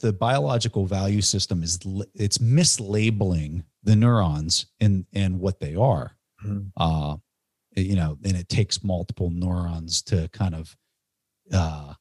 the 0.00 0.12
biological 0.12 0.86
value 0.86 1.20
system 1.20 1.62
is 1.62 1.78
it's 2.14 2.38
mislabeling 2.38 3.64
the 3.82 3.96
neurons 3.96 4.66
and 4.80 5.06
and 5.14 5.40
what 5.40 5.60
they 5.60 5.74
are. 5.74 6.16
Mm-hmm. 6.44 6.68
uh 6.76 7.16
you 7.76 7.96
know 7.96 8.16
and 8.24 8.34
it 8.34 8.48
takes 8.48 8.82
multiple 8.82 9.28
neurons 9.30 10.00
to 10.02 10.28
kind 10.32 10.54
of 10.54 10.74
uh 11.52 11.92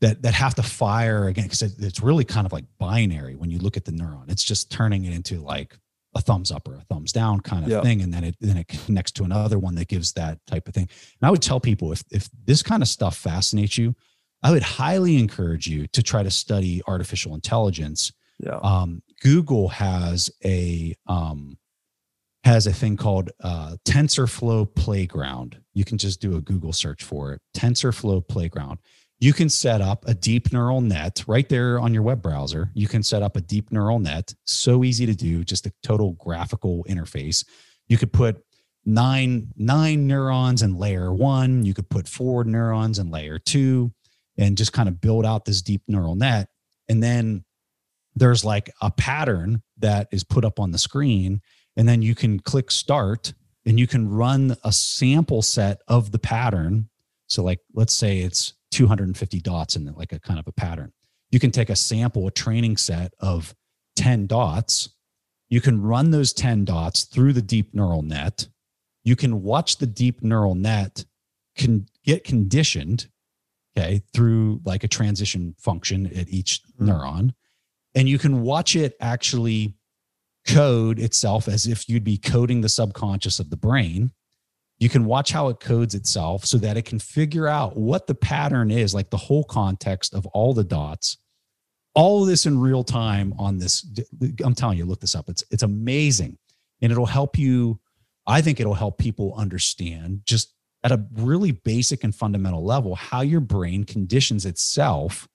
that 0.00 0.22
that 0.22 0.34
have 0.34 0.54
to 0.54 0.62
fire 0.62 1.28
again 1.28 1.44
because 1.44 1.62
it, 1.62 1.72
it's 1.78 2.00
really 2.00 2.24
kind 2.24 2.46
of 2.46 2.52
like 2.52 2.64
binary 2.78 3.36
when 3.36 3.50
you 3.50 3.58
look 3.58 3.76
at 3.76 3.84
the 3.84 3.92
neuron. 3.92 4.30
It's 4.30 4.42
just 4.42 4.70
turning 4.70 5.04
it 5.04 5.12
into 5.12 5.40
like 5.40 5.76
a 6.14 6.20
thumbs 6.20 6.50
up 6.50 6.66
or 6.66 6.74
a 6.74 6.80
thumbs 6.92 7.12
down 7.12 7.40
kind 7.40 7.70
of 7.70 7.82
thing 7.82 8.02
and 8.02 8.12
then 8.12 8.24
it 8.24 8.36
then 8.40 8.56
it 8.56 8.66
connects 8.66 9.12
to 9.12 9.24
another 9.24 9.58
one 9.58 9.74
that 9.76 9.88
gives 9.88 10.12
that 10.14 10.38
type 10.46 10.66
of 10.66 10.74
thing. 10.74 10.88
And 11.20 11.28
i 11.28 11.30
would 11.30 11.42
tell 11.42 11.60
people 11.60 11.92
if 11.92 12.02
if 12.10 12.28
this 12.44 12.62
kind 12.62 12.82
of 12.82 12.88
stuff 12.88 13.16
fascinates 13.16 13.78
you 13.78 13.94
i 14.42 14.50
would 14.50 14.62
highly 14.62 15.18
encourage 15.18 15.66
you 15.66 15.86
to 15.88 16.02
try 16.02 16.22
to 16.22 16.30
study 16.30 16.82
artificial 16.86 17.34
intelligence 17.34 18.12
yeah. 18.38 18.58
um, 18.62 19.02
google 19.20 19.68
has 19.68 20.30
a 20.44 20.94
um, 21.06 21.56
has 22.44 22.66
a 22.66 22.72
thing 22.72 22.96
called 22.96 23.30
uh, 23.42 23.76
tensorflow 23.84 24.72
playground 24.74 25.60
you 25.74 25.84
can 25.84 25.98
just 25.98 26.20
do 26.20 26.36
a 26.36 26.40
google 26.40 26.72
search 26.72 27.02
for 27.02 27.32
it 27.32 27.40
tensorflow 27.54 28.26
playground 28.26 28.78
you 29.20 29.34
can 29.34 29.50
set 29.50 29.82
up 29.82 30.08
a 30.08 30.14
deep 30.14 30.50
neural 30.50 30.80
net 30.80 31.22
right 31.26 31.46
there 31.46 31.78
on 31.78 31.92
your 31.92 32.02
web 32.02 32.22
browser. 32.22 32.70
You 32.72 32.88
can 32.88 33.02
set 33.02 33.22
up 33.22 33.36
a 33.36 33.42
deep 33.42 33.70
neural 33.70 33.98
net. 33.98 34.34
So 34.46 34.82
easy 34.82 35.04
to 35.04 35.14
do, 35.14 35.44
just 35.44 35.66
a 35.66 35.72
total 35.82 36.12
graphical 36.12 36.84
interface. 36.88 37.44
You 37.86 37.98
could 37.98 38.14
put 38.14 38.42
nine 38.86 39.48
nine 39.56 40.06
neurons 40.06 40.62
in 40.62 40.78
layer 40.78 41.12
one. 41.12 41.66
You 41.66 41.74
could 41.74 41.90
put 41.90 42.08
four 42.08 42.44
neurons 42.44 42.98
in 42.98 43.10
layer 43.10 43.38
two, 43.38 43.92
and 44.40 44.56
just 44.56 44.72
kind 44.72 44.88
of 44.88 45.00
build 45.00 45.24
out 45.24 45.44
this 45.44 45.62
deep 45.62 45.82
neural 45.86 46.16
net. 46.16 46.48
And 46.88 47.00
then 47.00 47.44
there's 48.16 48.44
like 48.44 48.70
a 48.80 48.90
pattern 48.90 49.62
that 49.78 50.08
is 50.10 50.24
put 50.24 50.44
up 50.44 50.58
on 50.58 50.72
the 50.72 50.78
screen, 50.78 51.42
and 51.76 51.88
then 51.88 52.02
you 52.02 52.14
can 52.16 52.40
click 52.40 52.70
start, 52.70 53.32
and 53.66 53.78
you 53.78 53.86
can 53.86 54.08
run 54.08 54.56
a 54.64 54.72
sample 54.72 55.42
set 55.42 55.82
of 55.86 56.10
the 56.10 56.18
pattern. 56.18 56.88
So, 57.28 57.44
like, 57.44 57.60
let's 57.74 57.94
say 57.94 58.20
it's 58.20 58.54
250 58.72 59.40
dots 59.40 59.76
in 59.76 59.86
like 59.94 60.12
a 60.12 60.18
kind 60.18 60.40
of 60.40 60.48
a 60.48 60.52
pattern. 60.52 60.92
You 61.30 61.38
can 61.38 61.52
take 61.52 61.70
a 61.70 61.76
sample, 61.76 62.26
a 62.26 62.32
training 62.32 62.78
set 62.78 63.12
of 63.20 63.54
10 63.96 64.26
dots. 64.26 64.88
You 65.48 65.60
can 65.60 65.82
run 65.82 66.10
those 66.10 66.32
10 66.32 66.64
dots 66.64 67.04
through 67.04 67.34
the 67.34 67.42
deep 67.42 67.74
neural 67.74 68.02
net. 68.02 68.48
You 69.04 69.16
can 69.16 69.42
watch 69.42 69.76
the 69.76 69.86
deep 69.86 70.22
neural 70.22 70.54
net 70.54 71.04
can 71.56 71.86
get 72.04 72.24
conditioned, 72.24 73.08
okay, 73.76 74.02
through 74.12 74.60
like 74.64 74.84
a 74.84 74.88
transition 74.88 75.54
function 75.58 76.06
at 76.06 76.28
each 76.28 76.62
mm-hmm. 76.62 76.90
neuron. 76.90 77.30
And 77.94 78.08
you 78.08 78.18
can 78.18 78.42
watch 78.42 78.76
it 78.76 78.94
actually 79.00 79.74
code 80.46 80.98
itself 80.98 81.48
as 81.48 81.66
if 81.66 81.88
you'd 81.88 82.04
be 82.04 82.16
coding 82.16 82.60
the 82.60 82.68
subconscious 82.68 83.38
of 83.38 83.50
the 83.50 83.56
brain 83.56 84.12
you 84.80 84.88
can 84.88 85.04
watch 85.04 85.30
how 85.30 85.48
it 85.48 85.60
codes 85.60 85.94
itself 85.94 86.46
so 86.46 86.56
that 86.56 86.78
it 86.78 86.86
can 86.86 86.98
figure 86.98 87.46
out 87.46 87.76
what 87.76 88.06
the 88.06 88.14
pattern 88.14 88.70
is, 88.70 88.94
like 88.94 89.10
the 89.10 89.18
whole 89.18 89.44
context 89.44 90.14
of 90.14 90.26
all 90.28 90.54
the 90.54 90.64
dots. 90.64 91.18
All 91.94 92.22
of 92.22 92.28
this 92.28 92.46
in 92.46 92.58
real 92.58 92.82
time 92.82 93.34
on 93.38 93.58
this. 93.58 93.86
I'm 94.42 94.54
telling 94.54 94.78
you, 94.78 94.86
look 94.86 95.00
this 95.00 95.14
up. 95.14 95.28
It's 95.28 95.44
it's 95.50 95.62
amazing. 95.62 96.38
And 96.80 96.90
it'll 96.90 97.04
help 97.04 97.36
you. 97.36 97.78
I 98.26 98.40
think 98.40 98.58
it'll 98.58 98.74
help 98.74 98.96
people 98.96 99.34
understand 99.36 100.22
just 100.24 100.54
at 100.82 100.92
a 100.92 101.04
really 101.14 101.52
basic 101.52 102.04
and 102.04 102.14
fundamental 102.14 102.64
level 102.64 102.94
how 102.94 103.20
your 103.20 103.40
brain 103.40 103.84
conditions 103.84 104.46
itself 104.46 105.28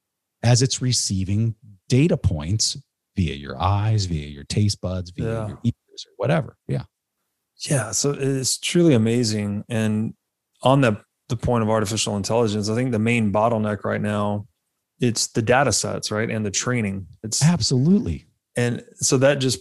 as 0.43 0.61
it's 0.61 0.81
receiving 0.81 1.55
data 1.87 2.17
points 2.17 2.77
via 3.15 3.33
your 3.33 3.59
eyes, 3.61 4.05
via 4.05 4.27
your 4.27 4.43
taste 4.43 4.81
buds, 4.81 5.11
via 5.11 5.25
yeah. 5.25 5.47
your 5.47 5.59
ears, 5.63 6.05
or 6.07 6.13
whatever. 6.17 6.57
Yeah. 6.67 6.83
Yeah, 7.69 7.91
so 7.91 8.15
it's 8.17 8.57
truly 8.57 8.93
amazing. 8.93 9.63
And 9.69 10.13
on 10.61 10.81
the 10.81 11.01
the 11.29 11.37
point 11.37 11.63
of 11.63 11.69
artificial 11.69 12.17
intelligence, 12.17 12.69
I 12.69 12.75
think 12.75 12.91
the 12.91 12.99
main 12.99 13.31
bottleneck 13.31 13.83
right 13.83 14.01
now 14.01 14.45
it's 14.99 15.27
the 15.27 15.41
data 15.41 15.71
sets, 15.71 16.11
right, 16.11 16.29
and 16.29 16.45
the 16.45 16.51
training. 16.51 17.07
It's 17.23 17.43
absolutely. 17.43 18.25
And 18.55 18.83
so 18.95 19.17
that 19.17 19.39
just 19.39 19.59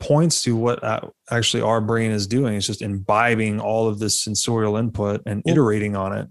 points 0.00 0.42
to 0.42 0.56
what 0.56 0.82
uh, 0.82 1.00
actually 1.30 1.62
our 1.62 1.80
brain 1.80 2.10
is 2.10 2.26
doing. 2.26 2.56
It's 2.56 2.66
just 2.66 2.82
imbibing 2.82 3.60
all 3.60 3.86
of 3.86 3.98
this 3.98 4.20
sensorial 4.20 4.76
input 4.76 5.22
and 5.26 5.42
well, 5.44 5.52
iterating 5.52 5.94
on 5.94 6.16
it. 6.16 6.28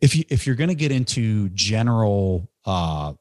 If 0.00 0.14
you 0.14 0.24
if 0.28 0.46
you're 0.46 0.56
going 0.56 0.68
to 0.68 0.74
get 0.74 0.92
into 0.92 1.48
general 1.50 2.50
uh, 2.66 3.14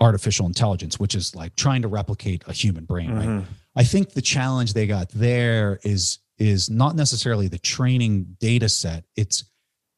artificial 0.00 0.46
intelligence, 0.46 1.00
which 1.00 1.14
is 1.14 1.34
like 1.34 1.56
trying 1.56 1.82
to 1.82 1.88
replicate 1.88 2.44
a 2.46 2.52
human 2.52 2.84
brain, 2.84 3.10
mm-hmm. 3.10 3.36
right? 3.38 3.46
I 3.74 3.84
think 3.84 4.12
the 4.12 4.22
challenge 4.22 4.74
they 4.74 4.86
got 4.86 5.08
there 5.08 5.80
is 5.82 6.18
is 6.38 6.70
not 6.70 6.94
necessarily 6.94 7.48
the 7.48 7.58
training 7.58 8.36
data 8.40 8.68
set. 8.68 9.04
It's 9.16 9.44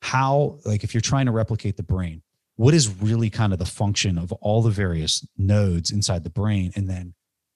how, 0.01 0.59
like, 0.65 0.85
if 0.85 0.93
you're 0.93 1.01
trying 1.01 1.27
to 1.27 1.33
replicate 1.33 1.77
the 1.77 1.83
brain, 1.83 2.23
what 2.57 2.75
is 2.75 2.89
really 3.01 3.31
kind 3.31 3.53
of 3.53 3.59
the 3.59 3.67
function 3.67 4.19
of 4.19 4.33
all 4.33 4.63
the 4.63 4.71
various 4.71 5.27
nodes 5.39 5.91
inside 5.91 6.23
the 6.23 6.31
brain, 6.31 6.73
and 6.77 6.89
then 6.89 7.15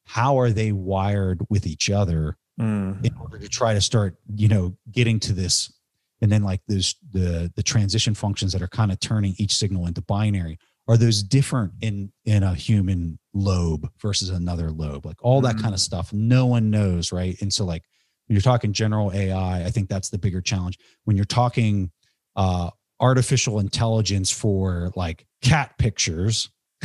how 0.09 0.39
are 0.39 0.51
they 0.51 0.73
wired 0.73 1.43
with 1.51 1.67
each 1.67 1.91
other 1.91 2.37
mm. 2.59 3.05
in 3.05 3.15
order 3.21 3.39
to 3.39 3.49
try 3.49 3.75
to 3.75 3.81
start, 3.81 4.17
you 4.35 4.49
know, 4.49 4.75
getting 4.91 5.21
to 5.21 5.35
this, 5.35 5.71
and 6.23 6.33
then 6.33 6.43
like 6.43 6.63
there's 6.67 6.97
the 7.13 7.53
the 7.55 7.63
transition 7.63 8.15
functions 8.15 8.53
that 8.53 8.63
are 8.63 8.69
kind 8.69 8.91
of 8.91 8.99
turning 9.01 9.35
each 9.37 9.55
signal 9.55 9.87
into 9.87 10.01
binary? 10.01 10.59
Are 10.89 10.97
those 10.97 11.23
different 11.23 11.73
in 11.83 12.11
in 12.25 12.43
a 12.43 12.55
human 12.55 13.19
lobe 13.35 13.89
versus 14.01 14.31
another 14.31 14.71
lobe? 14.71 15.05
Like 15.05 15.23
all 15.23 15.43
that 15.43 15.57
mm-hmm. 15.57 15.63
kind 15.63 15.75
of 15.75 15.81
stuff. 15.81 16.11
No 16.13 16.47
one 16.47 16.71
knows 16.71 17.13
right? 17.13 17.41
And 17.43 17.53
so 17.53 17.67
like 17.67 17.83
when 18.27 18.35
you're 18.35 18.43
talking 18.43 18.75
general 18.75 19.11
ai 19.15 19.65
i 19.65 19.71
think 19.71 19.89
that's 19.89 20.11
the 20.11 20.19
bigger 20.19 20.41
challenge. 20.41 20.79
When 21.05 21.17
you're 21.17 21.25
talking 21.27 21.91
uh 22.35 22.71
artificial 23.01 23.59
intelligence 23.59 24.31
for 24.31 24.91
like 24.97 25.27
cat 25.43 25.77
pictures 25.79 26.49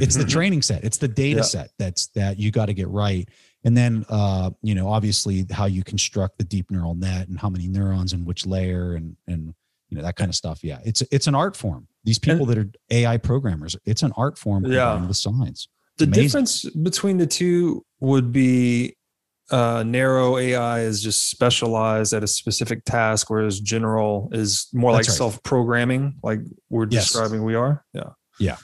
it's 0.00 0.16
the 0.16 0.24
training 0.24 0.62
set. 0.62 0.84
It's 0.84 0.98
the 0.98 1.08
data 1.08 1.38
yeah. 1.38 1.42
set 1.42 1.70
that's 1.78 2.08
that 2.08 2.38
you 2.38 2.50
got 2.50 2.66
to 2.66 2.74
get 2.74 2.88
right. 2.88 3.28
And 3.64 3.76
then 3.76 4.04
uh 4.08 4.50
you 4.62 4.74
know 4.74 4.88
obviously 4.88 5.46
how 5.50 5.66
you 5.66 5.84
construct 5.84 6.38
the 6.38 6.44
deep 6.44 6.70
neural 6.70 6.94
net 6.94 7.28
and 7.28 7.38
how 7.38 7.48
many 7.48 7.68
neurons 7.68 8.12
in 8.12 8.24
which 8.24 8.46
layer 8.46 8.94
and 8.94 9.16
and 9.26 9.54
you 9.90 9.96
know 9.96 10.02
that 10.02 10.16
kind 10.16 10.28
of 10.28 10.34
stuff. 10.34 10.64
Yeah 10.64 10.78
it's 10.84 11.02
it's 11.12 11.26
an 11.26 11.34
art 11.34 11.56
form. 11.56 11.86
These 12.04 12.18
people 12.18 12.48
and, 12.48 12.50
that 12.50 12.58
are 12.58 12.70
ai 12.90 13.16
programmers 13.18 13.76
it's 13.84 14.02
an 14.02 14.12
art 14.16 14.38
form 14.38 14.64
yeah. 14.64 15.06
with 15.06 15.16
science. 15.16 15.68
The 15.98 16.04
Amazing. 16.04 16.22
difference 16.22 16.64
between 16.70 17.18
the 17.18 17.26
two 17.26 17.84
would 18.00 18.32
be 18.32 18.96
uh, 19.50 19.82
narrow 19.82 20.36
ai 20.36 20.80
is 20.80 21.02
just 21.02 21.30
specialized 21.30 22.12
at 22.12 22.22
a 22.22 22.26
specific 22.26 22.84
task 22.84 23.30
whereas 23.30 23.60
general 23.60 24.28
is 24.32 24.68
more 24.74 24.92
That's 24.92 25.08
like 25.08 25.12
right. 25.12 25.16
self-programming 25.16 26.16
like 26.22 26.40
we're 26.68 26.86
yes. 26.90 27.06
describing 27.06 27.44
we 27.44 27.54
are? 27.54 27.84
Yeah 27.94 28.02
yeah. 28.38 28.50
Yeah 28.50 28.56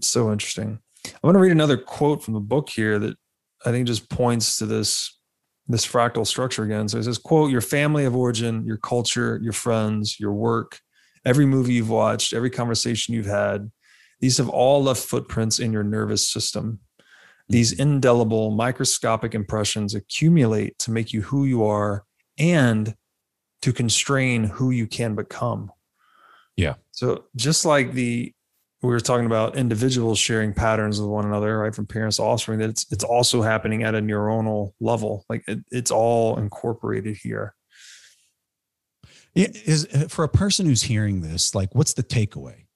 so 0.00 0.32
interesting 0.32 0.78
i'm 1.06 1.12
going 1.22 1.34
to 1.34 1.40
read 1.40 1.52
another 1.52 1.76
quote 1.76 2.22
from 2.22 2.34
the 2.34 2.40
book 2.40 2.68
here 2.68 2.98
that 2.98 3.16
i 3.64 3.70
think 3.70 3.86
just 3.86 4.08
points 4.08 4.58
to 4.58 4.66
this 4.66 5.18
this 5.68 5.86
fractal 5.86 6.26
structure 6.26 6.64
again. 6.64 6.88
So 6.88 6.98
it 6.98 7.04
says, 7.04 7.18
quote, 7.18 7.50
your 7.50 7.60
family 7.60 8.04
of 8.04 8.16
origin, 8.16 8.64
your 8.66 8.78
culture, 8.78 9.38
your 9.42 9.52
friends, 9.52 10.18
your 10.18 10.32
work, 10.32 10.80
every 11.24 11.46
movie 11.46 11.74
you've 11.74 11.90
watched, 11.90 12.32
every 12.32 12.50
conversation 12.50 13.14
you've 13.14 13.26
had, 13.26 13.70
these 14.20 14.38
have 14.38 14.48
all 14.48 14.82
left 14.82 15.02
footprints 15.02 15.58
in 15.58 15.72
your 15.72 15.82
nervous 15.82 16.30
system. 16.30 16.80
These 17.48 17.72
mm-hmm. 17.72 17.82
indelible 17.82 18.50
microscopic 18.50 19.34
impressions 19.34 19.94
accumulate 19.94 20.78
to 20.80 20.90
make 20.90 21.12
you 21.12 21.22
who 21.22 21.44
you 21.44 21.64
are 21.64 22.04
and 22.38 22.94
to 23.62 23.72
constrain 23.72 24.44
who 24.44 24.70
you 24.70 24.86
can 24.86 25.14
become. 25.14 25.70
Yeah. 26.56 26.74
So 26.90 27.24
just 27.36 27.64
like 27.64 27.92
the 27.92 28.34
we 28.82 28.88
were 28.88 29.00
talking 29.00 29.26
about 29.26 29.56
individuals 29.56 30.18
sharing 30.18 30.52
patterns 30.52 31.00
with 31.00 31.08
one 31.08 31.24
another, 31.24 31.58
right, 31.58 31.74
from 31.74 31.86
parents 31.86 32.16
to 32.16 32.24
offspring. 32.24 32.58
That 32.58 32.70
it's 32.70 32.86
it's 32.90 33.04
also 33.04 33.40
happening 33.40 33.84
at 33.84 33.94
a 33.94 34.00
neuronal 34.00 34.72
level. 34.80 35.24
Like 35.28 35.44
it, 35.46 35.60
it's 35.70 35.90
all 35.90 36.36
incorporated 36.38 37.16
here. 37.16 37.54
Yeah, 39.34 39.48
is 39.64 39.86
for 40.08 40.24
a 40.24 40.28
person 40.28 40.66
who's 40.66 40.82
hearing 40.82 41.22
this, 41.22 41.54
like, 41.54 41.74
what's 41.74 41.94
the 41.94 42.02
takeaway? 42.02 42.66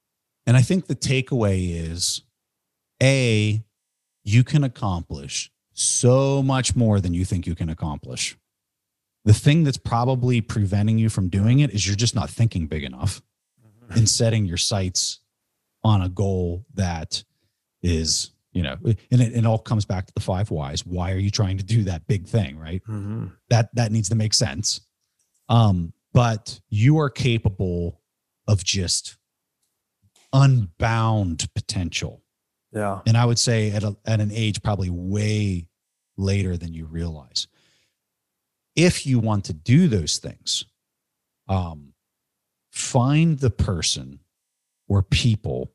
And 0.47 0.57
I 0.57 0.63
think 0.63 0.87
the 0.87 0.95
takeaway 0.95 1.75
is, 1.75 2.23
a, 3.03 3.63
you 4.25 4.43
can 4.43 4.65
accomplish 4.65 5.51
so 5.75 6.43
much 6.43 6.75
more 6.75 7.01
than 7.01 7.13
you 7.13 7.27
think 7.27 7.47
you 7.47 7.55
can 7.55 7.69
accomplish. 7.69 8.39
The 9.27 9.35
thing 9.35 9.65
that's 9.65 9.77
probably 9.77 10.41
preventing 10.41 10.99
you 10.99 11.11
from 11.11 11.29
doing 11.29 11.59
it 11.59 11.73
is 11.73 11.87
you're 11.87 11.97
just 11.97 12.15
not 12.15 12.31
thinking 12.31 12.69
big 12.69 12.85
enough 12.85 13.21
mm-hmm. 13.61 13.99
and 13.99 14.09
setting 14.09 14.47
your 14.47 14.57
sights 14.57 15.21
on 15.87 16.03
a 16.03 16.09
goal 16.09 16.67
that 16.75 17.23
is 17.83 18.33
you 18.53 18.63
know 18.63 18.77
and 18.85 19.21
it, 19.23 19.37
it 19.37 19.47
all 19.47 19.59
comes 19.59 19.85
back 19.85 20.07
to 20.07 20.13
the 20.15 20.21
five 20.21 20.51
whys 20.51 20.85
why 20.85 21.13
are 21.13 21.19
you 21.19 21.31
trying 21.31 21.57
to 21.57 21.65
do 21.65 21.85
that 21.85 22.07
big 22.07 22.27
thing 22.27 22.59
right 22.59 22.83
mm-hmm. 22.89 23.27
that 23.51 23.73
that 23.75 23.93
needs 23.93 24.09
to 24.09 24.15
make 24.15 24.35
sense 24.35 24.81
um 25.49 25.93
but 26.13 26.61
you 26.69 26.99
are 26.99 27.11
capable 27.11 28.01
of 28.49 28.65
just 28.65 29.17
unbound 30.33 31.47
potential 31.55 32.23
Yeah. 32.73 33.01
And 33.07 33.17
I 33.17 33.25
would 33.25 33.39
say 33.39 33.71
at, 33.71 33.83
a, 33.83 33.97
at 34.05 34.21
an 34.21 34.31
age 34.33 34.63
probably 34.63 34.91
way 34.91 35.69
later 36.17 36.57
than 36.57 36.75
you 36.75 36.87
realize. 36.87 37.47
If 38.75 39.07
you 39.07 39.19
want 39.19 39.47
to 39.47 39.55
do 39.55 39.89
those 39.89 40.19
things, 40.19 40.67
um, 41.49 41.95
find 42.71 43.39
the 43.39 43.51
person 43.51 44.21
or 44.89 45.03
people 45.03 45.73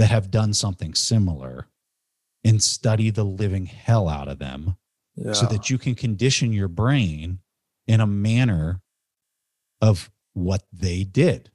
that 0.00 0.08
have 0.08 0.30
done 0.30 0.54
something 0.54 0.94
similar 0.94 1.66
and 2.42 2.62
study 2.62 3.10
the 3.10 3.22
living 3.22 3.66
hell 3.66 4.08
out 4.08 4.28
of 4.28 4.38
them 4.38 4.76
Yeah. 5.14 5.34
so 5.34 5.44
that 5.44 5.68
you 5.68 5.76
can 5.76 5.94
condition 5.94 6.54
your 6.54 6.68
brain 6.68 7.40
in 7.86 8.00
a 8.00 8.06
manner 8.06 8.80
of 9.82 10.10
what 10.32 10.62
they 10.72 11.04
did, 11.04 11.50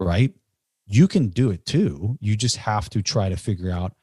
right? 0.00 0.34
You 0.88 1.06
can 1.06 1.28
do 1.28 1.52
it 1.52 1.64
too. 1.64 2.18
You 2.20 2.34
just 2.34 2.56
have 2.56 2.90
to 2.90 3.02
try 3.02 3.28
to 3.28 3.36
figure 3.36 3.70
out 3.70 3.94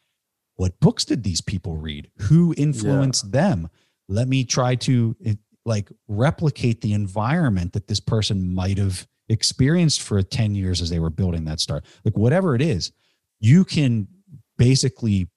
what 0.56 0.80
books 0.80 1.04
did 1.04 1.24
these 1.24 1.42
people 1.42 1.76
read? 1.76 2.10
Who 2.30 2.54
influenced 2.58 3.34
them? 3.34 3.70
Let 4.08 4.30
me 4.30 4.46
try 4.46 4.76
to 4.76 5.14
eh, 5.26 5.34
like 5.66 5.92
replicate 6.08 6.80
the 6.80 6.94
environment 6.94 7.74
that 7.74 7.88
this 7.88 8.00
person 8.00 8.54
might 8.56 8.78
have 8.78 9.06
experienced 9.28 10.02
for 10.02 10.22
10 10.24 10.56
years 10.56 10.82
as 10.82 10.90
they 10.90 11.00
were 11.00 11.10
building 11.10 11.44
that 11.46 11.60
start. 11.60 11.84
Like 12.06 12.18
whatever 12.18 12.56
it 12.56 12.62
is, 12.62 12.94
you 13.44 13.66
can 13.66 14.08
basically 14.58 15.30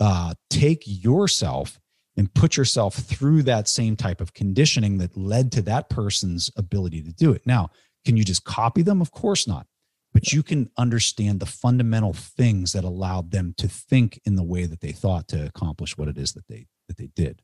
uh, 0.00 0.32
take 0.48 0.82
yourself 0.86 1.78
and 2.16 2.32
put 2.32 2.56
yourself 2.56 2.94
through 2.94 3.42
that 3.42 3.68
same 3.68 3.94
type 3.94 4.22
of 4.22 4.32
conditioning 4.32 4.96
that 4.98 5.14
led 5.18 5.52
to 5.52 5.60
that 5.60 5.90
person's 5.90 6.50
ability 6.56 7.02
to 7.02 7.12
do 7.12 7.32
it. 7.32 7.42
Now, 7.44 7.68
can 8.06 8.16
you 8.16 8.24
just 8.24 8.44
copy 8.44 8.80
them? 8.80 9.02
Of 9.02 9.10
course 9.10 9.46
not. 9.46 9.66
But 10.14 10.32
you 10.32 10.42
can 10.42 10.70
understand 10.78 11.40
the 11.40 11.46
fundamental 11.46 12.14
things 12.14 12.72
that 12.72 12.84
allowed 12.84 13.32
them 13.32 13.54
to 13.58 13.68
think 13.68 14.18
in 14.24 14.36
the 14.36 14.42
way 14.42 14.64
that 14.64 14.80
they 14.80 14.92
thought 14.92 15.28
to 15.28 15.44
accomplish 15.44 15.98
what 15.98 16.08
it 16.08 16.16
is 16.16 16.32
that 16.32 16.48
they 16.48 16.68
that 16.88 16.96
they 16.96 17.10
did. 17.14 17.42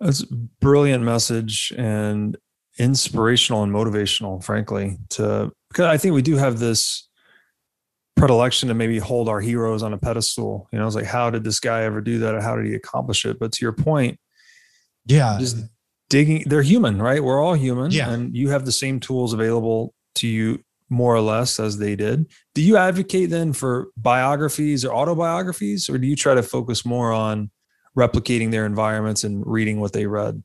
That's 0.00 0.22
a 0.22 0.34
brilliant 0.62 1.04
message 1.04 1.74
and 1.76 2.38
inspirational 2.78 3.64
and 3.64 3.72
motivational, 3.72 4.42
frankly. 4.42 4.96
To 5.10 5.52
because 5.68 5.84
I 5.84 5.98
think 5.98 6.14
we 6.14 6.22
do 6.22 6.36
have 6.36 6.58
this 6.58 7.06
predilection 8.16 8.68
to 8.68 8.74
maybe 8.74 8.98
hold 8.98 9.28
our 9.28 9.40
heroes 9.40 9.82
on 9.82 9.92
a 9.92 9.98
pedestal. 9.98 10.68
You 10.72 10.78
know, 10.78 10.86
it's 10.86 10.96
like, 10.96 11.06
how 11.06 11.30
did 11.30 11.44
this 11.44 11.60
guy 11.60 11.82
ever 11.82 12.00
do 12.00 12.18
that? 12.20 12.34
Or 12.34 12.40
how 12.40 12.56
did 12.56 12.66
he 12.66 12.74
accomplish 12.74 13.24
it? 13.24 13.38
But 13.38 13.52
to 13.52 13.64
your 13.64 13.72
point, 13.72 14.18
Yeah. 15.06 15.36
just 15.40 15.56
digging, 16.10 16.44
they're 16.46 16.62
human, 16.62 17.00
right? 17.00 17.22
We're 17.22 17.42
all 17.42 17.54
human. 17.54 17.90
Yeah. 17.90 18.10
And 18.10 18.36
you 18.36 18.50
have 18.50 18.64
the 18.64 18.72
same 18.72 19.00
tools 19.00 19.32
available 19.32 19.94
to 20.16 20.28
you 20.28 20.62
more 20.90 21.14
or 21.14 21.22
less 21.22 21.58
as 21.58 21.78
they 21.78 21.96
did. 21.96 22.26
Do 22.54 22.60
you 22.62 22.76
advocate 22.76 23.30
then 23.30 23.54
for 23.54 23.88
biographies 23.96 24.84
or 24.84 24.94
autobiographies, 24.94 25.88
or 25.88 25.96
do 25.96 26.06
you 26.06 26.14
try 26.14 26.34
to 26.34 26.42
focus 26.42 26.84
more 26.84 27.12
on 27.12 27.50
replicating 27.96 28.50
their 28.50 28.66
environments 28.66 29.24
and 29.24 29.42
reading 29.46 29.80
what 29.80 29.94
they 29.94 30.06
read? 30.06 30.42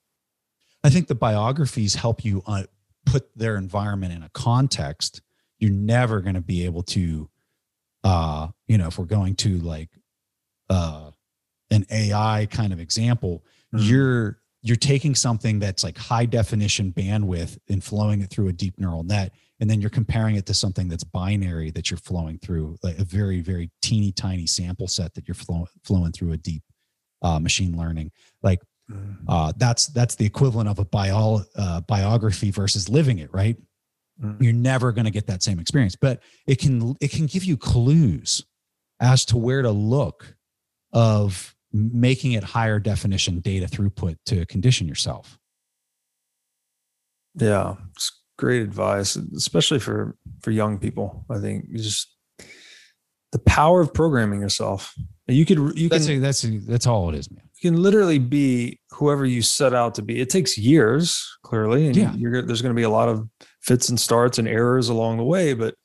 I 0.85 0.89
think 0.89 1.07
the 1.07 1.15
biographies 1.15 1.95
help 1.95 2.23
you 2.23 2.43
uh, 2.47 2.63
put 3.05 3.27
their 3.35 3.57
environment 3.57 4.13
in 4.13 4.23
a 4.23 4.29
context. 4.29 5.21
You're 5.59 5.71
never 5.71 6.21
going 6.21 6.35
to 6.35 6.41
be 6.41 6.63
able 6.63 6.83
to, 6.83 7.29
uh, 8.03 8.47
you 8.67 8.77
know, 8.77 8.88
if 8.88 8.97
we're 8.99 9.05
going 9.05 9.35
to 9.35 9.57
like 9.59 9.89
uh, 10.69 11.11
an 11.71 11.85
AI 11.91 12.47
kind 12.51 12.73
of 12.73 12.79
example, 12.79 13.44
Mhm. 13.73 13.88
you're 13.89 14.39
you're 14.63 14.75
taking 14.75 15.15
something 15.15 15.59
that's 15.59 15.83
like 15.83 15.97
high 15.97 16.25
definition 16.25 16.91
bandwidth 16.91 17.57
and 17.69 17.81
flowing 17.83 18.21
it 18.21 18.29
through 18.29 18.47
a 18.49 18.53
deep 18.53 18.77
neural 18.79 19.03
net, 19.03 19.33
and 19.59 19.69
then 19.69 19.79
you're 19.79 19.89
comparing 19.89 20.35
it 20.35 20.45
to 20.45 20.53
something 20.53 20.88
that's 20.89 21.03
binary 21.05 21.71
that 21.71 21.89
you're 21.89 21.97
flowing 21.99 22.38
through, 22.39 22.75
like 22.83 22.97
a 22.97 23.03
very 23.05 23.39
very 23.41 23.69
teeny 23.81 24.11
tiny 24.11 24.47
sample 24.47 24.88
set 24.88 25.13
that 25.13 25.27
you're 25.27 25.35
flow, 25.35 25.67
flowing 25.83 26.11
through 26.11 26.31
a 26.33 26.38
deep 26.38 26.63
uh, 27.21 27.39
machine 27.39 27.77
learning. 27.77 28.11
Like 28.44 28.61
uh, 29.27 29.51
that's 29.57 29.88
that's 29.88 30.15
the 30.15 30.25
equivalent 30.25 30.69
of 30.69 30.79
a 30.79 30.85
bio, 30.85 31.44
uh, 31.57 31.81
biography 31.81 32.51
versus 32.51 32.88
living 32.88 33.19
it 33.19 33.31
right 33.33 33.57
Mm. 34.23 34.41
you're 34.41 34.53
never 34.53 34.91
going 34.91 35.05
to 35.05 35.11
get 35.11 35.27
that 35.27 35.43
same 35.43 35.59
experience 35.59 35.95
but 35.95 36.23
it 36.47 36.57
can 36.57 36.95
it 36.99 37.11
can 37.11 37.27
give 37.27 37.43
you 37.43 37.55
clues 37.55 38.43
as 38.99 39.23
to 39.25 39.37
where 39.37 39.61
to 39.61 39.69
look 39.69 40.35
of 40.91 41.55
making 41.71 42.31
it 42.31 42.43
higher 42.43 42.79
definition 42.79 43.39
data 43.41 43.67
throughput 43.67 44.15
to 44.25 44.43
condition 44.47 44.87
yourself 44.87 45.37
Yeah, 47.39 47.75
it's 47.95 48.11
great 48.37 48.61
advice, 48.63 49.15
especially 49.15 49.79
for 49.79 50.15
for 50.41 50.51
young 50.51 50.79
people. 50.79 51.25
I 51.29 51.37
think 51.39 51.71
just 51.75 52.07
the 53.31 53.39
power 53.39 53.81
of 53.81 53.93
programming 53.93 54.41
yourself. 54.41 54.95
You 55.27 55.45
could 55.45 55.57
you 55.77 55.89
can 55.89 55.97
that's 55.99 56.09
a, 56.09 56.19
that's 56.19 56.43
a, 56.45 56.57
that's 56.59 56.87
all 56.87 57.09
it 57.09 57.15
is 57.15 57.29
man 57.29 57.43
you 57.59 57.71
can 57.71 57.81
literally 57.81 58.19
be 58.19 58.79
whoever 58.91 59.25
you 59.25 59.41
set 59.41 59.73
out 59.73 59.95
to 59.95 60.01
be. 60.03 60.21
It 60.21 60.29
takes 60.29 60.57
years, 60.57 61.25
clearly, 61.43 61.87
and 61.87 61.95
Yeah. 61.95 62.13
you're, 62.13 62.41
there's 62.43 62.61
going 62.61 62.73
to 62.73 62.79
be 62.79 62.83
a 62.83 62.89
lot 62.89 63.09
of 63.09 63.27
fits 63.67 63.89
and 63.89 63.99
starts 63.99 64.39
and 64.39 64.47
errors 64.47 64.87
along 64.89 65.17
the 65.17 65.23
way. 65.23 65.53
But 65.53 65.75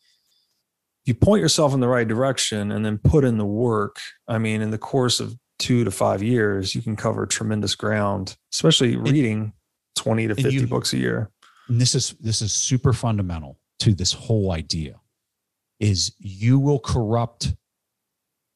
you 1.05 1.14
point 1.14 1.40
yourself 1.43 1.75
in 1.75 1.81
the 1.81 1.88
right 1.88 2.06
direction 2.06 2.70
and 2.70 2.87
then 2.87 2.96
put 2.96 3.25
in 3.25 3.37
the 3.37 3.44
work, 3.44 3.96
I 4.29 4.38
mean, 4.38 4.62
in 4.62 4.70
the 4.70 4.79
course 4.79 5.19
of 5.19 5.37
two 5.58 5.82
to 5.84 5.90
five 5.90 6.23
years, 6.23 6.75
you 6.76 6.81
can 6.81 6.94
cover 6.96 7.26
tremendous 7.26 7.75
ground, 7.75 8.37
especially 8.52 8.96
reading 8.96 9.52
20 9.96 10.29
to 10.29 10.34
50 10.37 10.52
you- 10.55 10.67
books 10.69 10.93
a 10.93 10.99
year. 10.99 11.31
and 11.69 11.81
this 11.81 11.94
is 11.94 12.14
this 12.20 12.40
is 12.40 12.52
super 12.52 12.93
fundamental 12.93 13.58
to 13.81 13.94
this 13.94 14.12
whole 14.12 14.52
idea 14.52 15.00
is 15.81 16.12
you 16.19 16.58
will 16.58 16.78
corrupt 16.78 17.55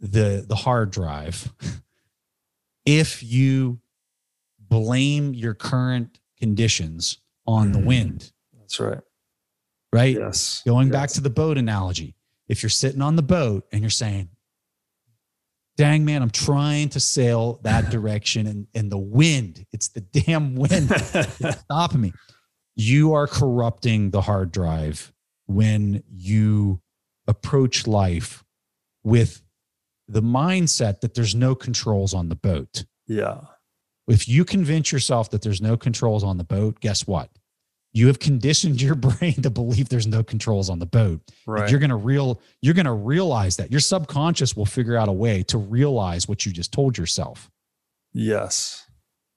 the 0.01 0.45
the 0.49 0.55
hard 0.57 0.91
drive 0.91 1.53
if 2.85 3.23
you 3.23 3.81
blame 4.61 5.35
your 5.35 5.55
current 5.55 6.19
conditions 6.39 7.19
on 7.47 7.73
the 7.73 7.79
Mhm. 7.79 7.85
wind 7.87 8.33
That's 8.59 8.81
right. 8.81 9.01
Right 9.93 10.17
Yes. 10.17 10.63
going 10.67 10.91
back 10.91 11.11
to 11.11 11.21
the 11.21 11.31
boat 11.31 11.59
analogy 11.59 12.15
if 12.49 12.63
you're 12.63 12.71
sitting 12.71 13.03
on 13.03 13.17
the 13.17 13.23
boat 13.23 13.67
and 13.73 13.81
you're 13.83 13.91
saying 13.91 14.29
dang 15.77 16.05
man 16.05 16.23
i'm 16.23 16.31
trying 16.31 16.89
to 16.89 17.01
sail 17.01 17.61
that 17.63 17.91
direction 17.91 18.47
and 18.47 18.67
and 18.75 18.91
the 18.91 18.99
wind 18.99 19.65
it's 19.73 19.89
the 19.89 20.01
damn 20.01 20.55
wind 20.55 20.91
stopping 21.61 22.01
me. 22.01 22.13
You 22.79 23.15
are 23.15 23.27
corrupting 23.27 24.11
the 24.11 24.21
hard 24.21 24.53
drive 24.53 25.11
when 25.47 26.03
you 26.15 26.83
approach 27.27 27.87
life 27.87 28.45
with 29.03 29.41
the 30.09 30.21
mindset 30.23 31.01
that 31.01 31.15
there's 31.15 31.35
no 31.35 31.55
controls 31.55 32.13
on 32.13 32.29
the 32.29 32.35
boat. 32.37 32.85
yeah. 33.07 33.41
If 34.09 34.29
you 34.29 34.45
convince 34.45 34.93
yourself 34.93 35.31
that 35.31 35.41
there's 35.43 35.61
no 35.63 35.77
controls 35.79 36.23
on 36.23 36.37
the 36.39 36.45
boat, 36.45 36.79
guess 36.81 37.07
what? 37.07 37.31
You 37.97 38.09
have 38.09 38.19
conditioned 38.19 38.83
your 38.83 38.95
brain 39.07 39.41
to 39.41 39.49
believe 39.49 39.89
there's 39.89 40.07
no 40.07 40.23
controls 40.23 40.69
on 40.69 40.81
the 40.81 40.87
boat. 40.87 41.23
And 41.27 41.33
Right. 41.47 41.71
You're 41.71 41.81
gonna 41.81 41.97
real 41.97 42.43
you're 42.61 42.75
gonna 42.75 42.95
realize 42.95 43.57
that. 43.57 43.71
Your 43.71 43.81
subconscious 43.81 44.55
will 44.55 44.67
figure 44.67 44.99
out 44.99 45.09
a 45.09 45.13
way 45.13 45.43
to 45.45 45.57
realize 45.57 46.29
what 46.29 46.45
you 46.45 46.53
just 46.53 46.73
told 46.73 46.99
yourself. 46.99 47.51
yes. 48.13 48.85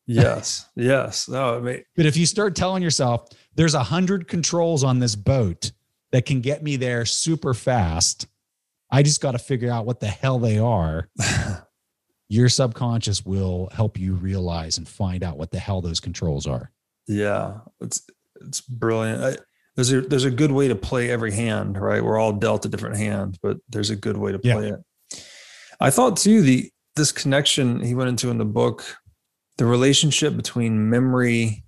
Yes. 0.06 0.68
yes. 0.76 1.30
No, 1.30 1.56
I 1.56 1.60
mean, 1.62 1.84
But 1.96 2.06
if 2.06 2.18
you 2.18 2.26
start 2.26 2.54
telling 2.56 2.84
yourself 2.84 3.30
there's 3.56 3.76
a 3.76 3.84
hundred 3.84 4.28
controls 4.28 4.84
on 4.84 5.00
this 5.00 5.16
boat 5.16 5.72
that 6.12 6.26
can 6.26 6.42
get 6.42 6.62
me 6.62 6.76
there 6.76 7.06
super 7.06 7.54
fast, 7.54 8.28
I 8.92 9.04
just 9.04 9.22
got 9.22 9.32
to 9.32 9.40
figure 9.40 9.72
out 9.72 9.86
what 9.86 10.02
the 10.02 10.08
hell 10.08 10.38
they 10.38 10.58
are. 10.58 11.08
Your 12.28 12.50
subconscious 12.50 13.26
will 13.26 13.70
help 13.72 13.98
you 13.98 14.16
realize 14.16 14.78
and 14.78 14.88
find 14.88 15.24
out 15.24 15.38
what 15.38 15.52
the 15.52 15.60
hell 15.60 15.80
those 15.80 16.00
controls 16.00 16.46
are. 16.46 16.72
yeah, 17.08 17.60
it's 17.80 18.02
it's 18.48 18.62
brilliant. 18.62 19.24
I, 19.24 19.38
there's 19.76 19.92
a 19.92 20.02
there's 20.02 20.26
a 20.26 20.32
good 20.32 20.52
way 20.52 20.68
to 20.68 20.76
play 20.76 21.10
every 21.10 21.32
hand, 21.32 21.80
right? 21.80 22.04
We're 22.04 22.18
all 22.20 22.34
dealt 22.34 22.66
a 22.66 22.70
different 22.70 22.98
hand, 22.98 23.38
but 23.42 23.58
there's 23.70 23.90
a 23.90 23.96
good 23.96 24.18
way 24.18 24.32
to 24.32 24.40
Yeah. 24.44 24.54
play 24.56 24.70
it. 24.70 25.24
I 25.80 25.90
thought 25.92 26.18
too 26.18 26.42
the 26.42 26.70
this 26.96 27.12
connection 27.12 27.82
he 27.82 27.96
went 27.96 28.10
into 28.10 28.30
in 28.30 28.38
the 28.38 28.46
book, 28.46 28.84
the 29.58 29.66
relationship 29.66 30.36
between 30.36 30.90
memory 30.90 31.64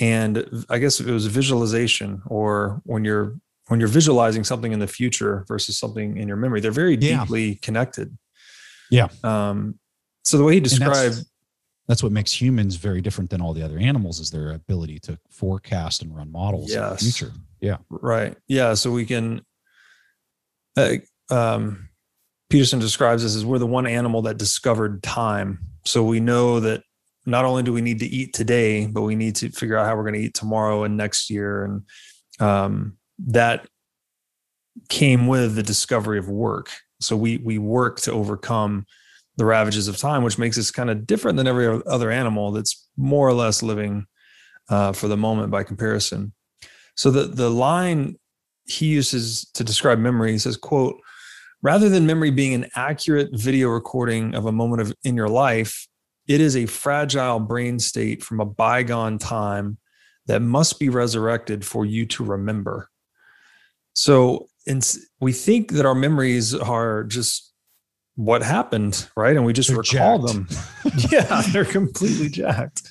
and 0.00 0.64
I 0.68 0.78
guess 0.78 1.00
it 1.00 1.06
was 1.06 1.26
visualization, 1.26 2.22
or 2.26 2.80
when 2.84 3.04
you're 3.04 3.36
when 3.68 3.78
you're 3.80 3.88
visualizing 3.88 4.44
something 4.44 4.72
in 4.72 4.78
the 4.78 4.86
future 4.86 5.44
versus 5.46 5.78
something 5.78 6.16
in 6.16 6.26
your 6.26 6.36
memory, 6.38 6.60
they're 6.60 6.70
very 6.70 6.96
Yeah. 6.96 7.20
deeply 7.20 7.56
connected. 7.56 8.16
Yeah. 8.90 9.08
Um, 9.22 9.78
so 10.24 10.38
the 10.38 10.44
way 10.44 10.54
he 10.54 10.60
described 10.60 11.22
That's 11.88 12.02
what 12.02 12.12
makes 12.12 12.38
humans 12.38 12.76
very 12.76 13.00
different 13.00 13.30
than 13.30 13.40
all 13.40 13.54
the 13.54 13.62
other 13.62 13.78
animals 13.78 14.20
is 14.20 14.30
their 14.30 14.52
ability 14.52 14.98
to 15.00 15.18
forecast 15.30 16.02
and 16.02 16.14
run 16.14 16.30
models 16.30 16.70
in 16.72 16.80
the 16.80 16.96
future. 16.96 17.32
Yeah. 17.60 17.78
Right. 17.88 18.36
Yeah. 18.46 18.74
So 18.74 18.92
we 18.92 19.06
can. 19.06 19.42
Uh, 20.76 20.96
um, 21.30 21.88
Peterson 22.50 22.78
describes 22.78 23.22
this 23.22 23.34
as 23.34 23.44
we're 23.44 23.58
the 23.58 23.66
one 23.66 23.86
animal 23.86 24.22
that 24.22 24.38
discovered 24.38 25.02
time. 25.02 25.58
So 25.84 26.04
we 26.04 26.20
know 26.20 26.60
that 26.60 26.82
not 27.26 27.44
only 27.44 27.62
do 27.62 27.72
we 27.72 27.82
need 27.82 27.98
to 28.00 28.06
eat 28.06 28.32
today, 28.32 28.86
but 28.86 29.02
we 29.02 29.14
need 29.14 29.36
to 29.36 29.50
figure 29.50 29.76
out 29.76 29.86
how 29.86 29.96
we're 29.96 30.02
going 30.02 30.14
to 30.14 30.20
eat 30.20 30.34
tomorrow 30.34 30.84
and 30.84 30.96
next 30.96 31.28
year, 31.30 31.64
and 31.64 31.82
um, 32.40 32.96
that 33.18 33.66
came 34.88 35.26
with 35.26 35.54
the 35.54 35.62
discovery 35.62 36.18
of 36.18 36.28
work. 36.28 36.70
So 37.00 37.16
we 37.16 37.36
we 37.38 37.58
work 37.58 38.00
to 38.02 38.12
overcome 38.12 38.86
the 39.38 39.46
ravages 39.46 39.86
of 39.88 39.96
time, 39.96 40.24
which 40.24 40.36
makes 40.36 40.58
us 40.58 40.70
kind 40.70 40.90
of 40.90 41.06
different 41.06 41.38
than 41.38 41.46
every 41.46 41.80
other 41.86 42.10
animal 42.10 42.50
that's 42.50 42.88
more 42.96 43.26
or 43.26 43.32
less 43.32 43.62
living 43.62 44.04
uh, 44.68 44.92
for 44.92 45.08
the 45.08 45.16
moment 45.16 45.50
by 45.50 45.62
comparison. 45.62 46.32
So 46.96 47.10
the 47.10 47.28
the 47.28 47.48
line 47.48 48.16
he 48.64 48.86
uses 48.86 49.48
to 49.54 49.64
describe 49.64 49.98
memory 50.00 50.36
says, 50.38 50.56
"quote 50.56 50.96
Rather 51.62 51.88
than 51.88 52.06
memory 52.06 52.30
being 52.30 52.54
an 52.54 52.66
accurate 52.76 53.30
video 53.32 53.68
recording 53.68 54.34
of 54.34 54.46
a 54.46 54.52
moment 54.52 54.80
of 54.80 54.92
in 55.02 55.16
your 55.16 55.28
life, 55.28 55.88
it 56.28 56.40
is 56.40 56.56
a 56.56 56.66
fragile 56.66 57.40
brain 57.40 57.78
state 57.78 58.22
from 58.22 58.40
a 58.40 58.44
bygone 58.44 59.18
time 59.18 59.78
that 60.26 60.40
must 60.40 60.78
be 60.78 60.88
resurrected 60.88 61.64
for 61.64 61.86
you 61.86 62.06
to 62.06 62.24
remember." 62.24 62.90
So 63.92 64.48
in, 64.66 64.80
we 65.20 65.32
think 65.32 65.72
that 65.72 65.86
our 65.86 65.94
memories 65.94 66.54
are 66.54 67.04
just 67.04 67.47
what 68.18 68.42
happened, 68.42 69.08
right? 69.16 69.36
And 69.36 69.46
we 69.46 69.52
just 69.52 69.68
they're 69.68 69.78
recall 69.78 70.18
jacked. 70.18 70.50
them. 70.50 70.98
yeah, 71.12 71.40
they're 71.52 71.64
completely 71.64 72.28
jacked. 72.28 72.82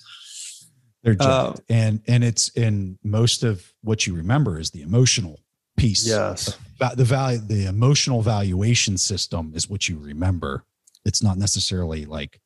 They're 1.04 1.16
jacked. 1.16 1.60
Uh, 1.60 1.62
and 1.68 2.02
and 2.08 2.24
it's 2.24 2.48
in 2.50 2.98
most 3.04 3.44
of 3.44 3.74
what 3.82 4.08
you 4.08 4.16
remember 4.16 4.58
is 4.58 4.72
the 4.72 4.84
emotional 4.84 5.42
piece. 5.76 6.08
Yes. 6.08 6.58
The, 6.80 6.94
the 6.96 7.04
value, 7.04 7.40
the 7.40 7.66
emotional 7.66 8.22
valuation 8.22 8.98
system 8.98 9.52
is 9.54 9.70
what 9.70 9.90
you 9.90 9.98
remember. 9.98 10.64
It's 11.04 11.22
not 11.22 11.38
necessarily 11.38 12.06
like 12.06 12.40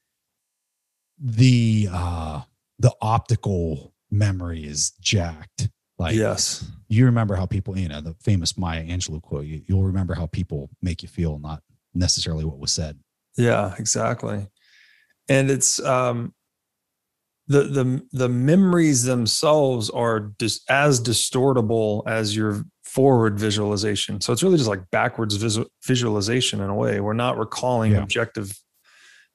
the 1.19 1.87
uh 1.91 2.41
the 2.79 2.95
optical 2.99 3.93
memory 4.09 4.65
is 4.65 4.93
jacked. 4.99 5.69
Like 5.99 6.15
yes, 6.15 6.67
you 6.87 7.05
remember 7.05 7.35
how 7.35 7.45
people, 7.45 7.77
you 7.77 7.89
know, 7.89 8.01
the 8.01 8.15
famous 8.15 8.57
Maya 8.57 8.83
Angelou 8.83 9.21
quote. 9.21 9.45
You, 9.45 9.61
you'll 9.67 9.83
remember 9.83 10.15
how 10.15 10.25
people 10.25 10.71
make 10.81 11.03
you 11.03 11.07
feel, 11.07 11.37
not 11.37 11.61
necessarily 11.93 12.45
what 12.45 12.59
was 12.59 12.71
said. 12.71 12.99
Yeah, 13.37 13.75
exactly. 13.77 14.47
And 15.29 15.49
it's 15.49 15.79
um 15.83 16.33
the 17.47 17.63
the 17.63 18.01
the 18.11 18.29
memories 18.29 19.03
themselves 19.03 19.89
are 19.89 20.31
just 20.39 20.69
as 20.69 21.01
distortable 21.01 22.03
as 22.07 22.35
your 22.35 22.63
forward 22.83 23.39
visualization. 23.39 24.19
So 24.19 24.33
it's 24.33 24.43
really 24.43 24.57
just 24.57 24.69
like 24.69 24.89
backwards 24.91 25.35
visual, 25.35 25.67
visualization 25.85 26.59
in 26.61 26.69
a 26.69 26.75
way. 26.75 26.99
We're 26.99 27.13
not 27.13 27.37
recalling 27.37 27.93
yeah. 27.93 28.03
objective 28.03 28.53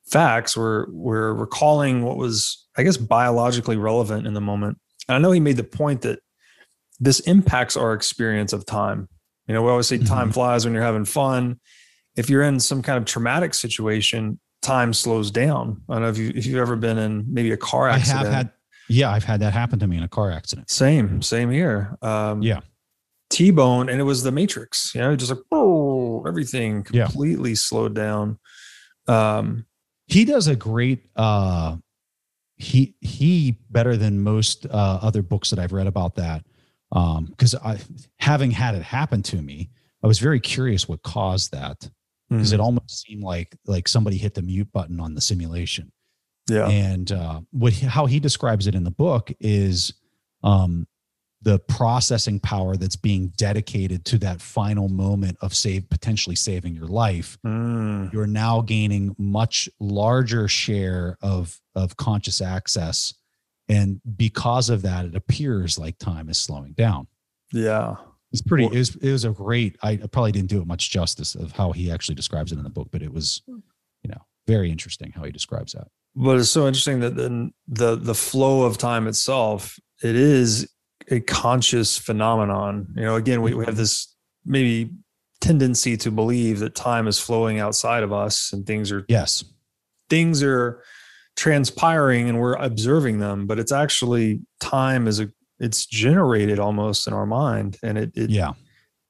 facts. 0.07 0.57
We're 0.57 0.91
we're 0.91 1.33
recalling 1.33 2.03
what 2.03 2.17
was, 2.17 2.67
I 2.77 2.83
guess, 2.83 2.97
biologically 2.97 3.77
relevant 3.77 4.27
in 4.27 4.35
the 4.35 4.41
moment. 4.41 4.79
And 5.09 5.17
I 5.17 5.19
know 5.19 5.33
he 5.33 5.41
made 5.41 5.57
the 5.57 5.65
point 5.65 6.03
that 6.03 6.21
this 7.01 7.21
impacts 7.21 7.77
our 7.77 7.93
experience 7.93 8.53
of 8.53 8.67
time. 8.67 9.09
You 9.47 9.55
know, 9.55 9.63
we 9.63 9.71
always 9.71 9.87
say 9.87 9.99
time 9.99 10.25
mm-hmm. 10.25 10.33
flies 10.33 10.65
when 10.65 10.75
you're 10.75 10.83
having 10.83 11.05
fun. 11.05 11.61
If 12.17 12.31
you're 12.31 12.43
in 12.43 12.61
some 12.61 12.83
kind 12.83 12.99
of 12.99 13.05
traumatic 13.05 13.55
situation, 13.55 14.39
time 14.63 14.93
slows 14.93 15.31
down. 15.31 15.83
I 15.89 15.95
don't 15.95 16.03
know 16.03 16.09
if 16.09 16.19
you 16.19 16.33
if 16.35 16.47
you've 16.47 16.59
ever 16.59 16.77
been 16.77 16.99
in 16.99 17.25
maybe 17.29 17.53
a 17.53 17.57
car 17.57 17.89
accident. 17.89 18.21
I 18.21 18.25
have 18.25 18.33
had 18.33 18.51
yeah, 18.89 19.11
I've 19.11 19.25
had 19.25 19.41
that 19.41 19.53
happen 19.53 19.79
to 19.81 19.87
me 19.87 19.97
in 19.97 20.03
a 20.03 20.09
car 20.09 20.31
accident. 20.31 20.71
Same, 20.71 21.21
same 21.21 21.51
here. 21.51 21.97
Um, 22.03 22.43
yeah. 22.43 22.61
T-bone 23.29 23.89
and 23.89 24.01
it 24.01 24.05
was 24.05 24.23
the 24.23 24.31
matrix, 24.31 24.95
you 24.95 25.01
know, 25.01 25.17
just 25.17 25.31
like 25.31 25.41
oh 25.51 26.25
everything 26.27 26.85
completely 26.85 27.51
yeah. 27.51 27.57
slowed 27.57 27.95
down. 27.95 28.39
Um 29.09 29.67
he 30.07 30.25
does 30.25 30.47
a 30.47 30.55
great 30.55 31.09
uh 31.17 31.77
he 32.57 32.95
he 33.01 33.59
better 33.71 33.97
than 33.97 34.21
most 34.21 34.67
uh, 34.67 34.99
other 35.03 35.23
books 35.23 35.51
that 35.51 35.59
I've 35.59 35.73
read 35.73 35.87
about 35.87 36.15
that 36.17 36.45
because 36.91 37.55
um, 37.55 37.61
I, 37.65 37.79
having 38.19 38.51
had 38.51 38.75
it 38.75 38.83
happen 38.83 39.23
to 39.25 39.43
me, 39.43 39.71
I 40.03 40.07
was 40.07 40.19
very 40.19 40.41
curious 40.41 40.89
what 40.89 41.03
caused 41.03 41.53
that 41.53 41.91
because 42.29 42.49
mm-hmm. 42.49 42.61
it 42.61 42.63
almost 42.63 43.03
seemed 43.03 43.23
like 43.23 43.57
like 43.67 43.89
somebody 43.89 44.17
hit 44.17 44.35
the 44.35 44.43
mute 44.43 44.73
button 44.73 45.01
on 45.01 45.15
the 45.15 45.21
simulation. 45.21 45.93
Yeah, 46.49 46.69
and 46.69 47.11
uh, 47.11 47.41
what 47.51 47.75
how 47.75 48.07
he 48.07 48.21
describes 48.21 48.67
it 48.67 48.75
in 48.75 48.85
the 48.85 48.91
book 48.91 49.33
is 49.41 49.93
um, 50.43 50.87
the 51.43 51.59
processing 51.59 52.39
power 52.41 52.77
that's 52.77 52.97
being 52.97 53.29
dedicated 53.37 54.05
to 54.07 54.19
that 54.19 54.41
final 54.41 54.89
moment 54.89 55.39
of 55.41 55.55
save 55.55 55.89
potentially 55.89 56.37
saving 56.37 56.75
your 56.75 56.87
life. 56.87 57.39
Mm. 57.45 58.13
You're 58.13 58.27
now 58.27 58.61
gaining 58.61 59.15
much 59.19 59.69
larger 59.81 60.49
share 60.49 61.19
of 61.21 61.61
of 61.75 61.97
conscious 61.97 62.41
access 62.41 63.15
and 63.69 64.01
because 64.17 64.71
of 64.71 64.83
that 64.83 65.05
it 65.05 65.15
appears 65.15 65.79
like 65.79 65.99
time 65.99 66.29
is 66.29 66.39
slowing 66.39 66.73
down 66.73 67.07
yeah 67.53 67.97
it's 68.41 68.49
pretty 68.49 68.65
it 68.65 68.73
was, 68.73 68.97
it 68.97 69.13
was 69.13 69.25
a 69.25 69.31
great 69.31 69.77
i 69.83 69.97
probably 69.97 70.33
didn't 70.33 70.49
do 70.49 70.61
it 70.61 70.67
much 70.67 70.91
justice 70.91 71.35
of 71.35 71.53
how 71.53 71.73
he 71.73 71.91
actually 71.91 72.15
describes 72.15 72.53
it 72.53 72.59
in 72.59 72.65
the 72.65 72.71
book 72.71 72.89
but 72.91 73.03
it 73.03 73.13
was 73.13 73.43
hmm. 73.47 73.59
you 74.03 74.11
know 74.11 74.21
very 74.47 74.71
interesting 74.71 75.13
how 75.13 75.25
he 75.25 75.33
describes 75.33 75.73
that. 75.73 75.89
But 76.15 76.39
it's 76.39 76.51
so 76.51 76.67
interesting 76.67 77.01
that 77.01 77.17
then 77.17 77.53
the 77.69 77.97
the 77.97 78.15
flow 78.15 78.63
of 78.63 78.79
time 78.79 79.07
itself 79.07 79.79
it 80.03 80.15
is 80.15 80.71
a 81.11 81.21
conscious 81.21 81.99
phenomenon. 81.99 82.89
You 82.97 83.03
know 83.03 83.17
again 83.17 83.43
we, 83.43 83.55
we 83.55 83.65
have 83.65 83.77
this 83.77 84.15
maybe 84.45 84.91
tendency 85.41 85.97
to 85.99 86.11
believe 86.11 86.61
that 86.61 86.75
time 86.75 87.07
is 87.07 87.19
flowing 87.19 87.59
outside 87.59 88.03
of 88.03 88.13
us 88.13 88.53
and 88.53 88.67
things 88.67 88.91
are 88.91 89.05
yes. 89.09 89.45
things 90.09 90.43
are 90.43 90.83
transpiring 91.37 92.31
and 92.31 92.41
we're 92.41 92.55
observing 92.55 93.19
them 93.19 93.47
but 93.47 93.59
it's 93.59 93.71
actually 93.71 94.41
time 94.61 95.07
is 95.07 95.21
a 95.21 95.29
it's 95.59 95.87
generated 95.87 96.59
almost 96.59 97.07
in 97.07 97.13
our 97.13 97.27
mind 97.27 97.79
and 97.83 97.97
it, 97.97 98.13
it 98.15 98.31
yeah. 98.31 98.53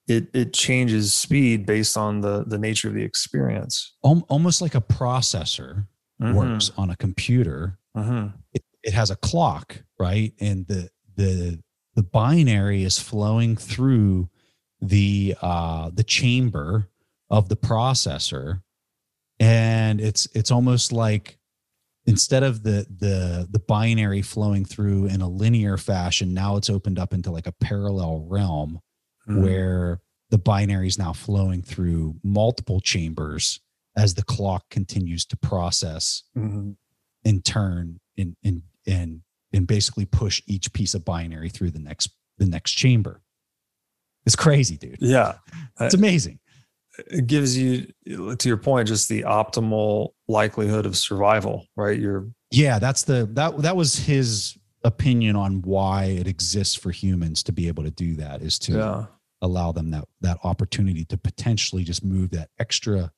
it 0.07 0.27
it 0.33 0.53
changes 0.53 1.13
speed 1.13 1.65
based 1.65 1.97
on 1.97 2.21
the 2.21 2.43
the 2.45 2.57
nature 2.57 2.87
of 2.87 2.93
the 2.93 3.03
experience. 3.03 3.95
Almost 4.03 4.61
like 4.61 4.75
a 4.75 4.81
processor 4.81 5.87
mm-hmm. 6.21 6.33
works 6.33 6.71
on 6.77 6.89
a 6.89 6.95
computer. 6.95 7.77
Mm-hmm. 7.95 8.27
it, 8.53 8.63
it 8.83 8.93
has 8.93 9.09
a 9.09 9.15
clock 9.15 9.81
right? 9.99 10.33
And 10.39 10.67
the 10.67 10.89
the 11.15 11.59
the 11.95 12.03
binary 12.03 12.83
is 12.83 12.99
flowing 12.99 13.55
through 13.55 14.29
the 14.81 15.35
uh 15.41 15.89
the 15.93 16.03
chamber 16.03 16.89
of 17.29 17.49
the 17.49 17.57
processor. 17.57 18.61
And 19.39 19.99
it's 20.01 20.27
it's 20.33 20.51
almost 20.51 20.91
like 20.91 21.36
instead 22.07 22.41
of 22.41 22.63
the 22.63 22.87
the 22.89 23.47
the 23.51 23.59
binary 23.59 24.21
flowing 24.21 24.65
through 24.65 25.05
in 25.05 25.21
a 25.21 25.27
linear 25.27 25.77
fashion 25.77 26.33
now 26.33 26.55
it's 26.55 26.69
opened 26.69 26.97
up 26.97 27.13
into 27.13 27.29
like 27.29 27.45
a 27.45 27.51
parallel 27.51 28.25
realm 28.27 28.79
mm. 29.29 29.43
where 29.43 29.99
the 30.29 30.37
binary 30.37 30.87
is 30.87 30.97
now 30.97 31.13
flowing 31.13 31.61
through 31.61 32.15
multiple 32.23 32.79
chambers 32.79 33.59
as 33.95 34.13
the 34.15 34.23
clock 34.23 34.63
continues 34.69 35.25
to 35.25 35.37
process 35.37 36.23
mm-hmm. 36.35 36.71
in 37.23 37.41
turn 37.41 37.99
and 38.17 38.35
and 38.43 38.63
and 38.87 39.21
and 39.53 39.67
basically 39.67 40.05
push 40.05 40.41
each 40.47 40.71
piece 40.73 40.93
of 40.93 41.05
binary 41.05 41.49
through 41.49 41.71
the 41.71 41.79
next 41.79 42.09
the 42.37 42.45
next 42.45 42.71
chamber 42.71 43.21
it's 44.25 44.35
crazy 44.35 44.77
dude 44.77 44.97
yeah 45.01 45.35
it's 45.79 45.93
amazing 45.93 46.39
it 47.11 47.27
gives 47.27 47.57
you 47.57 47.85
to 48.05 48.47
your 48.47 48.57
point 48.57 48.87
just 48.87 49.09
the 49.09 49.23
optimal 49.23 50.09
likelihood 50.27 50.85
of 50.85 50.97
survival 50.97 51.65
right? 51.75 51.99
You're 51.99 52.27
yeah 52.51 52.79
that's 52.79 53.03
the 53.03 53.27
that 53.33 53.61
that 53.61 53.75
was 53.75 53.95
his 53.97 54.57
opinion 54.83 55.35
on 55.35 55.61
why 55.63 56.05
it 56.05 56.27
exists 56.27 56.75
for 56.75 56.91
humans 56.91 57.43
to 57.43 57.51
be 57.51 57.67
able 57.67 57.83
to 57.83 57.91
do 57.91 58.15
that 58.15 58.41
is 58.41 58.59
to 58.59 58.73
yeah. 58.73 59.05
allow 59.41 59.71
them 59.71 59.91
that 59.91 60.05
that 60.21 60.37
opportunity 60.43 61.03
to 61.05 61.17
potentially 61.17 61.83
just 61.83 62.03
move 62.03 62.31
that 62.31 62.49
extra 62.59 63.11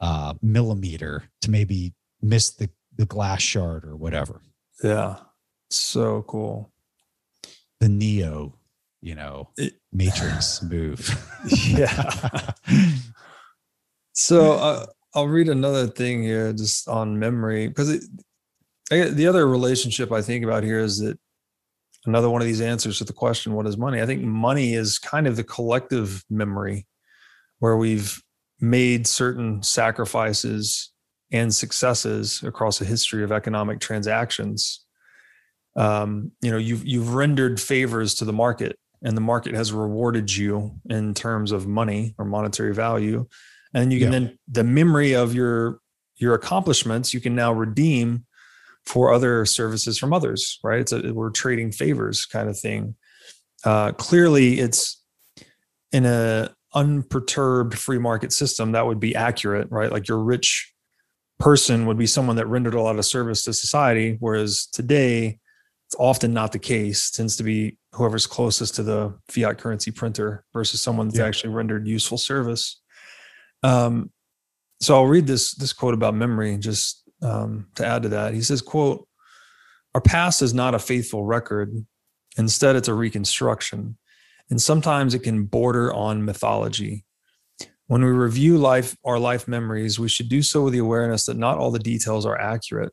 uh 0.00 0.34
millimeter 0.42 1.24
to 1.40 1.50
maybe 1.50 1.94
miss 2.22 2.50
the 2.50 2.68
the 2.96 3.06
glass 3.06 3.40
shard 3.40 3.84
or 3.84 3.96
whatever. 3.96 4.40
Yeah. 4.82 5.16
So 5.70 6.22
cool. 6.22 6.72
The 7.80 7.88
neo 7.88 8.54
you 9.00 9.14
know 9.14 9.50
it, 9.56 9.74
matrix 9.92 10.62
move. 10.62 11.16
Yeah. 11.68 12.52
So 14.18 14.54
uh, 14.54 14.86
i'll 15.14 15.28
read 15.28 15.48
another 15.48 15.86
thing 15.86 16.22
here 16.22 16.52
just 16.52 16.88
on 16.88 17.18
memory 17.18 17.68
because 17.68 18.08
the 18.90 19.26
other 19.26 19.48
relationship 19.48 20.12
i 20.12 20.22
think 20.22 20.44
about 20.44 20.62
here 20.62 20.78
is 20.78 20.98
that 20.98 21.18
another 22.08 22.30
one 22.30 22.40
of 22.40 22.46
these 22.46 22.60
answers 22.60 22.98
to 22.98 23.04
the 23.04 23.12
question 23.12 23.52
what 23.52 23.66
is 23.66 23.76
money? 23.76 24.00
I 24.00 24.06
think 24.06 24.22
money 24.22 24.74
is 24.74 24.98
kind 24.98 25.26
of 25.26 25.36
the 25.36 25.44
collective 25.44 26.24
memory 26.30 26.86
where 27.58 27.76
we've 27.76 28.20
made 28.60 29.06
certain 29.06 29.62
sacrifices 29.62 30.90
and 31.30 31.54
successes 31.54 32.42
across 32.42 32.80
a 32.80 32.84
history 32.84 33.22
of 33.22 33.30
economic 33.30 33.80
transactions. 33.80 34.84
Um, 35.76 36.32
you 36.40 36.50
know 36.50 36.56
you've 36.56 36.84
you've 36.84 37.14
rendered 37.14 37.60
favors 37.60 38.14
to 38.16 38.24
the 38.24 38.32
market 38.32 38.76
and 39.02 39.16
the 39.16 39.20
market 39.20 39.54
has 39.54 39.72
rewarded 39.72 40.34
you 40.34 40.72
in 40.88 41.14
terms 41.14 41.52
of 41.52 41.68
money 41.68 42.14
or 42.18 42.24
monetary 42.24 42.74
value 42.74 43.26
and 43.74 43.92
you 43.92 43.98
can 43.98 44.12
yeah. 44.12 44.18
then 44.18 44.38
the 44.48 44.64
memory 44.64 45.14
of 45.14 45.34
your 45.34 45.80
your 46.16 46.34
accomplishments 46.34 47.14
you 47.14 47.20
can 47.20 47.34
now 47.34 47.52
redeem 47.52 48.24
for 48.84 49.12
other 49.12 49.44
services 49.44 49.98
from 49.98 50.12
others 50.12 50.58
right 50.62 50.80
it's 50.80 50.92
a 50.92 51.12
we're 51.12 51.30
trading 51.30 51.70
favors 51.70 52.24
kind 52.26 52.48
of 52.48 52.58
thing 52.58 52.94
uh 53.64 53.92
clearly 53.92 54.58
it's 54.58 55.02
in 55.92 56.04
a 56.04 56.50
unperturbed 56.74 57.78
free 57.78 57.98
market 57.98 58.32
system, 58.32 58.72
that 58.72 58.86
would 58.86 59.00
be 59.00 59.14
accurate, 59.14 59.68
right? 59.70 59.90
Like 59.90 60.08
your 60.08 60.18
rich 60.18 60.72
person 61.38 61.86
would 61.86 61.98
be 61.98 62.06
someone 62.06 62.36
that 62.36 62.46
rendered 62.46 62.74
a 62.74 62.80
lot 62.80 62.98
of 62.98 63.04
service 63.04 63.44
to 63.44 63.52
society, 63.52 64.16
whereas 64.20 64.66
today 64.66 65.38
it's 65.86 65.96
often 65.98 66.34
not 66.34 66.52
the 66.52 66.58
case. 66.58 67.08
It 67.08 67.16
tends 67.16 67.36
to 67.36 67.42
be 67.42 67.78
whoever's 67.92 68.26
closest 68.26 68.74
to 68.74 68.82
the 68.82 69.14
fiat 69.28 69.58
currency 69.58 69.90
printer 69.90 70.44
versus 70.52 70.80
someone 70.82 71.08
that's 71.08 71.18
yeah. 71.18 71.26
actually 71.26 71.54
rendered 71.54 71.86
useful 71.86 72.18
service. 72.18 72.80
Um, 73.62 74.10
so 74.80 74.94
I'll 74.94 75.06
read 75.06 75.26
this 75.26 75.54
this 75.54 75.72
quote 75.72 75.94
about 75.94 76.14
memory 76.14 76.56
just 76.58 77.02
um, 77.22 77.66
to 77.74 77.86
add 77.86 78.02
to 78.02 78.08
that. 78.10 78.34
He 78.34 78.42
says, 78.42 78.62
"quote 78.62 79.06
Our 79.94 80.00
past 80.00 80.42
is 80.42 80.54
not 80.54 80.74
a 80.74 80.78
faithful 80.78 81.24
record. 81.24 81.74
Instead, 82.36 82.76
it's 82.76 82.88
a 82.88 82.94
reconstruction, 82.94 83.98
and 84.50 84.60
sometimes 84.60 85.14
it 85.14 85.20
can 85.20 85.44
border 85.44 85.92
on 85.92 86.24
mythology. 86.24 87.04
When 87.88 88.04
we 88.04 88.10
review 88.10 88.58
life, 88.58 88.96
our 89.04 89.18
life 89.18 89.48
memories, 89.48 89.98
we 89.98 90.08
should 90.08 90.28
do 90.28 90.42
so 90.42 90.62
with 90.62 90.74
the 90.74 90.78
awareness 90.78 91.24
that 91.24 91.38
not 91.38 91.58
all 91.58 91.70
the 91.70 91.78
details 91.78 92.26
are 92.26 92.38
accurate. 92.38 92.92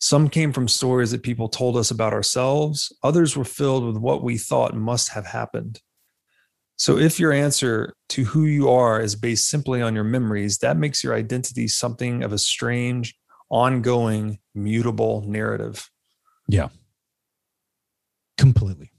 Some 0.00 0.28
came 0.28 0.52
from 0.52 0.66
stories 0.66 1.12
that 1.12 1.22
people 1.22 1.48
told 1.48 1.76
us 1.76 1.90
about 1.92 2.12
ourselves. 2.12 2.92
Others 3.04 3.36
were 3.36 3.44
filled 3.44 3.86
with 3.86 3.98
what 3.98 4.24
we 4.24 4.38
thought 4.38 4.74
must 4.74 5.10
have 5.10 5.26
happened." 5.26 5.80
So, 6.82 6.98
if 6.98 7.20
your 7.20 7.30
answer 7.30 7.94
to 8.08 8.24
who 8.24 8.44
you 8.44 8.68
are 8.68 9.00
is 9.00 9.14
based 9.14 9.48
simply 9.48 9.80
on 9.80 9.94
your 9.94 10.02
memories, 10.02 10.58
that 10.58 10.76
makes 10.76 11.04
your 11.04 11.14
identity 11.14 11.68
something 11.68 12.24
of 12.24 12.32
a 12.32 12.38
strange, 12.38 13.14
ongoing, 13.50 14.40
mutable 14.52 15.22
narrative. 15.24 15.88
Yeah. 16.48 16.70
Completely. 18.36 18.90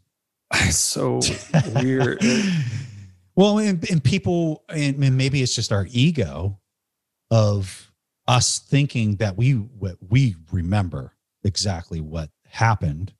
so 0.69 1.19
weird. 1.75 2.23
well, 3.35 3.59
and, 3.59 3.85
and 3.91 4.01
people, 4.01 4.63
and, 4.69 5.03
and 5.03 5.17
maybe 5.17 5.43
it's 5.43 5.53
just 5.53 5.73
our 5.73 5.85
ego 5.91 6.61
of 7.31 7.91
us 8.29 8.59
thinking 8.59 9.17
that 9.17 9.35
we 9.35 9.55
we 10.07 10.37
remember 10.53 11.17
exactly 11.43 11.99
what 11.99 12.29
happened 12.47 13.11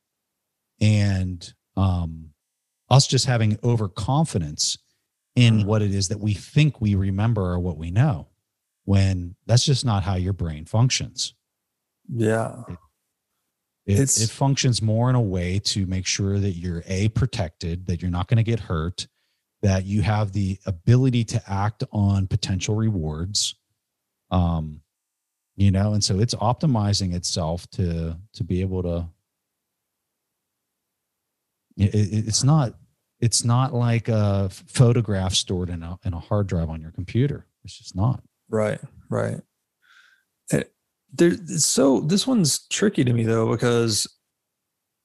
and 0.80 1.54
um 1.76 2.33
us 2.90 3.08
just 3.08 3.26
having 3.26 3.58
overconfidence 3.64 4.78
in 5.36 5.60
mm. 5.60 5.66
what 5.66 5.82
it 5.82 5.94
is 5.94 6.10
that 6.10 6.20
we 6.20 6.34
think 6.34 6.80
we 6.80 6.96
remember 6.96 7.42
or 7.42 7.60
what 7.60 7.78
we 7.78 7.92
know 7.92 8.28
when 8.86 9.36
that's 9.46 9.66
just 9.66 9.86
not 9.86 10.04
how 10.04 10.16
your 10.16 10.34
brain 10.34 10.66
functions 10.66 11.34
yeah 12.10 12.64
it, 13.86 14.00
it, 14.00 14.22
it 14.22 14.30
functions 14.30 14.82
more 14.82 15.10
in 15.10 15.16
a 15.16 15.22
way 15.22 15.60
to 15.60 15.86
make 15.86 16.06
sure 16.06 16.40
that 16.40 16.52
you're 16.52 16.84
a 16.88 17.10
protected 17.10 17.88
that 17.88 18.02
you're 18.02 18.12
not 18.12 18.28
going 18.28 18.38
to 18.38 18.44
get 18.44 18.60
hurt 18.60 19.08
that 19.62 19.86
you 19.86 20.02
have 20.02 20.34
the 20.34 20.60
ability 20.66 21.24
to 21.24 21.42
act 21.48 21.84
on 21.92 22.28
potential 22.28 22.76
rewards 22.76 23.56
um 24.32 24.82
you 25.56 25.72
know 25.72 25.94
and 25.94 26.04
so 26.04 26.20
it's 26.20 26.36
optimizing 26.36 27.14
itself 27.14 27.70
to 27.72 28.16
to 28.34 28.44
be 28.44 28.62
able 28.62 28.84
to 28.84 29.08
it, 31.78 32.28
it's 32.28 32.44
not 32.44 32.74
it's 33.20 33.46
not 33.46 33.74
like 33.74 34.10
a 34.10 34.50
photograph 34.50 35.34
stored 35.34 35.70
in 35.70 35.82
a 35.82 35.98
in 36.04 36.14
a 36.14 36.20
hard 36.20 36.48
drive 36.48 36.70
on 36.70 36.82
your 36.82 36.92
computer. 36.92 37.48
It's 37.64 37.78
just 37.78 37.96
not. 37.96 38.22
Right, 38.50 38.82
right. 39.10 39.40
It, 40.52 40.74
there, 41.14 41.32
so 41.48 42.02
this 42.02 42.28
one's 42.28 42.68
tricky 42.68 43.04
to 43.04 43.14
me 43.14 43.24
though 43.24 43.50
because 43.50 44.08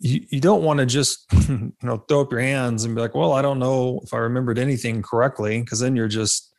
you 0.00 0.26
you 0.30 0.40
don't 0.40 0.64
want 0.64 0.80
to 0.80 0.86
just 0.86 1.26
you 1.48 1.72
know 1.82 1.98
throw 2.08 2.22
up 2.22 2.32
your 2.32 2.40
hands 2.40 2.84
and 2.84 2.94
be 2.94 3.00
like, 3.00 3.14
well, 3.14 3.32
I 3.32 3.42
don't 3.42 3.58
know 3.58 4.00
if 4.02 4.12
I 4.12 4.18
remembered 4.18 4.58
anything 4.58 5.02
correctly, 5.02 5.60
because 5.60 5.80
then 5.80 5.94
you're 5.94 6.08
just 6.08 6.52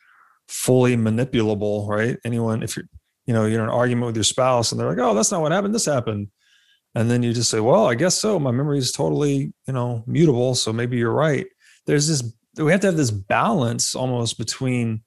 fully 0.48 0.96
manipulable, 0.96 1.88
right? 1.88 2.18
Anyone, 2.24 2.64
if 2.64 2.76
you're 2.78 2.86
you 3.26 3.34
know 3.34 3.46
you're 3.46 3.60
in 3.60 3.68
an 3.68 3.76
argument 3.76 4.08
with 4.08 4.16
your 4.16 4.24
spouse 4.24 4.72
and 4.72 4.80
they're 4.80 4.90
like, 4.90 4.98
oh, 5.00 5.14
that's 5.14 5.32
not 5.32 5.42
what 5.42 5.52
happened. 5.52 5.76
This 5.76 5.86
happened 5.86 6.30
and 6.96 7.10
then 7.10 7.24
you 7.24 7.34
just 7.34 7.50
say 7.50 7.60
well 7.60 7.88
i 7.88 7.96
guess 7.96 8.16
so 8.16 8.40
my 8.40 8.52
memory 8.52 8.78
is 8.78 8.92
totally 8.92 9.54
you 9.68 9.74
know 9.74 10.04
mutable 10.08 10.56
so 10.56 10.74
maybe 10.74 10.98
you're 10.98 11.14
right 11.14 11.48
there's 11.86 12.08
this 12.08 12.34
we 12.58 12.72
have 12.72 12.82
to 12.82 12.88
have 12.88 12.98
this 12.98 13.12
balance 13.12 13.96
almost 13.96 14.38
between 14.38 15.02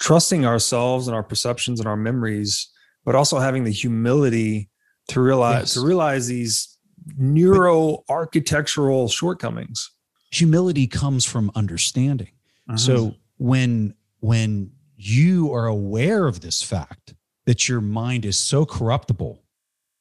trusting 0.00 0.44
ourselves 0.46 1.08
and 1.08 1.14
our 1.14 1.22
perceptions 1.22 1.80
and 1.80 1.88
our 1.88 1.96
memories 1.96 2.70
but 3.04 3.14
also 3.14 3.38
having 3.38 3.64
the 3.64 3.70
humility 3.70 4.68
to 5.08 5.20
realize 5.20 5.60
yes. 5.60 5.74
to 5.74 5.80
realize 5.86 6.26
these 6.26 6.76
neuro 7.16 8.04
architectural 8.08 9.08
shortcomings 9.08 9.90
humility 10.30 10.86
comes 10.86 11.24
from 11.24 11.50
understanding 11.54 12.32
uh-huh. 12.68 12.76
so 12.76 13.14
when 13.38 13.94
when 14.20 14.70
you 14.96 15.52
are 15.54 15.66
aware 15.66 16.26
of 16.26 16.40
this 16.40 16.62
fact 16.62 17.14
that 17.46 17.68
your 17.68 17.80
mind 17.80 18.24
is 18.24 18.36
so 18.36 18.66
corruptible 18.66 19.42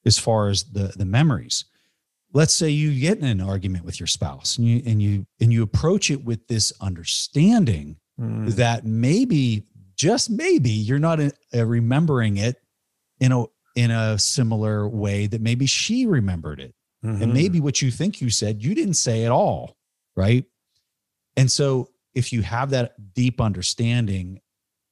as 0.07 0.17
far 0.17 0.47
as 0.47 0.63
the 0.63 0.93
the 0.95 1.05
memories 1.05 1.65
let's 2.33 2.53
say 2.53 2.69
you 2.69 2.99
get 2.99 3.17
in 3.17 3.25
an 3.25 3.41
argument 3.41 3.85
with 3.85 3.99
your 3.99 4.07
spouse 4.07 4.57
and 4.57 4.67
you 4.67 4.81
and 4.85 5.01
you 5.01 5.25
and 5.39 5.53
you 5.53 5.63
approach 5.63 6.11
it 6.11 6.23
with 6.23 6.47
this 6.47 6.73
understanding 6.81 7.97
mm. 8.19 8.47
that 8.55 8.85
maybe 8.85 9.63
just 9.95 10.29
maybe 10.29 10.69
you're 10.69 10.99
not 10.99 11.19
in, 11.19 11.31
uh, 11.55 11.65
remembering 11.65 12.37
it 12.37 12.57
in 13.19 13.31
a 13.31 13.45
in 13.75 13.91
a 13.91 14.17
similar 14.17 14.87
way 14.87 15.27
that 15.27 15.41
maybe 15.41 15.65
she 15.65 16.05
remembered 16.05 16.59
it 16.59 16.73
mm-hmm. 17.03 17.21
and 17.21 17.33
maybe 17.33 17.59
what 17.59 17.81
you 17.81 17.91
think 17.91 18.21
you 18.21 18.29
said 18.29 18.63
you 18.63 18.75
didn't 18.75 18.95
say 18.95 19.23
at 19.23 19.31
all 19.31 19.77
right 20.15 20.45
and 21.35 21.51
so 21.51 21.89
if 22.13 22.33
you 22.33 22.41
have 22.41 22.71
that 22.71 22.93
deep 23.13 23.39
understanding 23.39 24.39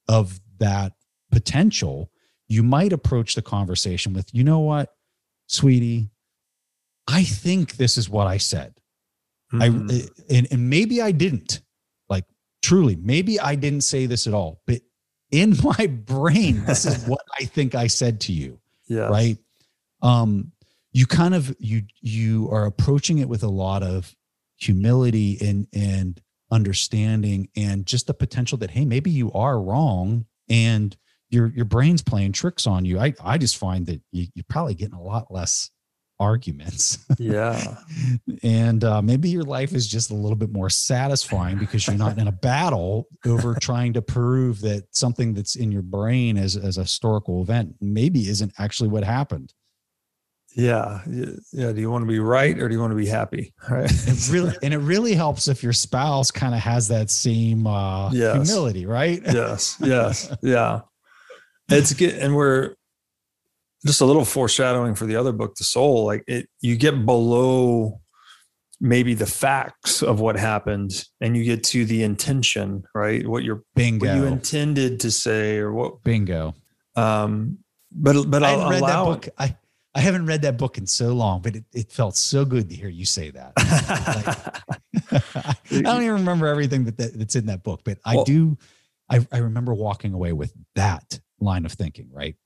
of 0.08 0.40
that 0.58 0.92
potential 1.30 2.10
you 2.48 2.62
might 2.62 2.92
approach 2.92 3.34
the 3.34 3.42
conversation 3.42 4.12
with 4.12 4.32
you 4.32 4.42
know 4.42 4.60
what 4.60 4.95
sweetie, 5.46 6.10
I 7.06 7.22
think 7.22 7.76
this 7.76 7.96
is 7.96 8.08
what 8.08 8.26
I 8.26 8.36
said. 8.38 8.74
Mm-hmm. 9.52 9.62
I 9.62 9.68
hmm. 9.68 9.90
and, 10.28 10.48
and 10.50 10.70
maybe 10.70 11.00
I 11.00 11.12
didn't. 11.12 11.62
Like 12.08 12.24
truly, 12.62 12.96
maybe 12.96 13.38
I 13.38 13.54
didn't 13.54 13.82
say 13.82 14.06
this 14.06 14.26
at 14.26 14.34
all, 14.34 14.60
but 14.66 14.80
in 15.30 15.56
my 15.78 15.86
brain, 15.86 16.64
this 16.64 16.84
is 16.84 17.04
what 17.06 17.22
I 17.38 17.44
think 17.44 17.74
I 17.74 17.86
said 17.86 18.20
to 18.22 18.32
you. 18.32 18.58
Yeah. 18.88 19.08
Right. 19.08 19.38
Um, 20.02 20.52
you 20.92 21.06
kind 21.06 21.34
of 21.34 21.54
you 21.58 21.82
you 22.00 22.48
are 22.50 22.64
approaching 22.64 23.18
it 23.18 23.28
with 23.28 23.42
a 23.42 23.48
lot 23.48 23.82
of 23.82 24.14
humility 24.56 25.36
and 25.40 25.66
and 25.72 26.20
understanding 26.50 27.48
and 27.56 27.84
just 27.84 28.06
the 28.06 28.14
potential 28.14 28.56
that 28.58 28.70
hey 28.70 28.84
maybe 28.84 29.10
you 29.10 29.32
are 29.32 29.60
wrong 29.60 30.24
and 30.48 30.96
your 31.30 31.48
your 31.48 31.64
brain's 31.64 32.02
playing 32.02 32.32
tricks 32.32 32.66
on 32.66 32.84
you. 32.84 32.98
I 32.98 33.14
I 33.22 33.38
just 33.38 33.56
find 33.56 33.86
that 33.86 34.00
you, 34.12 34.26
you're 34.34 34.44
probably 34.48 34.74
getting 34.74 34.94
a 34.94 35.02
lot 35.02 35.32
less 35.32 35.70
arguments. 36.18 36.98
Yeah. 37.18 37.76
and 38.42 38.82
uh, 38.84 39.02
maybe 39.02 39.28
your 39.28 39.42
life 39.42 39.72
is 39.72 39.86
just 39.86 40.10
a 40.10 40.14
little 40.14 40.36
bit 40.36 40.52
more 40.52 40.70
satisfying 40.70 41.58
because 41.58 41.86
you're 41.86 41.96
not 41.96 42.18
in 42.18 42.28
a 42.28 42.32
battle 42.32 43.06
over 43.24 43.54
trying 43.54 43.92
to 43.94 44.02
prove 44.02 44.60
that 44.62 44.84
something 44.94 45.34
that's 45.34 45.56
in 45.56 45.72
your 45.72 45.82
brain 45.82 46.36
as, 46.36 46.56
as 46.56 46.78
a 46.78 46.82
historical 46.82 47.42
event 47.42 47.74
maybe 47.80 48.28
isn't 48.28 48.52
actually 48.58 48.88
what 48.88 49.04
happened. 49.04 49.52
Yeah. 50.54 51.02
Yeah. 51.06 51.72
Do 51.72 51.80
you 51.80 51.90
want 51.90 52.02
to 52.02 52.08
be 52.08 52.18
right 52.18 52.58
or 52.58 52.68
do 52.68 52.74
you 52.74 52.80
want 52.80 52.92
to 52.92 52.96
be 52.96 53.06
happy? 53.06 53.52
Right. 53.68 53.90
It 53.90 54.28
really, 54.30 54.56
and 54.62 54.72
it 54.72 54.78
really 54.78 55.14
helps 55.14 55.48
if 55.48 55.62
your 55.62 55.72
spouse 55.72 56.30
kind 56.30 56.54
of 56.54 56.60
has 56.60 56.88
that 56.88 57.10
same 57.10 57.66
uh, 57.66 58.10
yes. 58.12 58.48
humility, 58.48 58.86
right? 58.86 59.20
yes. 59.24 59.76
Yes. 59.80 60.34
Yeah. 60.40 60.80
It's 61.68 61.92
good. 61.94 62.14
And 62.14 62.34
we're 62.34 62.74
just 63.84 64.00
a 64.00 64.04
little 64.04 64.24
foreshadowing 64.24 64.94
for 64.94 65.06
the 65.06 65.16
other 65.16 65.32
book, 65.32 65.56
The 65.56 65.64
Soul. 65.64 66.06
Like 66.06 66.24
it, 66.26 66.48
you 66.60 66.76
get 66.76 67.04
below 67.04 68.00
maybe 68.80 69.14
the 69.14 69.26
facts 69.26 70.02
of 70.02 70.20
what 70.20 70.38
happened 70.38 71.04
and 71.20 71.36
you 71.36 71.44
get 71.44 71.64
to 71.64 71.84
the 71.84 72.02
intention, 72.02 72.84
right? 72.94 73.26
What 73.26 73.42
you're, 73.42 73.62
bingo. 73.74 74.06
What 74.06 74.16
you 74.16 74.24
intended 74.24 75.00
to 75.00 75.10
say 75.10 75.56
or 75.58 75.72
what 75.72 76.02
bingo. 76.02 76.54
Um, 76.94 77.58
but, 77.90 78.30
but 78.30 78.42
I'll 78.42 78.70
read 78.70 78.80
allow 78.80 79.10
that 79.10 79.26
book. 79.26 79.34
I, 79.38 79.56
I 79.94 80.00
haven't 80.00 80.26
read 80.26 80.42
that 80.42 80.58
book 80.58 80.76
in 80.76 80.86
so 80.86 81.14
long, 81.14 81.40
but 81.40 81.56
it, 81.56 81.64
it 81.72 81.90
felt 81.90 82.16
so 82.16 82.44
good 82.44 82.68
to 82.68 82.74
hear 82.74 82.90
you 82.90 83.06
say 83.06 83.30
that. 83.30 83.52
like, 85.10 85.56
I 85.70 85.80
don't 85.80 86.02
even 86.02 86.16
remember 86.16 86.48
everything 86.48 86.84
that, 86.84 86.98
that 86.98 87.18
that's 87.18 87.34
in 87.34 87.46
that 87.46 87.62
book, 87.62 87.80
but 87.82 87.98
I 88.04 88.16
well, 88.16 88.24
do. 88.24 88.58
I, 89.08 89.26
I 89.32 89.38
remember 89.38 89.72
walking 89.72 90.12
away 90.12 90.34
with 90.34 90.52
that 90.74 91.18
line 91.40 91.64
of 91.64 91.72
thinking, 91.72 92.08
right? 92.12 92.36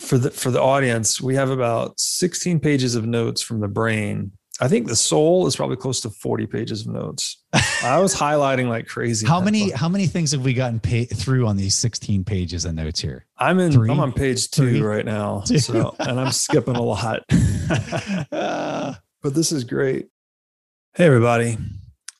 For 0.00 0.18
the 0.18 0.30
for 0.30 0.50
the 0.50 0.60
audience, 0.60 1.20
we 1.20 1.34
have 1.36 1.50
about 1.50 1.98
16 1.98 2.60
pages 2.60 2.94
of 2.94 3.06
notes 3.06 3.40
from 3.42 3.60
the 3.60 3.68
brain. 3.68 4.32
I 4.60 4.68
think 4.68 4.86
the 4.86 4.96
soul 4.96 5.46
is 5.46 5.54
probably 5.54 5.76
close 5.76 6.00
to 6.00 6.10
40 6.10 6.46
pages 6.46 6.86
of 6.86 6.92
notes. 6.92 7.42
I 7.82 7.98
was 7.98 8.14
highlighting 8.14 8.68
like 8.68 8.86
crazy. 8.86 9.26
How 9.26 9.40
many 9.40 9.66
book. 9.70 9.74
how 9.78 9.88
many 9.88 10.06
things 10.06 10.32
have 10.32 10.44
we 10.44 10.54
gotten 10.54 10.80
pay, 10.80 11.04
through 11.04 11.46
on 11.46 11.56
these 11.56 11.76
16 11.76 12.24
pages 12.24 12.64
of 12.64 12.74
notes 12.74 13.00
here? 13.00 13.26
I'm 13.38 13.58
in 13.58 13.72
Three? 13.72 13.90
I'm 13.90 14.00
on 14.00 14.12
page 14.12 14.50
2 14.50 14.70
Three? 14.70 14.80
right 14.82 15.04
now. 15.04 15.40
Two. 15.46 15.58
So 15.58 15.94
and 15.98 16.18
I'm 16.18 16.32
skipping 16.32 16.76
a 16.76 16.82
lot. 16.82 17.22
but 18.30 19.00
this 19.22 19.52
is 19.52 19.64
great. 19.64 20.08
Hey 20.94 21.04
everybody. 21.04 21.58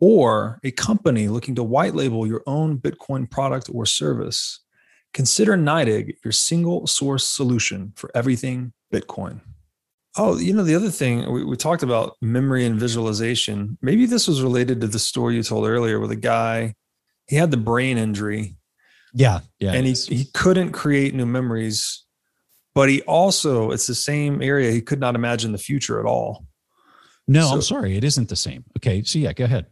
or 0.00 0.58
a 0.62 0.70
company 0.70 1.28
looking 1.28 1.54
to 1.54 1.62
white 1.62 1.94
label 1.94 2.26
your 2.26 2.42
own 2.46 2.78
Bitcoin 2.78 3.30
product 3.30 3.68
or 3.72 3.86
service, 3.86 4.60
consider 5.14 5.56
NYDIG 5.56 6.16
your 6.24 6.32
single 6.32 6.86
source 6.86 7.24
solution 7.24 7.92
for 7.96 8.10
everything 8.14 8.72
Bitcoin. 8.92 9.40
Oh, 10.18 10.38
you 10.38 10.54
know, 10.54 10.64
the 10.64 10.74
other 10.74 10.90
thing 10.90 11.30
we, 11.30 11.44
we 11.44 11.56
talked 11.56 11.82
about 11.82 12.16
memory 12.22 12.64
and 12.64 12.80
visualization. 12.80 13.76
Maybe 13.82 14.06
this 14.06 14.26
was 14.26 14.42
related 14.42 14.80
to 14.80 14.86
the 14.86 14.98
story 14.98 15.36
you 15.36 15.42
told 15.42 15.66
earlier 15.66 16.00
with 16.00 16.10
a 16.10 16.16
guy, 16.16 16.74
he 17.28 17.36
had 17.36 17.50
the 17.50 17.56
brain 17.56 17.98
injury. 17.98 18.56
Yeah. 19.12 19.40
Yeah. 19.58 19.72
And 19.72 19.86
he, 19.86 19.92
he 19.92 20.26
couldn't 20.32 20.72
create 20.72 21.14
new 21.14 21.26
memories, 21.26 22.04
but 22.74 22.88
he 22.88 23.02
also, 23.02 23.70
it's 23.72 23.86
the 23.86 23.94
same 23.94 24.42
area. 24.42 24.70
He 24.70 24.80
could 24.80 25.00
not 25.00 25.14
imagine 25.14 25.52
the 25.52 25.58
future 25.58 26.00
at 26.00 26.06
all. 26.06 26.46
No, 27.28 27.48
so, 27.48 27.54
I'm 27.54 27.62
sorry. 27.62 27.96
It 27.96 28.04
isn't 28.04 28.28
the 28.28 28.36
same. 28.36 28.64
Okay. 28.78 29.02
So, 29.02 29.18
yeah, 29.18 29.32
go 29.32 29.44
ahead. 29.44 29.66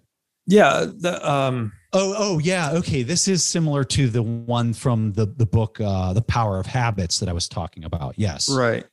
Yeah. 0.46 0.86
The, 0.94 1.30
um, 1.30 1.72
oh, 1.92 2.14
oh, 2.16 2.38
yeah. 2.38 2.72
Okay. 2.72 3.02
This 3.02 3.28
is 3.28 3.44
similar 3.44 3.84
to 3.84 4.08
the 4.08 4.22
one 4.22 4.72
from 4.72 5.12
the 5.12 5.26
the 5.26 5.46
book, 5.46 5.80
uh, 5.80 6.12
"The 6.12 6.22
Power 6.22 6.58
of 6.58 6.66
Habits" 6.66 7.18
that 7.20 7.28
I 7.28 7.32
was 7.32 7.48
talking 7.48 7.84
about. 7.84 8.14
Yes. 8.18 8.48
Right. 8.48 8.84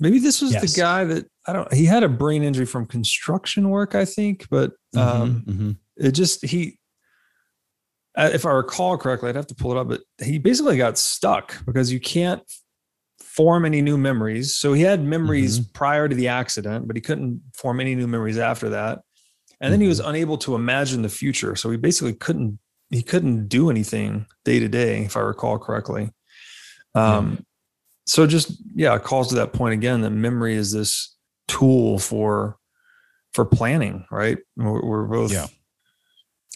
Maybe 0.00 0.18
this 0.18 0.40
was 0.40 0.52
yes. 0.52 0.72
the 0.72 0.80
guy 0.80 1.04
that 1.04 1.26
I 1.46 1.52
don't. 1.52 1.72
He 1.72 1.84
had 1.84 2.02
a 2.02 2.08
brain 2.08 2.42
injury 2.42 2.66
from 2.66 2.86
construction 2.86 3.70
work, 3.70 3.94
I 3.94 4.04
think, 4.04 4.46
but 4.50 4.72
mm-hmm, 4.94 4.98
um, 4.98 5.30
mm-hmm, 5.30 5.50
mm-hmm. 5.50 6.06
it 6.06 6.12
just 6.12 6.44
he. 6.44 6.78
If 8.16 8.46
I 8.46 8.50
recall 8.50 8.98
correctly, 8.98 9.28
I'd 9.28 9.36
have 9.36 9.46
to 9.46 9.54
pull 9.54 9.70
it 9.70 9.78
up, 9.78 9.88
but 9.88 10.00
he 10.20 10.38
basically 10.38 10.76
got 10.76 10.98
stuck 10.98 11.64
because 11.64 11.92
you 11.92 12.00
can't 12.00 12.42
form 13.20 13.64
any 13.64 13.80
new 13.80 13.96
memories. 13.96 14.56
So 14.56 14.72
he 14.72 14.82
had 14.82 15.04
memories 15.04 15.60
mm-hmm. 15.60 15.70
prior 15.72 16.08
to 16.08 16.16
the 16.16 16.26
accident, 16.26 16.88
but 16.88 16.96
he 16.96 17.00
couldn't 17.00 17.40
form 17.54 17.78
any 17.78 17.94
new 17.94 18.08
memories 18.08 18.38
after 18.38 18.70
that 18.70 19.00
and 19.60 19.72
then 19.72 19.80
he 19.80 19.88
was 19.88 20.00
mm-hmm. 20.00 20.10
unable 20.10 20.38
to 20.38 20.54
imagine 20.54 21.02
the 21.02 21.08
future. 21.08 21.56
So 21.56 21.70
he 21.70 21.76
basically 21.76 22.14
couldn't 22.14 22.58
he 22.90 23.02
couldn't 23.02 23.48
do 23.48 23.68
anything 23.68 24.26
day 24.44 24.58
to 24.58 24.68
day 24.68 25.04
if 25.04 25.16
i 25.16 25.20
recall 25.20 25.58
correctly. 25.58 26.10
Um, 26.94 27.44
so 28.06 28.26
just 28.26 28.52
yeah 28.74 28.94
it 28.96 29.04
calls 29.04 29.28
to 29.28 29.34
that 29.36 29.52
point 29.52 29.74
again 29.74 30.00
that 30.00 30.10
memory 30.10 30.54
is 30.54 30.72
this 30.72 31.14
tool 31.46 31.98
for 31.98 32.56
for 33.34 33.44
planning 33.44 34.06
right? 34.10 34.38
We're, 34.56 34.84
we're 34.84 35.04
both 35.04 35.32
yeah. 35.32 35.46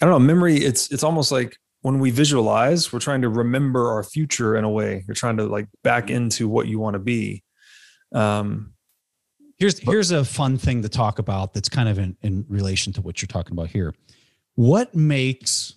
I 0.00 0.06
don't 0.06 0.10
know 0.10 0.18
memory 0.18 0.56
it's 0.56 0.90
it's 0.90 1.04
almost 1.04 1.30
like 1.30 1.56
when 1.82 1.98
we 1.98 2.10
visualize 2.10 2.92
we're 2.92 3.00
trying 3.00 3.22
to 3.22 3.28
remember 3.28 3.90
our 3.90 4.02
future 4.02 4.56
in 4.56 4.64
a 4.64 4.70
way. 4.70 5.04
You're 5.06 5.14
trying 5.14 5.36
to 5.36 5.44
like 5.44 5.68
back 5.84 6.06
mm-hmm. 6.06 6.16
into 6.16 6.48
what 6.48 6.66
you 6.66 6.78
want 6.78 6.94
to 6.94 7.00
be. 7.00 7.42
Um 8.14 8.71
Here's 9.62 9.78
here's 9.78 10.10
a 10.10 10.24
fun 10.24 10.58
thing 10.58 10.82
to 10.82 10.88
talk 10.88 11.20
about 11.20 11.54
that's 11.54 11.68
kind 11.68 11.88
of 11.88 11.96
in, 11.96 12.16
in 12.20 12.44
relation 12.48 12.92
to 12.94 13.00
what 13.00 13.22
you're 13.22 13.28
talking 13.28 13.52
about 13.52 13.68
here. 13.68 13.94
What 14.56 14.92
makes 14.92 15.74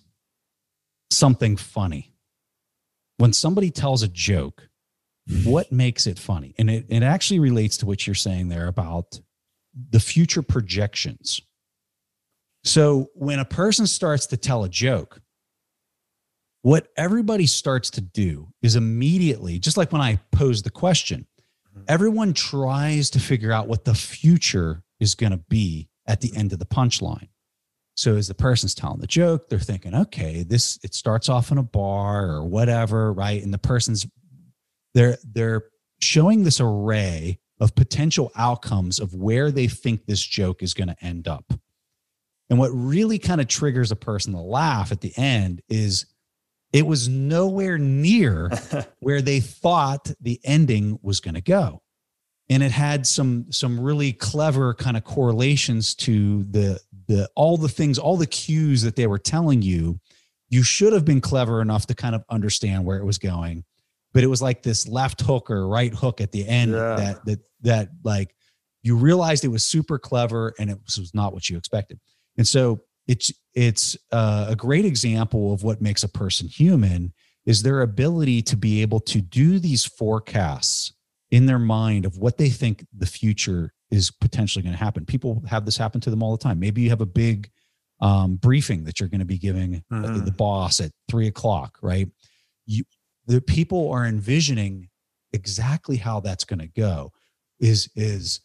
something 1.12 1.56
funny? 1.56 2.12
When 3.18 3.32
somebody 3.32 3.70
tells 3.70 4.02
a 4.02 4.08
joke, 4.08 4.70
what 5.44 5.70
makes 5.70 6.08
it 6.08 6.18
funny? 6.18 6.52
And 6.58 6.68
it, 6.68 6.86
it 6.88 7.04
actually 7.04 7.38
relates 7.38 7.76
to 7.76 7.86
what 7.86 8.08
you're 8.08 8.14
saying 8.14 8.48
there 8.48 8.66
about 8.66 9.20
the 9.90 10.00
future 10.00 10.42
projections. 10.42 11.40
So 12.64 13.10
when 13.14 13.38
a 13.38 13.44
person 13.44 13.86
starts 13.86 14.26
to 14.26 14.36
tell 14.36 14.64
a 14.64 14.68
joke, 14.68 15.20
what 16.62 16.88
everybody 16.96 17.46
starts 17.46 17.90
to 17.90 18.00
do 18.00 18.48
is 18.62 18.74
immediately, 18.74 19.60
just 19.60 19.76
like 19.76 19.92
when 19.92 20.02
I 20.02 20.18
posed 20.32 20.64
the 20.64 20.70
question, 20.70 21.28
Mm-hmm. 21.35 21.35
Everyone 21.88 22.32
tries 22.32 23.10
to 23.10 23.20
figure 23.20 23.52
out 23.52 23.68
what 23.68 23.84
the 23.84 23.94
future 23.94 24.82
is 25.00 25.14
going 25.14 25.32
to 25.32 25.42
be 25.48 25.88
at 26.06 26.20
the 26.20 26.34
end 26.36 26.52
of 26.52 26.58
the 26.58 26.66
punchline. 26.66 27.28
So 27.96 28.16
as 28.16 28.28
the 28.28 28.34
person's 28.34 28.74
telling 28.74 29.00
the 29.00 29.06
joke, 29.06 29.48
they're 29.48 29.58
thinking, 29.58 29.94
okay, 29.94 30.42
this 30.42 30.78
it 30.82 30.94
starts 30.94 31.28
off 31.28 31.50
in 31.50 31.58
a 31.58 31.62
bar 31.62 32.26
or 32.26 32.44
whatever, 32.44 33.12
right? 33.12 33.42
And 33.42 33.52
the 33.52 33.58
person's 33.58 34.06
they're 34.94 35.16
they're 35.24 35.64
showing 36.00 36.44
this 36.44 36.60
array 36.60 37.38
of 37.58 37.74
potential 37.74 38.30
outcomes 38.36 39.00
of 39.00 39.14
where 39.14 39.50
they 39.50 39.66
think 39.66 40.04
this 40.04 40.20
joke 40.20 40.62
is 40.62 40.74
going 40.74 40.88
to 40.88 41.04
end 41.04 41.26
up. 41.26 41.52
And 42.50 42.58
what 42.58 42.68
really 42.68 43.18
kind 43.18 43.40
of 43.40 43.48
triggers 43.48 43.90
a 43.90 43.96
person 43.96 44.34
to 44.34 44.40
laugh 44.40 44.92
at 44.92 45.00
the 45.00 45.12
end 45.16 45.62
is 45.68 46.06
it 46.76 46.86
was 46.86 47.08
nowhere 47.08 47.78
near 47.78 48.50
where 49.00 49.22
they 49.22 49.40
thought 49.40 50.10
the 50.20 50.40
ending 50.44 50.98
was 51.02 51.20
going 51.20 51.34
to 51.34 51.40
go. 51.40 51.82
And 52.48 52.62
it 52.62 52.70
had 52.70 53.06
some 53.06 53.46
some 53.50 53.80
really 53.80 54.12
clever 54.12 54.72
kind 54.74 54.96
of 54.96 55.04
correlations 55.04 55.94
to 55.96 56.44
the 56.44 56.80
the 57.08 57.28
all 57.34 57.56
the 57.56 57.68
things 57.68 57.98
all 57.98 58.16
the 58.16 58.26
cues 58.26 58.82
that 58.82 58.96
they 58.96 59.06
were 59.06 59.18
telling 59.18 59.62
you. 59.62 59.98
You 60.48 60.62
should 60.62 60.92
have 60.92 61.04
been 61.04 61.20
clever 61.20 61.60
enough 61.60 61.86
to 61.86 61.94
kind 61.94 62.14
of 62.14 62.22
understand 62.30 62.84
where 62.84 62.98
it 62.98 63.04
was 63.04 63.18
going 63.18 63.64
but 64.16 64.24
it 64.24 64.28
was 64.28 64.40
like 64.40 64.62
this 64.62 64.88
left 64.88 65.20
hook 65.20 65.50
or 65.50 65.68
right 65.68 65.92
hook 65.92 66.22
at 66.22 66.32
the 66.32 66.48
end 66.48 66.72
yeah. 66.72 66.96
that 66.96 67.24
that 67.26 67.38
that 67.60 67.88
like 68.02 68.34
you 68.82 68.96
realized 68.96 69.44
it 69.44 69.48
was 69.48 69.62
super 69.62 69.98
clever 69.98 70.54
and 70.58 70.70
it 70.70 70.78
was 70.84 71.10
not 71.12 71.34
what 71.34 71.50
you 71.50 71.58
expected. 71.58 72.00
And 72.38 72.48
so 72.48 72.80
it's 73.06 73.32
it's 73.54 73.96
uh, 74.12 74.46
a 74.48 74.56
great 74.56 74.84
example 74.84 75.52
of 75.52 75.62
what 75.62 75.80
makes 75.80 76.02
a 76.02 76.08
person 76.08 76.48
human 76.48 77.12
is 77.44 77.62
their 77.62 77.82
ability 77.82 78.42
to 78.42 78.56
be 78.56 78.82
able 78.82 79.00
to 79.00 79.20
do 79.20 79.58
these 79.58 79.84
forecasts 79.84 80.92
in 81.30 81.46
their 81.46 81.58
mind 81.58 82.04
of 82.04 82.18
what 82.18 82.38
they 82.38 82.50
think 82.50 82.84
the 82.96 83.06
future 83.06 83.72
is 83.90 84.10
potentially 84.10 84.62
going 84.62 84.72
to 84.72 84.82
happen. 84.82 85.04
People 85.04 85.42
have 85.48 85.64
this 85.64 85.76
happen 85.76 86.00
to 86.00 86.10
them 86.10 86.22
all 86.22 86.36
the 86.36 86.42
time. 86.42 86.58
Maybe 86.58 86.82
you 86.82 86.90
have 86.90 87.00
a 87.00 87.06
big 87.06 87.50
um, 88.00 88.36
briefing 88.36 88.84
that 88.84 88.98
you're 89.00 89.08
going 89.08 89.20
to 89.20 89.24
be 89.24 89.38
giving 89.38 89.82
mm-hmm. 89.92 90.24
the 90.24 90.32
boss 90.32 90.80
at 90.80 90.90
three 91.08 91.28
o'clock, 91.28 91.78
right? 91.82 92.08
You, 92.66 92.84
the 93.26 93.40
people 93.40 93.90
are 93.90 94.04
envisioning 94.04 94.88
exactly 95.32 95.96
how 95.96 96.20
that's 96.20 96.44
going 96.44 96.60
to 96.60 96.68
go. 96.68 97.12
Is 97.58 97.88
is 97.96 98.40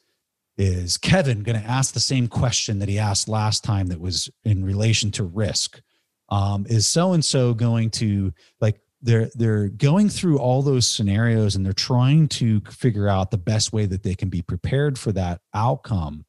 is 0.61 0.95
Kevin 0.95 1.41
going 1.41 1.59
to 1.59 1.67
ask 1.67 1.95
the 1.95 1.99
same 1.99 2.27
question 2.27 2.77
that 2.77 2.87
he 2.87 2.99
asked 2.99 3.27
last 3.27 3.63
time 3.63 3.87
that 3.87 3.99
was 3.99 4.29
in 4.43 4.63
relation 4.63 5.09
to 5.11 5.23
risk? 5.23 5.81
Um, 6.29 6.67
is 6.69 6.85
so 6.85 7.13
and 7.13 7.25
so 7.25 7.55
going 7.55 7.89
to 7.91 8.31
like 8.61 8.79
they're 9.01 9.31
they're 9.33 9.69
going 9.69 10.07
through 10.07 10.37
all 10.37 10.61
those 10.61 10.87
scenarios 10.87 11.55
and 11.55 11.65
they're 11.65 11.73
trying 11.73 12.27
to 12.27 12.61
figure 12.69 13.07
out 13.07 13.31
the 13.31 13.39
best 13.39 13.73
way 13.73 13.87
that 13.87 14.03
they 14.03 14.13
can 14.13 14.29
be 14.29 14.43
prepared 14.43 14.99
for 14.99 15.11
that 15.13 15.41
outcome. 15.55 16.25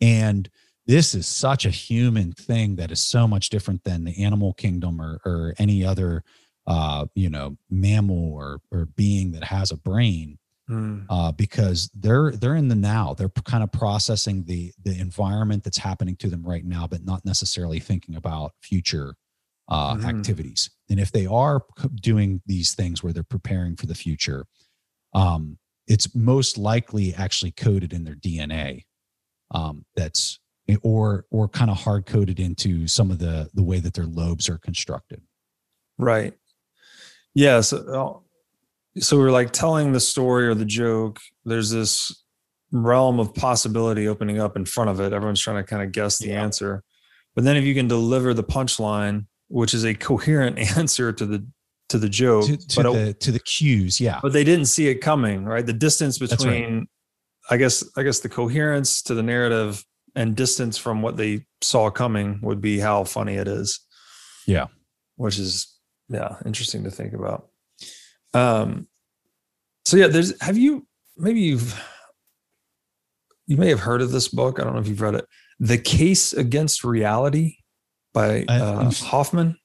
And 0.00 0.48
this 0.86 1.12
is 1.12 1.26
such 1.26 1.66
a 1.66 1.70
human 1.70 2.32
thing 2.32 2.76
that 2.76 2.92
is 2.92 3.04
so 3.04 3.26
much 3.26 3.50
different 3.50 3.82
than 3.82 4.04
the 4.04 4.22
animal 4.22 4.54
kingdom 4.54 5.02
or 5.02 5.20
or 5.26 5.54
any 5.58 5.84
other 5.84 6.22
uh, 6.68 7.06
you 7.16 7.28
know 7.28 7.56
mammal 7.68 8.32
or 8.34 8.60
or 8.70 8.86
being 8.86 9.32
that 9.32 9.44
has 9.44 9.72
a 9.72 9.76
brain 9.76 10.38
mm. 10.68 11.04
uh, 11.08 11.32
because 11.32 11.90
they're 11.94 12.32
they're 12.32 12.56
in 12.56 12.68
the 12.68 12.74
now. 12.74 13.14
They're 13.14 13.28
kind 13.28 13.62
of 13.62 13.72
processing 13.72 14.44
the 14.44 14.72
the 14.82 14.98
environment 14.98 15.64
that's 15.64 15.78
happening 15.78 16.16
to 16.16 16.28
them 16.28 16.42
right 16.42 16.64
now, 16.64 16.86
but 16.86 17.04
not 17.04 17.24
necessarily 17.24 17.80
thinking 17.80 18.16
about 18.16 18.52
future 18.62 19.14
uh, 19.68 19.94
mm. 19.94 20.04
activities. 20.04 20.70
And 20.90 21.00
if 21.00 21.12
they 21.12 21.26
are 21.26 21.62
doing 21.94 22.42
these 22.46 22.74
things 22.74 23.02
where 23.02 23.12
they're 23.12 23.22
preparing 23.22 23.76
for 23.76 23.86
the 23.86 23.94
future, 23.94 24.46
um, 25.14 25.58
it's 25.86 26.14
most 26.14 26.58
likely 26.58 27.14
actually 27.14 27.52
coded 27.52 27.92
in 27.92 28.04
their 28.04 28.14
DNA. 28.14 28.84
Um, 29.54 29.84
that's 29.96 30.38
or 30.82 31.26
or 31.30 31.48
kind 31.48 31.70
of 31.70 31.78
hard 31.78 32.06
coded 32.06 32.40
into 32.40 32.86
some 32.86 33.10
of 33.10 33.18
the 33.18 33.50
the 33.54 33.62
way 33.62 33.78
that 33.80 33.94
their 33.94 34.06
lobes 34.06 34.48
are 34.48 34.58
constructed. 34.58 35.22
Right. 35.98 36.34
Yeah. 37.34 37.60
So, 37.60 38.24
so 38.98 39.18
we're 39.18 39.30
like 39.30 39.52
telling 39.52 39.92
the 39.92 40.00
story 40.00 40.46
or 40.46 40.54
the 40.54 40.64
joke. 40.64 41.18
There's 41.44 41.70
this 41.70 42.24
realm 42.72 43.20
of 43.20 43.34
possibility 43.34 44.08
opening 44.08 44.40
up 44.40 44.56
in 44.56 44.64
front 44.64 44.90
of 44.90 45.00
it. 45.00 45.12
Everyone's 45.12 45.40
trying 45.40 45.56
to 45.56 45.62
kind 45.62 45.82
of 45.82 45.92
guess 45.92 46.18
the 46.18 46.28
yeah. 46.28 46.42
answer. 46.42 46.82
But 47.34 47.44
then 47.44 47.56
if 47.56 47.64
you 47.64 47.74
can 47.74 47.88
deliver 47.88 48.34
the 48.34 48.44
punchline, 48.44 49.26
which 49.48 49.74
is 49.74 49.84
a 49.84 49.94
coherent 49.94 50.58
answer 50.76 51.12
to 51.12 51.26
the 51.26 51.46
to 51.88 51.98
the 51.98 52.08
joke, 52.08 52.46
to, 52.46 52.56
to 52.56 52.82
the 52.82 53.08
it, 53.08 53.20
to 53.20 53.32
the 53.32 53.40
cues, 53.40 54.00
yeah. 54.00 54.18
But 54.22 54.32
they 54.32 54.44
didn't 54.44 54.66
see 54.66 54.88
it 54.88 54.96
coming, 54.96 55.44
right? 55.44 55.64
The 55.64 55.74
distance 55.74 56.18
between, 56.18 56.78
right. 56.78 56.86
I 57.50 57.56
guess, 57.58 57.84
I 57.98 58.02
guess 58.02 58.20
the 58.20 58.30
coherence 58.30 59.02
to 59.02 59.14
the 59.14 59.22
narrative 59.22 59.84
and 60.14 60.34
distance 60.34 60.78
from 60.78 61.02
what 61.02 61.18
they 61.18 61.44
saw 61.60 61.90
coming 61.90 62.40
would 62.42 62.62
be 62.62 62.78
how 62.78 63.04
funny 63.04 63.34
it 63.34 63.46
is. 63.46 63.80
Yeah, 64.46 64.66
which 65.16 65.38
is 65.38 65.68
yeah 66.08 66.36
interesting 66.46 66.84
to 66.84 66.90
think 66.90 67.12
about. 67.12 67.48
Um, 68.34 68.86
so 69.84 69.96
yeah, 69.96 70.06
there's 70.06 70.40
have 70.42 70.56
you 70.56 70.86
maybe 71.16 71.40
you've 71.40 71.80
you 73.46 73.56
may 73.56 73.68
have 73.68 73.80
heard 73.80 74.02
of 74.02 74.10
this 74.10 74.28
book. 74.28 74.58
I 74.58 74.64
don't 74.64 74.74
know 74.74 74.80
if 74.80 74.88
you've 74.88 75.00
read 75.00 75.14
it. 75.14 75.26
The 75.58 75.78
Case 75.78 76.32
Against 76.32 76.84
Reality 76.84 77.56
by 78.12 78.44
uh, 78.48 78.90
Hoffman. 78.90 79.56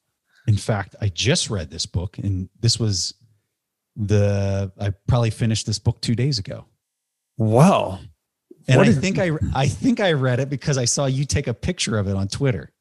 In 0.47 0.58
fact, 0.58 0.95
I 1.01 1.10
just 1.10 1.49
read 1.49 1.69
this 1.69 1.86
book, 1.86 2.17
and 2.17 2.49
this 2.60 2.80
was 2.80 3.13
the 3.95 4.71
I 4.80 4.93
probably 5.08 5.30
finished 5.30 5.65
this 5.65 5.80
book 5.80 6.01
two 6.01 6.15
days 6.15 6.39
ago. 6.39 6.65
Wow. 7.38 7.99
And 8.67 8.77
what 8.77 8.88
I 8.88 8.93
think 8.93 9.19
I 9.19 9.32
I 9.56 9.67
think 9.67 9.99
I 9.99 10.13
read 10.13 10.39
it 10.39 10.49
because 10.49 10.77
I 10.77 10.86
saw 10.86 11.06
you 11.06 11.25
take 11.25 11.47
a 11.47 11.53
picture 11.53 11.97
of 11.97 12.08
it 12.08 12.15
on 12.15 12.27
Twitter. 12.27 12.71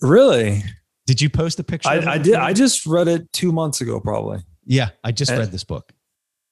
Really? 0.00 0.62
Did 1.06 1.20
you 1.20 1.28
post 1.28 1.58
a 1.60 1.64
picture? 1.64 1.88
I, 1.88 2.14
I 2.14 2.18
did. 2.18 2.34
I 2.34 2.52
just 2.52 2.86
read 2.86 3.08
it 3.08 3.30
two 3.32 3.52
months 3.52 3.80
ago, 3.80 4.00
probably. 4.00 4.38
Yeah, 4.66 4.90
I 5.02 5.12
just 5.12 5.30
and, 5.30 5.40
read 5.40 5.52
this 5.52 5.64
book. 5.64 5.92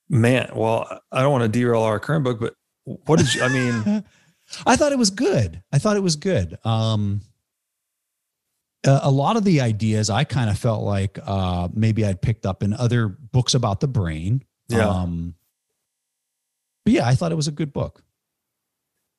Man, 0.09 0.51
well, 0.55 1.01
I 1.11 1.23
don't 1.23 1.33
want 1.33 1.43
to 1.43 1.49
derail 1.49 1.83
our 1.83 1.99
current 1.99 2.25
book, 2.25 2.41
but 2.41 2.55
what 2.85 3.19
did 3.19 3.33
you? 3.35 3.43
I 3.43 3.49
mean, 3.49 4.05
I 4.67 4.77
thought 4.77 4.93
it 4.93 4.99
was 4.99 5.11
good. 5.11 5.63
I 5.73 5.79
thought 5.79 5.97
it 5.97 6.03
was 6.03 6.17
good. 6.17 6.59
Um, 6.65 7.23
a, 8.85 9.11
lot 9.11 9.37
of 9.37 9.45
the 9.45 9.61
ideas 9.61 10.11
I 10.11 10.25
kind 10.25 10.51
of 10.51 10.59
felt 10.59 10.83
like 10.83 11.19
uh, 11.25 11.69
maybe 11.73 12.05
I'd 12.05 12.21
picked 12.21 12.47
up 12.47 12.63
in 12.63 12.73
other 12.73 13.09
books 13.09 13.55
about 13.55 13.81
the 13.81 13.89
brain. 13.89 14.43
Yeah. 14.69 14.89
Um, 14.89 15.35
but 16.85 16.93
yeah, 16.93 17.07
I 17.07 17.15
thought 17.15 17.33
it 17.33 17.37
was 17.37 17.49
a 17.49 17.53
good 17.53 17.73
book. 17.73 18.03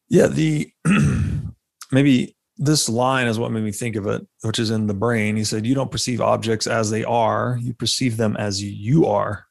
Yeah, 0.09 0.27
the 0.27 0.71
maybe 1.91 2.32
this 2.57 2.87
line 2.87 3.27
is 3.27 3.39
what 3.39 3.51
made 3.51 3.63
me 3.63 3.71
think 3.71 3.95
of 3.95 4.07
it, 4.07 4.25
which 4.41 4.59
is 4.59 4.69
in 4.69 4.87
the 4.87 4.93
brain. 4.93 5.35
He 5.35 5.43
said, 5.43 5.65
"You 5.65 5.75
don't 5.75 5.91
perceive 5.91 6.21
objects 6.21 6.67
as 6.67 6.89
they 6.89 7.03
are; 7.03 7.57
you 7.61 7.73
perceive 7.73 8.17
them 8.17 8.37
as 8.37 8.61
you 8.61 9.05
are." 9.05 9.45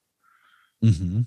Mm-hmm. 0.84 1.22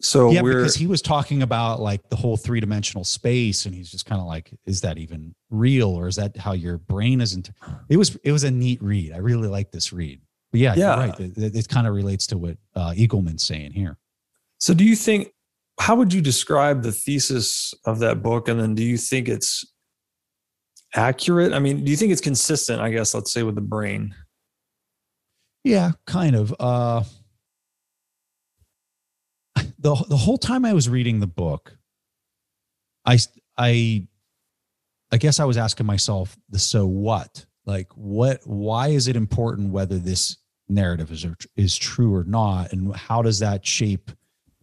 So 0.00 0.30
yeah, 0.30 0.42
because 0.42 0.74
he 0.74 0.86
was 0.86 1.02
talking 1.02 1.42
about 1.42 1.80
like 1.80 2.08
the 2.08 2.16
whole 2.16 2.36
three 2.36 2.60
dimensional 2.60 3.04
space, 3.04 3.66
and 3.66 3.74
he's 3.74 3.90
just 3.90 4.06
kind 4.06 4.20
of 4.20 4.26
like, 4.26 4.50
"Is 4.66 4.80
that 4.80 4.98
even 4.98 5.34
real, 5.50 5.90
or 5.90 6.08
is 6.08 6.16
that 6.16 6.36
how 6.36 6.52
your 6.52 6.78
brain 6.78 7.20
isn't?" 7.20 7.50
It 7.88 7.96
was 7.96 8.16
it 8.24 8.32
was 8.32 8.44
a 8.44 8.50
neat 8.50 8.82
read. 8.82 9.12
I 9.12 9.18
really 9.18 9.48
like 9.48 9.70
this 9.70 9.92
read. 9.92 10.20
But 10.50 10.60
yeah, 10.60 10.74
yeah, 10.74 10.96
right. 10.96 11.20
It, 11.20 11.54
it 11.54 11.68
kind 11.68 11.86
of 11.86 11.94
relates 11.94 12.26
to 12.28 12.38
what 12.38 12.56
uh, 12.74 12.90
Eagleman's 12.90 13.44
saying 13.44 13.72
here. 13.72 13.98
So, 14.58 14.74
do 14.74 14.84
you 14.84 14.96
think? 14.96 15.32
How 15.78 15.96
would 15.96 16.12
you 16.12 16.20
describe 16.20 16.82
the 16.82 16.92
thesis 16.92 17.72
of 17.86 18.00
that 18.00 18.22
book, 18.22 18.48
and 18.48 18.58
then 18.60 18.74
do 18.74 18.82
you 18.82 18.98
think 18.98 19.28
it's 19.28 19.64
accurate? 20.94 21.52
I 21.52 21.58
mean, 21.58 21.84
do 21.84 21.90
you 21.90 21.96
think 21.96 22.12
it's 22.12 22.20
consistent? 22.20 22.80
I 22.80 22.90
guess 22.90 23.14
let's 23.14 23.32
say 23.32 23.42
with 23.42 23.54
the 23.54 23.60
brain. 23.60 24.14
Yeah, 25.64 25.92
kind 26.06 26.36
of. 26.36 26.54
Uh, 26.58 27.04
the 29.78 29.94
the 30.08 30.16
whole 30.16 30.38
time 30.38 30.64
I 30.64 30.72
was 30.72 30.88
reading 30.88 31.20
the 31.20 31.26
book, 31.26 31.76
I 33.04 33.18
I 33.56 34.06
I 35.12 35.16
guess 35.16 35.40
I 35.40 35.44
was 35.44 35.56
asking 35.56 35.86
myself 35.86 36.36
the 36.48 36.58
so 36.58 36.86
what? 36.86 37.44
Like 37.66 37.88
what 37.94 38.40
why 38.44 38.88
is 38.88 39.08
it 39.08 39.16
important 39.16 39.70
whether 39.70 39.98
this 39.98 40.36
narrative 40.68 41.10
is 41.10 41.26
is 41.56 41.76
true 41.76 42.14
or 42.14 42.24
not 42.24 42.72
and 42.72 42.94
how 42.94 43.22
does 43.22 43.40
that 43.40 43.66
shape 43.66 44.10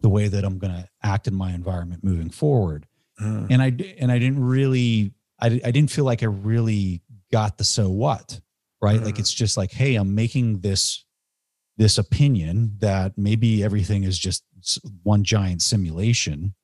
the 0.00 0.08
way 0.08 0.28
that 0.28 0.44
I'm 0.44 0.58
going 0.58 0.72
to 0.72 0.88
act 1.02 1.26
in 1.26 1.34
my 1.34 1.52
environment 1.52 2.02
moving 2.02 2.30
forward? 2.30 2.86
Mm. 3.20 3.46
And 3.50 3.62
I 3.62 3.94
and 3.98 4.12
I 4.12 4.18
didn't 4.18 4.42
really 4.42 5.12
I 5.40 5.46
I 5.46 5.70
didn't 5.70 5.90
feel 5.90 6.04
like 6.04 6.22
I 6.22 6.26
really 6.26 7.02
got 7.32 7.58
the 7.58 7.64
so 7.64 7.88
what, 7.88 8.40
right? 8.80 9.00
Mm. 9.00 9.04
Like 9.04 9.18
it's 9.18 9.32
just 9.32 9.56
like 9.56 9.72
hey, 9.72 9.96
I'm 9.96 10.14
making 10.14 10.60
this 10.60 11.04
this 11.76 11.96
opinion 11.96 12.76
that 12.78 13.16
maybe 13.16 13.62
everything 13.62 14.04
is 14.04 14.18
just 14.18 14.44
one 15.04 15.22
giant 15.22 15.62
simulation. 15.62 16.54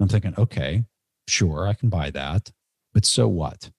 I'm 0.00 0.08
thinking, 0.08 0.34
okay, 0.36 0.84
sure, 1.28 1.68
I 1.68 1.74
can 1.74 1.88
buy 1.88 2.10
that, 2.10 2.50
but 2.92 3.04
so 3.04 3.28
what? 3.28 3.70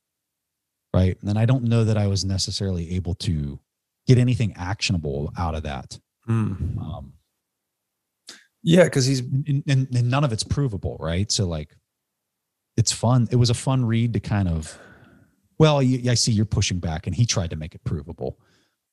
Right. 0.94 1.18
And 1.24 1.38
I 1.38 1.46
don't 1.46 1.66
know 1.66 1.84
that 1.84 1.98
I 1.98 2.08
was 2.08 2.24
necessarily 2.24 2.96
able 2.96 3.16
to 3.16 3.60
get 4.08 4.18
anything 4.18 4.54
actionable 4.56 5.34
out 5.38 5.54
of 5.54 5.64
that. 5.64 6.00
Mm. 6.30 6.80
Um, 6.80 7.14
yeah, 8.64 8.86
because 8.86 9.06
he's 9.06 9.20
and, 9.20 9.64
and, 9.68 9.88
and 9.94 10.10
none 10.10 10.24
of 10.24 10.32
it's 10.32 10.44
provable, 10.44 10.98
right? 11.00 11.30
So 11.30 11.46
like, 11.46 11.76
it's 12.78 12.92
fun. 12.92 13.28
It 13.32 13.38
was 13.38 13.50
a 13.50 13.54
fun 13.54 13.86
read 13.86 14.14
to 14.14 14.20
kind 14.20 14.48
of. 14.48 14.78
Well, 15.58 15.82
you, 15.82 16.12
I 16.12 16.16
see 16.16 16.32
you're 16.32 16.46
pushing 16.46 16.80
back, 16.80 17.08
and 17.08 17.16
he 17.16 17.26
tried 17.26 17.52
to 17.52 17.56
make 17.56 17.76
it 17.76 17.84
provable. 17.84 18.40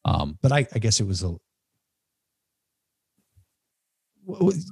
Um, 0.04 0.38
but 0.42 0.52
I, 0.52 0.66
I 0.74 0.78
guess 0.78 1.00
it 1.00 1.06
was 1.06 1.22
a 1.22 1.34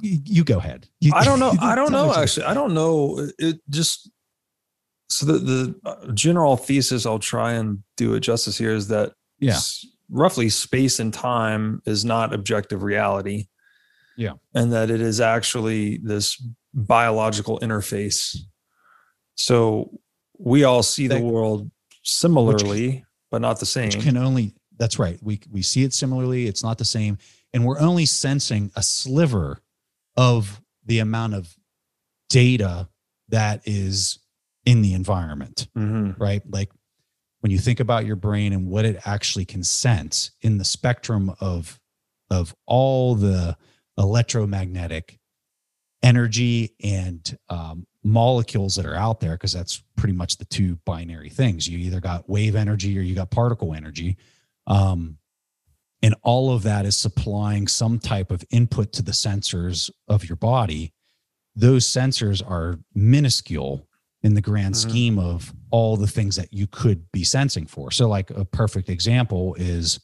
you 0.02 0.44
go 0.44 0.58
ahead. 0.58 0.88
You, 1.00 1.12
I 1.14 1.24
don't 1.24 1.40
know. 1.40 1.52
I 1.60 1.74
don't 1.74 1.92
know. 1.92 2.14
Actually, 2.14 2.46
I 2.46 2.54
don't 2.54 2.74
know. 2.74 3.28
It 3.38 3.60
just 3.68 4.10
so 5.08 5.26
the 5.26 5.38
the 5.38 5.80
uh, 5.84 6.12
general 6.12 6.56
thesis. 6.56 7.06
I'll 7.06 7.18
try 7.18 7.52
and 7.52 7.82
do 7.96 8.14
it 8.14 8.20
justice 8.20 8.56
here. 8.56 8.72
Is 8.72 8.88
that 8.88 9.12
yeah, 9.38 9.58
roughly 10.08 10.48
space 10.48 11.00
and 11.00 11.12
time 11.12 11.82
is 11.84 12.04
not 12.04 12.32
objective 12.32 12.82
reality. 12.82 13.46
Yeah, 14.16 14.34
and 14.54 14.72
that 14.72 14.90
it 14.90 15.00
is 15.00 15.20
actually 15.20 15.98
this 15.98 16.40
biological 16.72 17.58
interface. 17.60 18.36
So 19.40 19.90
we 20.38 20.64
all 20.64 20.82
see 20.82 21.06
that, 21.08 21.18
the 21.18 21.24
world 21.24 21.70
similarly, 22.02 22.88
which, 22.88 23.02
but 23.30 23.40
not 23.40 23.60
the 23.60 23.66
same. 23.66 23.86
Which 23.86 24.00
can 24.00 24.16
only 24.16 24.54
that's 24.78 24.98
right. 24.98 25.18
We 25.22 25.40
we 25.50 25.62
see 25.62 25.84
it 25.84 25.92
similarly. 25.92 26.46
It's 26.46 26.62
not 26.62 26.78
the 26.78 26.84
same 26.84 27.18
and 27.52 27.64
we're 27.64 27.80
only 27.80 28.06
sensing 28.06 28.70
a 28.76 28.82
sliver 28.82 29.60
of 30.16 30.60
the 30.84 30.98
amount 30.98 31.34
of 31.34 31.54
data 32.28 32.88
that 33.28 33.60
is 33.64 34.18
in 34.66 34.82
the 34.82 34.94
environment 34.94 35.68
mm-hmm. 35.76 36.12
right 36.22 36.42
like 36.50 36.70
when 37.40 37.50
you 37.50 37.58
think 37.58 37.80
about 37.80 38.04
your 38.04 38.16
brain 38.16 38.52
and 38.52 38.66
what 38.66 38.84
it 38.84 39.00
actually 39.04 39.44
can 39.44 39.64
sense 39.64 40.32
in 40.42 40.58
the 40.58 40.64
spectrum 40.64 41.34
of 41.40 41.80
of 42.30 42.54
all 42.66 43.14
the 43.14 43.56
electromagnetic 43.98 45.18
energy 46.02 46.74
and 46.82 47.36
um, 47.48 47.86
molecules 48.02 48.76
that 48.76 48.86
are 48.86 48.94
out 48.94 49.20
there 49.20 49.32
because 49.32 49.52
that's 49.52 49.82
pretty 49.96 50.14
much 50.14 50.38
the 50.38 50.44
two 50.46 50.76
binary 50.84 51.28
things. 51.28 51.68
You 51.68 51.78
either 51.78 52.00
got 52.00 52.28
wave 52.28 52.56
energy 52.56 52.98
or 52.98 53.02
you 53.02 53.14
got 53.14 53.30
particle 53.30 53.74
energy. 53.74 54.16
Um, 54.66 55.18
and 56.02 56.14
all 56.22 56.52
of 56.52 56.62
that 56.62 56.86
is 56.86 56.96
supplying 56.96 57.68
some 57.68 57.98
type 57.98 58.30
of 58.30 58.42
input 58.50 58.92
to 58.94 59.02
the 59.02 59.12
sensors 59.12 59.90
of 60.08 60.28
your 60.28 60.36
body. 60.36 60.94
Those 61.54 61.86
sensors 61.86 62.42
are 62.48 62.78
minuscule 62.94 63.86
in 64.22 64.34
the 64.34 64.40
grand 64.40 64.74
mm-hmm. 64.74 64.90
scheme 64.90 65.18
of 65.18 65.52
all 65.70 65.96
the 65.96 66.06
things 66.06 66.36
that 66.36 66.52
you 66.52 66.66
could 66.66 67.10
be 67.12 67.24
sensing 67.24 67.66
for. 67.66 67.90
So 67.90 68.08
like 68.08 68.30
a 68.30 68.44
perfect 68.44 68.88
example 68.88 69.54
is 69.58 70.00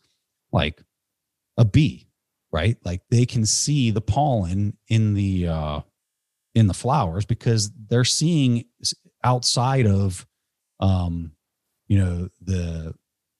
like 0.52 0.82
a 1.56 1.64
bee 1.64 2.06
right? 2.52 2.76
Like 2.84 3.02
they 3.10 3.26
can 3.26 3.44
see 3.44 3.90
the 3.90 4.00
pollen 4.00 4.76
in 4.88 5.14
the 5.14 5.48
uh 5.48 5.80
in 6.56 6.66
the 6.66 6.74
flowers 6.74 7.26
because 7.26 7.70
they're 7.88 8.02
seeing 8.02 8.64
outside 9.22 9.86
of 9.86 10.26
um 10.80 11.30
you 11.86 11.98
know 11.98 12.28
the 12.40 12.94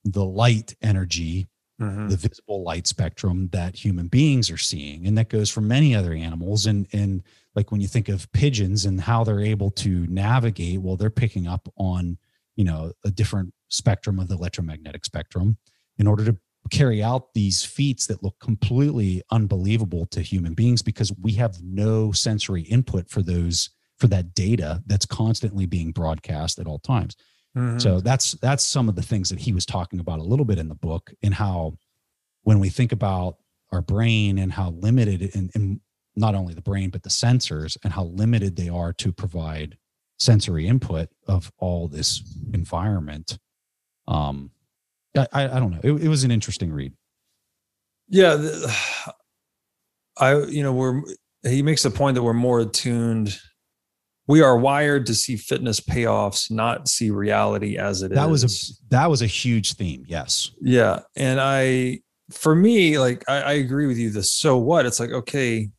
the 0.05 0.25
light 0.25 0.77
energy 0.83 1.47
mm-hmm. 1.81 2.09
the 2.09 2.17
visible 2.17 2.63
light 2.63 2.87
spectrum 2.87 3.49
that 3.53 3.75
human 3.75 4.07
beings 4.07 4.51
are 4.51 4.59
seeing 4.59 5.07
and 5.07 5.17
that 5.17 5.31
goes 5.31 5.49
for 5.49 5.63
many 5.63 5.95
other 5.95 6.13
animals 6.13 6.67
and 6.67 6.87
and 6.93 7.23
like 7.55 7.73
when 7.73 7.81
you 7.81 7.89
think 7.89 8.11
of 8.11 8.31
pigeons 8.33 8.85
and 8.85 9.01
how 9.01 9.25
they're 9.25 9.41
able 9.41 9.71
to 9.71 10.07
navigate 10.09 10.79
well 10.83 10.97
they're 10.97 11.09
picking 11.09 11.47
up 11.47 11.67
on 11.79 12.19
you 12.55 12.65
know 12.65 12.93
a 13.07 13.11
different 13.11 13.53
spectrum 13.69 14.21
of 14.21 14.29
the 14.29 14.35
electromagnetic 14.35 15.07
spectrum 15.07 15.57
in 15.99 16.07
order 16.07 16.23
to 16.23 16.37
carry 16.71 17.03
out 17.03 17.35
these 17.35 17.65
feats 17.65 18.07
that 18.07 18.23
look 18.23 18.39
completely 18.41 19.23
unbelievable 19.31 20.07
to 20.07 20.21
human 20.21 20.55
beings 20.55 20.83
because 20.83 21.13
we 21.21 21.33
have 21.33 21.63
no 21.63 22.13
sensory 22.13 22.63
input 22.63 23.09
for 23.09 23.23
those 23.23 23.71
for 23.99 24.07
that 24.09 24.35
data 24.35 24.83
that's 24.87 25.07
constantly 25.07 25.65
being 25.67 25.91
broadcast 25.91 26.59
at 26.59 26.67
all 26.67 26.79
times 26.79 27.17
Mm-hmm. 27.57 27.79
So 27.79 28.01
that's 28.01 28.33
that's 28.33 28.65
some 28.65 28.89
of 28.89 28.97
the 28.97 29.03
things 29.03 29.31
that 29.31 29.39
he 29.39 29.53
was 29.53 29.65
talking 29.65 29.99
about 29.99 30.19
a 30.19 30.25
little 30.25 30.45
bit 30.45 30.59
in 30.59 30.69
the 30.69 30.75
book 30.75 31.13
and 31.23 31.33
how 31.33 31.79
when 32.43 32.61
we 32.61 32.69
think 32.69 32.93
about 32.93 33.37
our 33.73 33.81
brain 33.81 34.39
and 34.39 34.53
how 34.53 34.71
limited 34.71 35.35
and, 35.35 35.51
and 35.55 35.81
not 36.15 36.35
only 36.35 36.55
the 36.55 36.61
brain 36.61 36.91
but 36.91 37.03
the 37.03 37.09
sensors 37.09 37.77
and 37.83 37.93
how 37.93 38.05
limited 38.05 38.57
they 38.57 38.69
are 38.69 38.93
to 38.93 39.11
provide 39.11 39.79
sensory 40.19 40.67
input 40.67 41.09
of 41.27 41.51
all 41.59 41.89
this 41.89 42.23
environment 42.53 43.39
um 44.07 44.51
i 45.17 45.27
i, 45.33 45.61
don't 45.61 45.71
know. 45.71 45.81
It, 45.83 46.05
it 46.05 46.09
was 46.09 46.25
an 46.25 46.31
interesting 46.31 46.73
read. 46.73 46.93
Yeah 48.09 48.37
i 50.19 50.39
you 50.45 50.63
know 50.63 50.73
we're 50.73 51.03
he 51.43 51.63
makes 51.63 51.85
a 51.85 51.91
point 51.91 52.15
that 52.15 52.23
we're 52.23 52.33
more 52.33 52.61
attuned 52.61 53.39
we 54.29 54.41
are 54.41 54.59
wired 54.59 55.07
to 55.07 55.15
see 55.15 55.37
fitness 55.37 55.79
payoffs 55.79 56.51
not 56.51 56.89
see 56.89 57.11
reality 57.11 57.79
as 57.79 58.03
it 58.03 58.13
that 58.13 58.29
is. 58.31 58.43
was 58.43 58.45
a 58.45 58.91
that 58.91 59.11
was 59.11 59.23
a 59.23 59.27
huge 59.27 59.75
theme 59.75 60.05
yes. 60.09 60.51
Yeah 60.61 61.01
and 61.15 61.41
i 61.41 62.01
for 62.31 62.55
me 62.55 62.99
like 62.99 63.25
I, 63.29 63.43
I 63.43 63.53
agree 63.53 63.87
with 63.87 63.99
you 63.99 64.11
the 64.11 64.23
so 64.23 64.57
what 64.57 64.87
it's 64.87 64.99
like 64.99 65.11
okay 65.11 65.71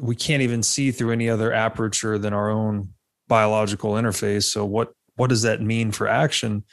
we 0.00 0.16
can't 0.16 0.42
even 0.42 0.62
see 0.62 0.90
through 0.90 1.12
any 1.12 1.28
other 1.28 1.52
aperture 1.52 2.18
than 2.18 2.32
our 2.32 2.48
own 2.48 2.88
biological 3.28 3.92
interface 3.92 4.44
so 4.44 4.64
what 4.64 4.92
what 5.16 5.28
does 5.28 5.42
that 5.42 5.60
mean 5.60 5.92
for 5.92 6.08
action 6.08 6.64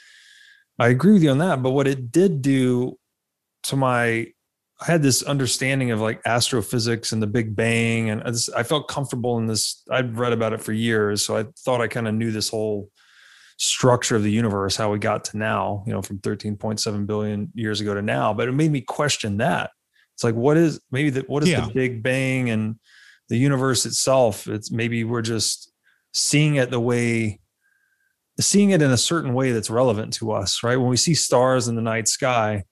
i 0.78 0.88
agree 0.88 1.12
with 1.12 1.22
you 1.22 1.30
on 1.30 1.38
that 1.38 1.62
but 1.62 1.70
what 1.70 1.86
it 1.86 2.10
did 2.10 2.42
do 2.42 2.96
to 3.62 3.76
my 3.76 4.26
I 4.80 4.84
had 4.84 5.02
this 5.02 5.22
understanding 5.22 5.90
of 5.90 6.00
like 6.00 6.20
astrophysics 6.26 7.12
and 7.12 7.22
the 7.22 7.26
Big 7.26 7.56
Bang, 7.56 8.10
and 8.10 8.22
I, 8.22 8.30
just, 8.30 8.50
I 8.54 8.62
felt 8.62 8.88
comfortable 8.88 9.38
in 9.38 9.46
this. 9.46 9.82
I'd 9.90 10.18
read 10.18 10.34
about 10.34 10.52
it 10.52 10.60
for 10.60 10.72
years, 10.72 11.24
so 11.24 11.36
I 11.36 11.46
thought 11.60 11.80
I 11.80 11.88
kind 11.88 12.06
of 12.06 12.14
knew 12.14 12.30
this 12.30 12.50
whole 12.50 12.90
structure 13.58 14.16
of 14.16 14.22
the 14.22 14.30
universe, 14.30 14.76
how 14.76 14.92
we 14.92 14.98
got 14.98 15.24
to 15.26 15.38
now, 15.38 15.82
you 15.86 15.92
know, 15.94 16.02
from 16.02 16.18
13.7 16.18 17.06
billion 17.06 17.50
years 17.54 17.80
ago 17.80 17.94
to 17.94 18.02
now. 18.02 18.34
But 18.34 18.48
it 18.48 18.52
made 18.52 18.70
me 18.70 18.82
question 18.82 19.38
that. 19.38 19.70
It's 20.14 20.24
like, 20.24 20.34
what 20.34 20.58
is 20.58 20.80
maybe 20.90 21.10
that? 21.10 21.28
What 21.28 21.42
is 21.42 21.48
yeah. 21.50 21.66
the 21.66 21.72
Big 21.72 22.02
Bang 22.02 22.50
and 22.50 22.76
the 23.30 23.38
universe 23.38 23.86
itself? 23.86 24.46
It's 24.46 24.70
maybe 24.70 25.04
we're 25.04 25.22
just 25.22 25.72
seeing 26.12 26.56
it 26.56 26.70
the 26.70 26.80
way 26.80 27.40
seeing 28.40 28.70
it 28.70 28.82
in 28.82 28.90
a 28.90 28.96
certain 28.96 29.34
way 29.34 29.52
that's 29.52 29.70
relevant 29.70 30.12
to 30.14 30.32
us, 30.32 30.62
right? 30.62 30.76
When 30.76 30.88
we 30.88 30.96
see 30.96 31.14
stars 31.14 31.68
in 31.68 31.74
the 31.74 31.82
night 31.82 32.08
sky, 32.08 32.64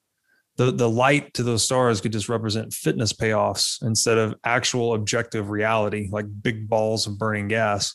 the 0.57 0.71
the 0.71 0.89
light 0.89 1.35
to 1.35 1.43
those 1.43 1.65
stars 1.65 2.01
could 2.01 2.13
just 2.13 2.29
represent 2.29 2.73
fitness 2.73 3.13
payoffs 3.13 3.83
instead 3.83 4.19
of 4.19 4.35
actual 4.45 4.95
objective 4.95 5.51
reality, 5.51 6.09
like 6.13 6.27
big 6.43 6.69
balls 6.69 7.07
of 7.07 7.19
burning 7.19 7.49
gas. 7.49 7.95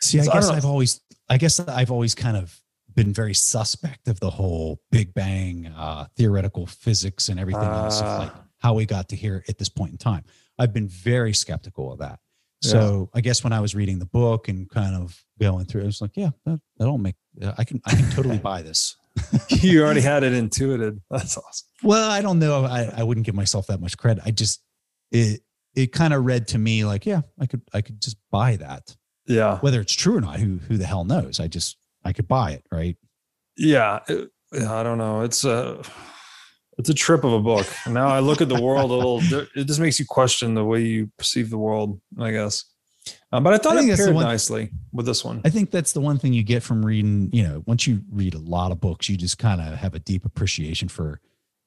See, 0.00 0.18
I 0.20 0.24
so 0.24 0.32
guess 0.32 0.48
I 0.48 0.56
I've 0.56 0.64
always, 0.64 1.00
I 1.28 1.36
guess 1.36 1.60
I've 1.60 1.90
always 1.90 2.14
kind 2.14 2.36
of 2.36 2.58
been 2.94 3.12
very 3.12 3.34
suspect 3.34 4.08
of 4.08 4.18
the 4.20 4.30
whole 4.30 4.80
Big 4.90 5.12
Bang 5.14 5.66
uh, 5.76 6.06
theoretical 6.16 6.66
physics 6.66 7.28
and 7.28 7.38
everything 7.38 7.62
uh, 7.62 7.84
else 7.84 8.00
like 8.00 8.30
ah. 8.34 8.44
how 8.58 8.74
we 8.74 8.86
got 8.86 9.08
to 9.10 9.16
here 9.16 9.44
at 9.48 9.58
this 9.58 9.68
point 9.68 9.92
in 9.92 9.98
time. 9.98 10.24
I've 10.58 10.72
been 10.72 10.88
very 10.88 11.32
skeptical 11.32 11.92
of 11.92 11.98
that. 11.98 12.18
So 12.62 13.10
yeah. 13.14 13.18
I 13.18 13.20
guess 13.22 13.42
when 13.42 13.52
I 13.52 13.60
was 13.60 13.74
reading 13.74 13.98
the 13.98 14.06
book 14.06 14.48
and 14.48 14.68
kind 14.68 14.94
of 14.94 15.18
going 15.40 15.64
through, 15.64 15.82
I 15.82 15.86
was 15.86 16.00
like, 16.00 16.12
yeah, 16.14 16.30
that, 16.44 16.60
that 16.78 16.84
don't 16.84 17.02
make. 17.02 17.16
Uh, 17.40 17.52
I 17.58 17.64
can 17.64 17.80
I 17.86 17.94
can 17.94 18.10
totally 18.10 18.38
buy 18.50 18.62
this. 18.62 18.96
you 19.48 19.82
already 19.82 20.00
had 20.00 20.22
it 20.22 20.32
intuited. 20.32 21.00
That's 21.10 21.36
awesome. 21.36 21.68
Well, 21.82 22.10
I 22.10 22.20
don't 22.22 22.38
know. 22.38 22.64
I, 22.64 22.90
I 22.96 23.02
wouldn't 23.02 23.26
give 23.26 23.34
myself 23.34 23.66
that 23.68 23.80
much 23.80 23.96
credit. 23.96 24.22
I 24.24 24.30
just 24.30 24.62
it 25.10 25.40
it 25.74 25.92
kind 25.92 26.14
of 26.14 26.24
read 26.24 26.48
to 26.48 26.58
me 26.58 26.84
like, 26.84 27.06
yeah, 27.06 27.22
I 27.38 27.46
could 27.46 27.62
I 27.72 27.80
could 27.80 28.00
just 28.00 28.16
buy 28.30 28.56
that. 28.56 28.96
Yeah. 29.26 29.58
Whether 29.58 29.80
it's 29.80 29.92
true 29.92 30.16
or 30.16 30.20
not, 30.20 30.40
who 30.40 30.58
who 30.68 30.76
the 30.76 30.86
hell 30.86 31.04
knows? 31.04 31.40
I 31.40 31.48
just 31.48 31.76
I 32.04 32.12
could 32.12 32.28
buy 32.28 32.52
it, 32.52 32.66
right? 32.70 32.96
Yeah. 33.56 34.00
It, 34.08 34.30
I 34.52 34.82
don't 34.82 34.98
know. 34.98 35.22
It's 35.22 35.44
a 35.44 35.82
it's 36.78 36.88
a 36.88 36.94
trip 36.94 37.24
of 37.24 37.32
a 37.32 37.40
book. 37.40 37.66
now 37.86 38.08
I 38.08 38.20
look 38.20 38.40
at 38.40 38.48
the 38.48 38.60
world 38.60 38.90
a 38.90 38.94
little. 38.94 39.20
It 39.54 39.64
just 39.64 39.80
makes 39.80 39.98
you 39.98 40.06
question 40.06 40.54
the 40.54 40.64
way 40.64 40.82
you 40.82 41.10
perceive 41.18 41.50
the 41.50 41.58
world. 41.58 42.00
I 42.18 42.30
guess. 42.32 42.64
Um, 43.32 43.44
but 43.44 43.54
I 43.54 43.58
thought 43.58 43.76
I 43.76 43.84
it 43.84 43.96
paired 43.96 44.14
one, 44.14 44.24
nicely 44.24 44.70
with 44.92 45.06
this 45.06 45.24
one. 45.24 45.40
I 45.44 45.50
think 45.50 45.70
that's 45.70 45.92
the 45.92 46.00
one 46.00 46.18
thing 46.18 46.32
you 46.32 46.42
get 46.42 46.62
from 46.62 46.84
reading. 46.84 47.30
You 47.32 47.42
know, 47.44 47.62
once 47.66 47.86
you 47.86 48.02
read 48.10 48.34
a 48.34 48.38
lot 48.38 48.72
of 48.72 48.80
books, 48.80 49.08
you 49.08 49.16
just 49.16 49.38
kind 49.38 49.60
of 49.60 49.74
have 49.74 49.94
a 49.94 49.98
deep 49.98 50.24
appreciation 50.24 50.88
for. 50.88 51.20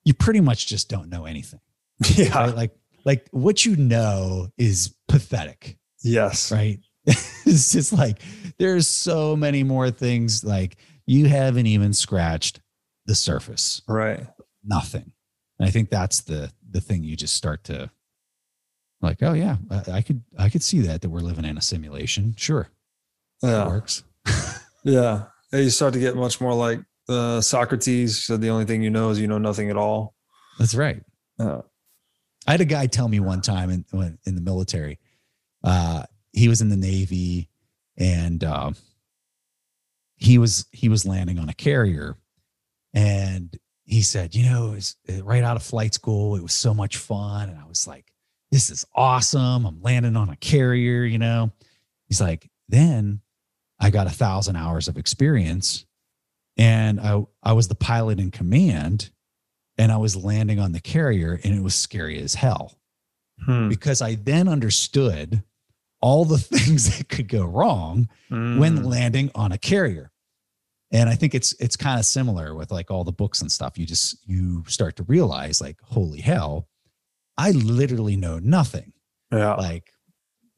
You 0.05 0.13
pretty 0.13 0.41
much 0.41 0.67
just 0.67 0.89
don't 0.89 1.09
know 1.09 1.25
anything. 1.25 1.61
Yeah, 2.15 2.37
right? 2.37 2.55
like 2.55 2.71
like 3.05 3.27
what 3.31 3.65
you 3.65 3.75
know 3.75 4.47
is 4.57 4.93
pathetic. 5.07 5.77
Yes, 6.03 6.51
right. 6.51 6.79
it's 7.05 7.71
just 7.71 7.93
like 7.93 8.21
there's 8.57 8.87
so 8.87 9.35
many 9.35 9.63
more 9.63 9.91
things 9.91 10.43
like 10.43 10.77
you 11.05 11.27
haven't 11.27 11.67
even 11.67 11.93
scratched 11.93 12.61
the 13.05 13.15
surface. 13.15 13.81
Right. 13.87 14.25
Nothing. 14.63 15.11
And 15.59 15.67
I 15.67 15.71
think 15.71 15.89
that's 15.89 16.21
the 16.21 16.51
the 16.69 16.81
thing 16.81 17.03
you 17.03 17.15
just 17.15 17.35
start 17.35 17.63
to 17.65 17.91
like, 19.03 19.21
oh 19.21 19.33
yeah, 19.33 19.57
I, 19.69 19.91
I 19.91 20.01
could 20.01 20.21
I 20.37 20.49
could 20.49 20.63
see 20.63 20.79
that 20.81 21.01
that 21.01 21.09
we're 21.09 21.19
living 21.19 21.45
in 21.45 21.57
a 21.57 21.61
simulation. 21.61 22.33
Sure, 22.37 22.69
yeah, 23.41 23.65
it 23.65 23.67
works. 23.67 24.03
yeah, 24.83 25.25
you 25.51 25.69
start 25.69 25.93
to 25.93 25.99
get 25.99 26.15
much 26.15 26.41
more 26.41 26.53
like 26.53 26.79
uh, 27.09 27.41
Socrates 27.41 28.25
said. 28.25 28.41
The 28.41 28.49
only 28.49 28.65
thing 28.65 28.81
you 28.81 28.89
know 28.89 29.09
is 29.09 29.19
you 29.19 29.27
know 29.27 29.37
nothing 29.37 29.69
at 29.69 29.77
all. 29.77 30.15
That's 30.57 30.75
right. 30.75 31.01
Uh, 31.39 31.61
I 32.47 32.51
had 32.51 32.61
a 32.61 32.65
guy 32.65 32.87
tell 32.87 33.07
me 33.07 33.19
one 33.19 33.41
time 33.41 33.69
in 33.69 33.85
in 34.25 34.35
the 34.35 34.41
military. 34.41 34.99
Uh, 35.63 36.03
he 36.31 36.47
was 36.47 36.61
in 36.61 36.69
the 36.69 36.77
Navy, 36.77 37.49
and 37.97 38.43
uh, 38.43 38.71
he 40.15 40.37
was 40.37 40.65
he 40.71 40.89
was 40.89 41.05
landing 41.05 41.39
on 41.39 41.49
a 41.49 41.53
carrier, 41.53 42.17
and 42.93 43.57
he 43.85 44.01
said, 44.01 44.33
you 44.33 44.49
know, 44.49 44.67
it 44.67 44.75
was 44.75 44.95
right 45.23 45.43
out 45.43 45.57
of 45.57 45.63
flight 45.63 45.93
school. 45.93 46.35
It 46.35 46.41
was 46.41 46.53
so 46.53 46.73
much 46.73 46.97
fun, 46.97 47.49
and 47.49 47.59
I 47.59 47.67
was 47.67 47.87
like, 47.87 48.12
this 48.53 48.69
is 48.69 48.85
awesome. 48.93 49.65
I'm 49.65 49.81
landing 49.81 50.15
on 50.15 50.29
a 50.29 50.35
carrier, 50.35 51.03
you 51.05 51.17
know. 51.17 51.51
He's 52.05 52.21
like, 52.21 52.51
then 52.69 53.21
I 53.79 53.89
got 53.89 54.05
a 54.05 54.11
thousand 54.11 54.57
hours 54.57 54.87
of 54.87 54.95
experience 54.95 55.87
and 56.55 57.01
I, 57.01 57.25
I 57.41 57.53
was 57.53 57.67
the 57.67 57.73
pilot 57.73 58.19
in 58.19 58.29
command 58.29 59.09
and 59.79 59.91
I 59.91 59.97
was 59.97 60.15
landing 60.15 60.59
on 60.59 60.71
the 60.71 60.79
carrier 60.79 61.39
and 61.43 61.55
it 61.55 61.63
was 61.63 61.73
scary 61.73 62.21
as 62.21 62.35
hell 62.35 62.77
hmm. 63.43 63.69
because 63.69 64.03
I 64.03 64.15
then 64.15 64.47
understood 64.47 65.41
all 65.99 66.23
the 66.23 66.37
things 66.37 66.95
that 66.95 67.09
could 67.09 67.29
go 67.29 67.45
wrong 67.45 68.07
mm. 68.29 68.59
when 68.59 68.77
hmm. 68.77 68.83
landing 68.83 69.31
on 69.33 69.51
a 69.51 69.57
carrier. 69.57 70.11
And 70.91 71.09
I 71.09 71.15
think 71.15 71.33
it's 71.33 71.55
it's 71.59 71.75
kind 71.75 71.97
of 71.97 72.05
similar 72.05 72.53
with 72.53 72.69
like 72.69 72.91
all 72.91 73.03
the 73.03 73.11
books 73.11 73.41
and 73.41 73.51
stuff. 73.51 73.79
You 73.79 73.87
just 73.87 74.15
you 74.27 74.63
start 74.67 74.97
to 74.97 75.03
realize 75.03 75.59
like, 75.59 75.77
holy 75.81 76.21
hell, 76.21 76.67
I 77.37 77.51
literally 77.51 78.15
know 78.15 78.39
nothing. 78.39 78.93
Yeah. 79.31 79.55
Like, 79.55 79.91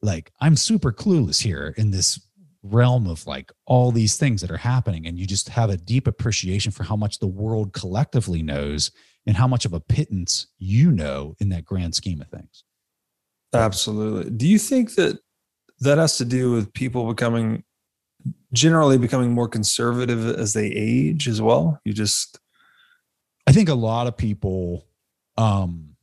like 0.02 0.32
I'm 0.40 0.56
super 0.56 0.92
clueless 0.92 1.42
here 1.42 1.74
in 1.76 1.90
this 1.90 2.20
realm 2.62 3.06
of 3.06 3.26
like 3.26 3.52
all 3.66 3.92
these 3.92 4.16
things 4.16 4.40
that 4.40 4.50
are 4.50 4.56
happening. 4.56 5.06
And 5.06 5.18
you 5.18 5.26
just 5.26 5.48
have 5.48 5.70
a 5.70 5.76
deep 5.76 6.06
appreciation 6.06 6.72
for 6.72 6.84
how 6.84 6.96
much 6.96 7.18
the 7.18 7.26
world 7.26 7.72
collectively 7.72 8.42
knows 8.42 8.90
and 9.26 9.36
how 9.36 9.46
much 9.46 9.64
of 9.64 9.72
a 9.72 9.80
pittance 9.80 10.48
you 10.58 10.90
know 10.90 11.34
in 11.40 11.48
that 11.50 11.64
grand 11.64 11.94
scheme 11.94 12.20
of 12.20 12.28
things. 12.28 12.64
Absolutely. 13.52 14.30
Do 14.30 14.46
you 14.46 14.58
think 14.58 14.94
that 14.94 15.18
that 15.80 15.98
has 15.98 16.16
to 16.18 16.24
do 16.24 16.52
with 16.52 16.72
people 16.72 17.06
becoming 17.06 17.64
generally 18.52 18.98
becoming 18.98 19.32
more 19.32 19.48
conservative 19.48 20.26
as 20.26 20.52
they 20.52 20.66
age 20.66 21.28
as 21.28 21.40
well? 21.40 21.80
You 21.84 21.92
just 21.92 22.38
I 23.46 23.52
think 23.52 23.68
a 23.68 23.74
lot 23.74 24.06
of 24.06 24.16
people 24.16 24.86
um 25.36 25.95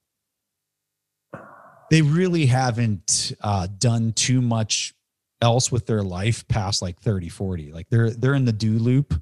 they 1.94 2.02
really 2.02 2.48
haven't 2.48 3.34
uh, 3.42 3.68
done 3.78 4.14
too 4.14 4.42
much 4.42 4.96
else 5.44 5.72
with 5.72 5.86
their 5.86 6.02
life 6.02 6.48
past 6.48 6.82
like 6.82 7.00
30 7.00 7.30
40 7.30 7.72
like 7.72 7.88
they're 7.90 8.10
they're 8.10 8.34
in 8.34 8.46
the 8.46 8.52
do 8.52 8.80
loop 8.80 9.22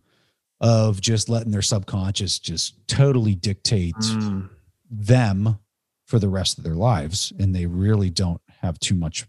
of 0.62 1.02
just 1.02 1.28
letting 1.28 1.52
their 1.52 1.62
subconscious 1.62 2.40
just 2.40 2.88
totally 2.88 3.36
dictate 3.36 3.96
mm. 3.96 4.48
them 4.90 5.60
for 6.06 6.18
the 6.18 6.30
rest 6.30 6.58
of 6.58 6.64
their 6.64 6.76
lives 6.76 7.34
and 7.40 7.54
they 7.54 7.66
really 7.66 8.10
don't 8.10 8.40
have 8.62 8.80
too 8.80 8.96
much 8.96 9.26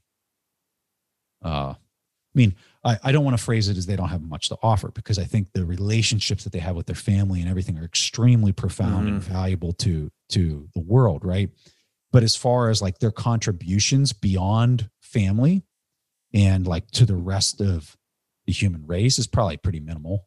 uh 1.44 1.74
i 1.74 2.36
mean 2.36 2.54
i, 2.84 2.96
I 3.02 3.10
don't 3.10 3.24
want 3.24 3.36
to 3.36 3.42
phrase 3.42 3.68
it 3.68 3.76
as 3.76 3.86
they 3.86 3.96
don't 3.96 4.10
have 4.10 4.22
much 4.22 4.50
to 4.50 4.58
offer 4.62 4.92
because 4.92 5.18
i 5.18 5.24
think 5.24 5.48
the 5.52 5.64
relationships 5.64 6.44
that 6.44 6.52
they 6.52 6.60
have 6.60 6.76
with 6.76 6.86
their 6.86 6.94
family 6.94 7.40
and 7.40 7.50
everything 7.50 7.76
are 7.76 7.84
extremely 7.84 8.52
profound 8.52 9.08
mm. 9.08 9.12
and 9.12 9.20
valuable 9.20 9.72
to 9.72 10.12
to 10.28 10.68
the 10.74 10.80
world 10.80 11.24
right 11.24 11.50
but 12.12 12.22
as 12.22 12.36
far 12.36 12.70
as 12.70 12.82
like 12.82 12.98
their 12.98 13.10
contributions 13.10 14.12
beyond 14.12 14.90
family 15.00 15.64
and 16.32 16.66
like 16.66 16.90
to 16.92 17.04
the 17.04 17.16
rest 17.16 17.60
of 17.60 17.96
the 18.46 18.52
human 18.52 18.86
race 18.86 19.18
is 19.18 19.26
probably 19.26 19.56
pretty 19.56 19.80
minimal. 19.80 20.26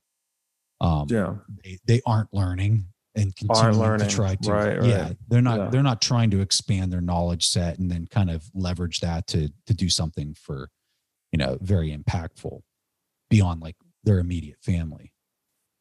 Um 0.81 1.07
yeah. 1.09 1.35
they, 1.63 1.77
they 1.85 2.01
aren't 2.05 2.33
learning 2.33 2.87
and 3.15 3.35
continuing 3.35 3.79
learning. 3.79 4.07
to 4.07 4.13
try 4.13 4.35
to 4.35 4.51
right, 4.51 4.83
yeah 4.83 5.11
they're 5.29 5.41
not 5.41 5.57
yeah. 5.57 5.69
they're 5.69 5.83
not 5.83 6.01
trying 6.01 6.29
to 6.31 6.41
expand 6.41 6.91
their 6.91 7.01
knowledge 7.01 7.47
set 7.47 7.79
and 7.79 7.89
then 7.89 8.05
kind 8.07 8.29
of 8.29 8.43
leverage 8.53 8.99
that 8.99 9.25
to 9.27 9.49
to 9.67 9.73
do 9.73 9.89
something 9.89 10.33
for 10.33 10.69
you 11.31 11.37
know 11.37 11.57
very 11.61 11.95
impactful 11.95 12.61
beyond 13.29 13.61
like 13.61 13.75
their 14.03 14.19
immediate 14.19 14.57
family. 14.61 15.11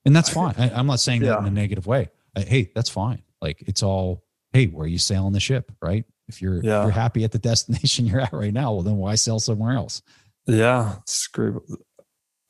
And 0.07 0.15
that's 0.15 0.31
fine. 0.31 0.55
I, 0.59 0.79
am 0.79 0.87
not 0.87 1.01
saying 1.01 1.23
yeah. 1.23 1.31
that 1.31 1.39
in 1.41 1.47
a 1.47 1.51
negative 1.51 1.87
way. 1.87 2.11
Hey 2.37 2.71
that's 2.75 2.91
fine. 2.91 3.23
Like 3.41 3.63
it's 3.67 3.83
all 3.83 4.24
hey, 4.55 4.67
where 4.67 4.85
are 4.85 4.89
you 4.89 4.99
sailing 4.99 5.33
the 5.35 5.41
ship? 5.41 5.71
Right. 5.83 6.05
If 6.29 6.41
you're 6.41 6.59
if 6.59 6.65
Yeah. 6.65 6.83
you're 6.85 6.91
happy 6.93 7.25
at 7.25 7.33
the 7.33 7.39
destination 7.51 8.07
you're 8.07 8.21
at 8.21 8.33
right 8.33 8.55
now, 8.55 8.73
well 8.73 8.83
then 8.83 8.97
why 8.97 9.17
sail 9.17 9.39
somewhere 9.39 9.75
else? 9.77 10.01
Yeah, 10.47 10.97
it's 11.03 11.27
great. 11.27 11.55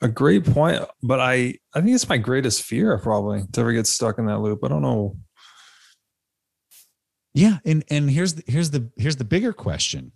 A 0.00 0.09
great 0.09 0.44
point. 0.44 0.82
But 1.02 1.20
I, 1.20 1.55
I 1.74 1.80
think 1.80 1.94
it's 1.94 2.09
my 2.09 2.18
greatest 2.18 2.62
fear 2.62 2.98
probably 2.98 3.44
to 3.52 3.61
ever 3.61 3.72
get 3.72 3.86
stuck 3.86 4.18
in 4.18 4.26
that 4.26 4.38
loop. 4.40 4.61
I 4.62 4.68
don't 4.68 4.82
know. 4.82 5.16
Yeah, 7.32 7.59
and 7.64 7.84
and 7.90 8.09
here's 8.11 8.34
the, 8.34 8.44
here's 8.46 8.70
the 8.70 8.90
here's 8.96 9.16
the 9.16 9.24
bigger 9.24 9.52
question. 9.52 10.12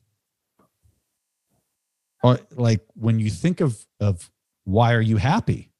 Or 2.22 2.38
like 2.52 2.84
when 2.94 3.18
you 3.18 3.30
think 3.30 3.60
of 3.60 3.84
of 3.98 4.30
why 4.64 4.92
are 4.94 5.00
you 5.00 5.16
happy 5.16 5.72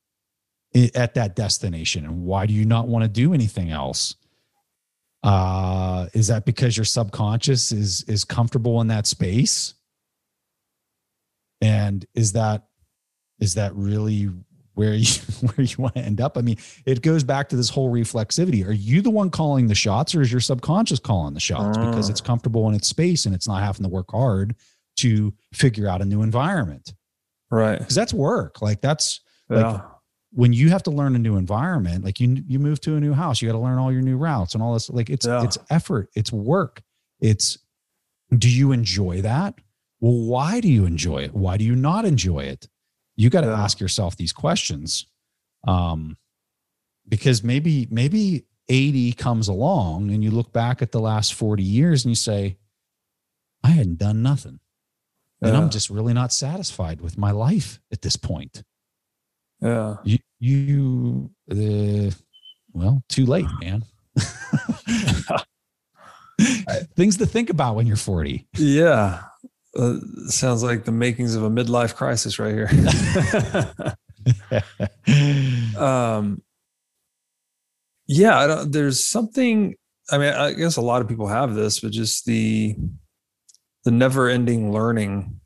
eh, 0.74 0.88
at 0.94 1.14
that 1.14 1.36
destination 1.36 2.04
and 2.06 2.22
why 2.24 2.46
do 2.46 2.54
you 2.54 2.64
not 2.64 2.88
want 2.88 3.02
to 3.04 3.08
do 3.08 3.34
anything 3.34 3.70
else? 3.70 4.14
Uh 5.22 6.06
is 6.14 6.28
that 6.28 6.44
because 6.44 6.76
your 6.76 6.84
subconscious 6.84 7.72
is 7.72 8.02
is 8.04 8.24
comfortable 8.24 8.80
in 8.80 8.86
that 8.88 9.06
space? 9.06 9.74
And 11.60 12.04
is 12.14 12.32
that 12.32 12.68
is 13.40 13.54
that 13.54 13.74
really 13.74 14.30
where 14.74 14.94
you 14.94 15.06
where 15.40 15.60
you 15.66 15.76
want 15.78 15.94
to 15.96 16.00
end 16.02 16.20
up? 16.20 16.38
I 16.38 16.40
mean, 16.40 16.56
it 16.86 17.02
goes 17.02 17.24
back 17.24 17.48
to 17.48 17.56
this 17.56 17.68
whole 17.68 17.90
reflexivity. 17.92 18.64
Are 18.66 18.72
you 18.72 19.02
the 19.02 19.10
one 19.10 19.30
calling 19.30 19.66
the 19.66 19.74
shots 19.74 20.14
or 20.14 20.22
is 20.22 20.30
your 20.30 20.40
subconscious 20.40 21.00
calling 21.00 21.34
the 21.34 21.40
shots 21.40 21.76
because 21.78 22.08
Ah. 22.08 22.10
it's 22.12 22.20
comfortable 22.20 22.68
in 22.68 22.74
its 22.74 22.86
space 22.88 23.26
and 23.26 23.34
it's 23.34 23.48
not 23.48 23.62
having 23.62 23.82
to 23.82 23.88
work 23.88 24.10
hard 24.12 24.54
to 24.98 25.32
figure 25.52 25.88
out 25.88 26.00
a 26.00 26.04
new 26.04 26.22
environment? 26.22 26.94
Right. 27.50 27.78
Because 27.78 27.94
that's 27.94 28.14
work. 28.14 28.62
Like 28.62 28.80
that's 28.80 29.20
Like, 29.48 29.64
Yeah. 29.64 29.80
When 30.30 30.52
you 30.52 30.68
have 30.70 30.82
to 30.84 30.90
learn 30.90 31.14
a 31.16 31.18
new 31.18 31.36
environment, 31.36 32.04
like 32.04 32.20
you 32.20 32.42
you 32.46 32.58
move 32.58 32.80
to 32.82 32.96
a 32.96 33.00
new 33.00 33.12
house, 33.14 33.40
you 33.40 33.48
got 33.48 33.52
to 33.54 33.58
learn 33.62 33.78
all 33.78 33.90
your 33.92 34.02
new 34.02 34.16
routes 34.16 34.54
and 34.54 34.62
all 34.62 34.74
this. 34.74 34.90
Like 34.90 35.08
it's 35.10 35.26
Yeah. 35.26 35.42
it's 35.44 35.56
effort, 35.70 36.10
it's 36.14 36.32
work. 36.32 36.82
It's 37.20 37.58
do 38.36 38.50
you 38.50 38.72
enjoy 38.72 39.22
that? 39.22 39.54
Well, 40.00 40.12
why 40.26 40.60
do 40.60 40.68
you 40.68 40.84
enjoy 40.84 41.24
it? 41.24 41.34
Why 41.34 41.56
do 41.56 41.64
you 41.64 41.74
not 41.74 42.04
enjoy 42.04 42.40
it? 42.44 42.68
You 43.16 43.30
got 43.30 43.40
to 43.40 43.48
Yeah. 43.48 43.62
ask 43.62 43.80
yourself 43.80 44.16
these 44.16 44.32
questions. 44.32 45.06
Um, 45.66 46.16
because 47.08 47.42
maybe 47.42 47.88
maybe 47.90 48.44
80 48.68 49.12
comes 49.14 49.48
along 49.48 50.10
and 50.10 50.22
you 50.22 50.30
look 50.30 50.52
back 50.52 50.82
at 50.82 50.92
the 50.92 51.00
last 51.00 51.32
40 51.34 51.62
years 51.62 52.04
and 52.04 52.10
you 52.10 52.14
say, 52.16 52.58
I 53.64 53.70
hadn't 53.70 53.98
done 53.98 54.22
nothing. 54.22 54.60
And 55.40 55.52
Yeah. 55.52 55.58
I'm 55.60 55.70
just 55.70 55.88
really 55.88 56.12
not 56.12 56.32
satisfied 56.34 57.00
with 57.00 57.16
my 57.16 57.30
life 57.30 57.80
at 57.90 58.02
this 58.02 58.16
point 58.16 58.62
yeah. 59.60 59.96
you 60.04 60.18
you 60.38 61.30
uh, 61.50 62.10
well 62.72 63.02
too 63.08 63.26
late 63.26 63.46
man 63.60 63.82
things 66.96 67.16
to 67.16 67.26
think 67.26 67.50
about 67.50 67.74
when 67.74 67.86
you're 67.86 67.96
40 67.96 68.46
Yeah. 68.54 69.22
Uh, 69.76 69.96
sounds 70.26 70.62
like 70.62 70.84
the 70.84 70.92
makings 70.92 71.34
of 71.34 71.42
a 71.42 71.50
midlife 71.50 71.94
crisis 71.94 72.38
right 72.38 72.54
here. 72.54 72.70
um, 75.78 76.42
yeah, 78.06 78.38
I 78.38 78.46
don't, 78.46 78.72
there's 78.72 79.04
something. 79.04 79.74
I 80.10 80.18
mean, 80.18 80.32
I 80.32 80.54
guess 80.54 80.76
a 80.76 80.80
lot 80.80 81.02
of 81.02 81.08
people 81.08 81.28
have 81.28 81.54
this, 81.54 81.80
but 81.80 81.92
just 81.92 82.24
the 82.24 82.76
the 83.84 83.90
never-ending 83.90 84.72
learning 84.72 85.37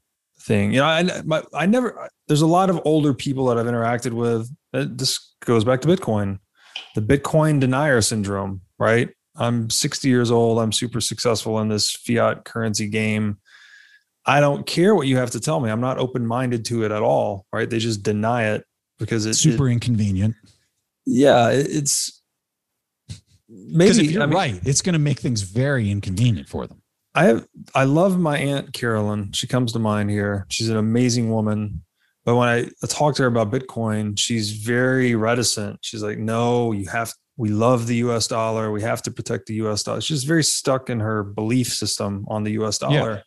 thing. 0.42 0.72
You 0.72 0.80
know, 0.80 0.86
I 0.86 1.22
my, 1.24 1.42
I 1.54 1.66
never. 1.66 2.08
There's 2.28 2.42
a 2.42 2.46
lot 2.46 2.70
of 2.70 2.80
older 2.84 3.14
people 3.14 3.46
that 3.46 3.58
I've 3.58 3.66
interacted 3.66 4.12
with. 4.12 4.50
That 4.72 4.98
this 4.98 5.34
goes 5.44 5.64
back 5.64 5.80
to 5.82 5.88
Bitcoin, 5.88 6.38
the 6.94 7.02
Bitcoin 7.02 7.60
denier 7.60 8.00
syndrome, 8.00 8.62
right? 8.78 9.10
I'm 9.36 9.70
60 9.70 10.08
years 10.08 10.30
old. 10.30 10.58
I'm 10.58 10.72
super 10.72 11.00
successful 11.00 11.58
in 11.60 11.68
this 11.68 11.90
fiat 11.92 12.44
currency 12.44 12.86
game. 12.86 13.38
I 14.26 14.40
don't 14.40 14.66
care 14.66 14.94
what 14.94 15.06
you 15.06 15.16
have 15.16 15.30
to 15.32 15.40
tell 15.40 15.58
me. 15.60 15.70
I'm 15.70 15.80
not 15.80 15.98
open 15.98 16.26
minded 16.26 16.64
to 16.66 16.84
it 16.84 16.92
at 16.92 17.02
all. 17.02 17.46
Right? 17.52 17.68
They 17.68 17.78
just 17.78 18.02
deny 18.02 18.52
it 18.52 18.64
because 18.98 19.26
it's 19.26 19.40
super 19.40 19.68
inconvenient 19.68 20.36
yeah, 21.06 21.50
it- 21.50 21.66
it's 21.70 22.22
maybe 23.48 24.06
you're 24.06 24.22
I 24.22 24.26
mean, 24.26 24.34
right 24.36 24.60
it's 24.64 24.82
going 24.82 24.92
to 24.92 24.98
make 24.98 25.18
things 25.18 25.42
very 25.42 25.90
inconvenient 25.90 26.48
for 26.48 26.66
them 26.66 26.81
I 27.14 27.24
have 27.24 27.46
I 27.74 27.84
love 27.84 28.18
my 28.18 28.38
aunt 28.38 28.72
Carolyn. 28.72 29.32
She 29.32 29.46
comes 29.46 29.72
to 29.72 29.78
mind 29.78 30.10
here. 30.10 30.46
She's 30.48 30.68
an 30.68 30.76
amazing 30.76 31.30
woman. 31.30 31.82
But 32.24 32.36
when 32.36 32.48
I 32.48 32.68
talk 32.86 33.16
to 33.16 33.22
her 33.22 33.28
about 33.28 33.50
Bitcoin, 33.50 34.18
she's 34.18 34.52
very 34.52 35.14
reticent. 35.14 35.78
She's 35.82 36.02
like, 36.02 36.18
"No, 36.18 36.72
you 36.72 36.88
have. 36.88 37.12
We 37.36 37.48
love 37.48 37.86
the 37.86 37.96
U.S. 37.96 38.28
dollar. 38.28 38.70
We 38.70 38.82
have 38.82 39.02
to 39.02 39.10
protect 39.10 39.46
the 39.46 39.54
U.S. 39.54 39.82
dollar." 39.82 40.00
She's 40.00 40.24
very 40.24 40.44
stuck 40.44 40.88
in 40.88 41.00
her 41.00 41.22
belief 41.24 41.68
system 41.68 42.24
on 42.28 42.44
the 42.44 42.52
U.S. 42.52 42.78
dollar. 42.78 43.22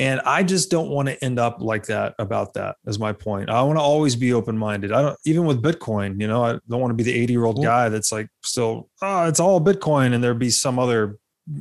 And 0.00 0.20
I 0.22 0.42
just 0.42 0.72
don't 0.72 0.88
want 0.88 1.08
to 1.08 1.24
end 1.24 1.38
up 1.38 1.58
like 1.60 1.86
that 1.86 2.16
about 2.18 2.54
that. 2.54 2.76
Is 2.84 2.98
my 2.98 3.12
point. 3.12 3.48
I 3.48 3.62
want 3.62 3.78
to 3.78 3.82
always 3.82 4.16
be 4.16 4.32
open 4.32 4.58
minded. 4.58 4.90
I 4.90 5.00
don't 5.00 5.18
even 5.24 5.46
with 5.46 5.62
Bitcoin. 5.62 6.20
You 6.20 6.26
know, 6.26 6.44
I 6.44 6.58
don't 6.68 6.80
want 6.80 6.90
to 6.90 6.96
be 6.96 7.04
the 7.04 7.14
eighty 7.14 7.32
year 7.32 7.44
old 7.44 7.62
guy 7.62 7.88
that's 7.88 8.10
like 8.10 8.28
still, 8.42 8.90
oh, 9.00 9.28
it's 9.28 9.38
all 9.38 9.60
Bitcoin, 9.60 10.12
and 10.12 10.22
there 10.22 10.34
be 10.34 10.50
some 10.50 10.80
other 10.80 11.16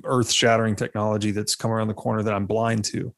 earth 0.05 0.31
shattering 0.31 0.75
technology 0.75 1.31
that's 1.31 1.55
come 1.55 1.71
around 1.71 1.87
the 1.87 1.93
corner 1.93 2.23
that 2.23 2.33
I'm 2.33 2.45
blind 2.45 2.85
to. 2.85 3.13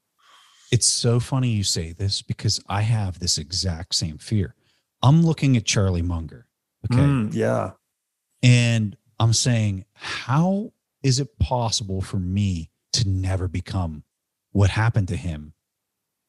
it's 0.72 0.88
so 0.88 1.20
funny 1.20 1.49
you 1.49 1.63
say 1.63 1.91
this 1.93 2.22
because 2.24 2.59
i 2.68 2.82
have 2.82 3.20
this 3.20 3.38
exact 3.38 3.93
same 3.93 4.18
fear 4.18 4.55
i'm 5.03 5.22
looking 5.24 5.55
at 5.55 5.63
charlie 5.66 6.01
munger 6.01 6.47
okay 6.86 7.03
Mm, 7.07 7.34
yeah. 7.34 7.72
And 8.43 8.95
I'm 9.20 9.34
saying, 9.34 9.86
how 9.93 10.74
is 11.01 11.20
it 11.20 11.39
possible 11.39 12.01
for 12.01 12.18
me 12.20 12.70
to 12.93 13.07
never 13.09 13.47
become 13.47 14.03
what 14.51 14.70
happened 14.70 15.07
to 15.07 15.16
him 15.16 15.53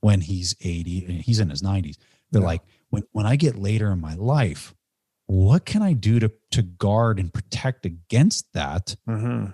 when 0.01 0.21
he's 0.23 0.55
80 0.63 1.05
and 1.07 1.21
he's 1.21 1.41
in 1.41 1.51
his 1.51 1.63
90s? 1.63 1.97
But 2.33 2.41
Yeah. 2.41 2.47
like 2.47 2.63
when, 2.91 3.03
when 3.13 3.27
I 3.27 3.37
get 3.37 3.57
later 3.59 3.91
in 3.93 4.01
my 4.01 4.15
life, 4.15 4.75
what 5.27 5.67
can 5.67 5.83
I 5.83 5.93
do 5.93 6.21
to 6.21 6.31
to 6.53 6.63
guard 6.63 7.19
and 7.19 7.33
protect 7.35 7.85
against 7.85 8.53
that? 8.55 8.97
hmm 9.07 9.47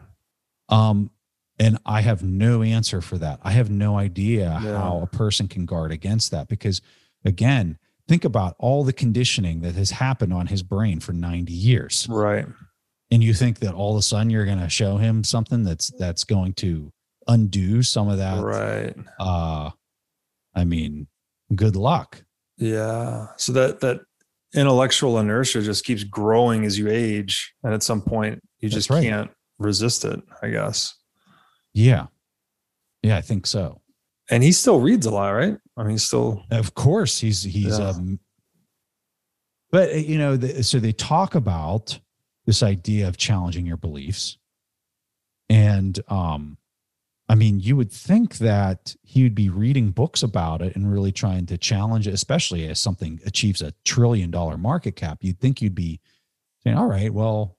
Um, 0.72 1.10
and 1.58 1.78
I 1.86 2.00
have 2.00 2.22
no 2.22 2.62
answer 2.62 3.00
for 3.00 3.18
that. 3.18 3.38
I 3.42 3.52
have 3.52 3.70
no 3.70 3.96
idea 3.98 4.58
Yeah. 4.62 4.78
how 4.78 5.00
a 5.02 5.06
person 5.06 5.46
can 5.48 5.66
guard 5.66 5.92
against 5.92 6.30
that 6.30 6.48
because, 6.48 6.80
again, 7.24 7.78
think 8.08 8.24
about 8.24 8.56
all 8.58 8.82
the 8.82 8.92
conditioning 8.92 9.60
that 9.60 9.74
has 9.74 9.90
happened 9.90 10.32
on 10.32 10.46
his 10.48 10.62
brain 10.62 10.98
for 11.00 11.12
90 11.12 11.52
years 11.52 12.06
Right. 12.10 12.46
and 13.10 13.22
you 13.22 13.32
think 13.34 13.60
that 13.60 13.74
all 13.74 13.92
of 13.92 13.98
a 13.98 14.02
sudden 14.02 14.30
you're 14.30 14.44
going 14.46 14.58
to 14.60 14.68
show 14.68 14.96
him 14.96 15.22
something 15.24 15.62
that's 15.62 15.90
that's 15.98 16.24
going 16.24 16.54
to 16.54 16.90
undo 17.28 17.82
some 17.82 18.08
of 18.08 18.18
that 18.18 18.42
Right. 18.42 18.96
uh 19.20 19.70
i 20.56 20.64
mean 20.64 21.06
good 21.54 21.76
luck 21.76 22.24
Yeah. 22.58 23.28
So 23.36 23.52
that 23.52 23.80
that 23.80 24.00
intellectual 24.54 25.18
inertia 25.18 25.62
just 25.62 25.84
keeps 25.84 26.02
growing 26.04 26.64
as 26.64 26.78
you 26.78 26.88
age, 26.88 27.54
and 27.62 27.72
at 27.72 27.82
some 27.84 28.02
point 28.02 28.42
you 28.58 28.68
That's 28.68 28.74
just 28.74 28.90
right. 28.90 29.02
can't 29.04 29.30
resist 29.62 30.04
it. 30.04 30.20
I 30.42 30.50
guess. 30.50 30.94
yeah 31.74 32.06
yeah 33.02 33.16
i 33.16 33.20
think 33.22 33.46
so 33.46 33.80
And 34.30 34.42
he 34.42 34.52
still 34.52 34.80
reads 34.80 35.06
a 35.06 35.10
lot, 35.10 35.30
right? 35.30 35.56
I 35.76 35.82
mean, 35.84 35.98
still. 35.98 36.44
of 36.50 36.74
course 36.74 37.18
he's 37.18 37.42
he's 37.42 37.78
Yeah. 37.78 37.88
um 37.90 38.18
but 39.70 39.90
uh, 39.90 39.94
you 39.96 40.18
know 40.18 40.36
the, 40.36 40.62
so 40.62 40.78
they 40.78 40.92
talk 40.92 41.34
about 41.34 41.98
this 42.46 42.62
idea 42.62 43.08
of 43.08 43.16
challenging 43.16 43.66
your 43.66 43.76
beliefs 43.78 44.36
and 45.48 45.98
um 46.08 46.56
i 47.28 47.34
mean 47.34 47.58
you 47.60 47.74
would 47.76 47.90
think 47.90 48.36
that 48.38 48.94
he 49.02 49.22
would 49.22 49.34
be 49.34 49.48
reading 49.48 49.90
books 49.90 50.22
about 50.22 50.60
it 50.62 50.76
and 50.76 50.92
really 50.92 51.12
trying 51.12 51.46
to 51.46 51.56
challenge 51.58 52.06
it 52.06 52.14
especially 52.14 52.68
as 52.68 52.78
something 52.80 53.20
achieves 53.26 53.62
a 53.62 53.72
trillion 53.84 54.30
dollar 54.30 54.56
market 54.58 54.94
cap 54.96 55.18
you'd 55.22 55.40
think 55.40 55.60
you'd 55.62 55.74
be 55.74 56.00
saying 56.62 56.76
all 56.76 56.86
right 56.86 57.12
well 57.12 57.56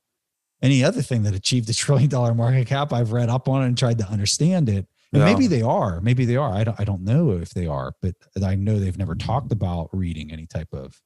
any 0.64 0.84
other 0.84 1.02
thing 1.04 1.22
that 1.24 1.36
achieved 1.36 1.70
a 1.70 1.74
trillion 1.84 2.10
dollar 2.10 2.34
market 2.34 2.66
cap 2.66 2.92
i've 2.92 3.12
read 3.12 3.30
up 3.30 3.48
on 3.48 3.62
it 3.62 3.68
and 3.68 3.78
tried 3.78 4.00
to 4.00 4.08
understand 4.08 4.68
it. 4.70 4.88
And 5.12 5.22
Yeah. 5.22 5.26
maybe 5.26 5.46
they 5.46 5.62
are 5.62 6.02
maybe 6.02 6.26
they 6.26 6.38
are. 6.38 6.52
I 6.52 6.64
don't, 6.64 6.80
I 6.80 6.84
don't 6.86 7.04
know 7.04 7.32
if 7.32 7.54
they 7.54 7.68
are 7.68 7.94
but 8.02 8.16
i 8.44 8.56
know 8.56 8.80
they've 8.80 8.98
never 8.98 9.14
talked 9.14 9.52
about 9.52 9.90
reading 9.94 10.32
any 10.32 10.48
type 10.48 10.74
of 10.74 11.00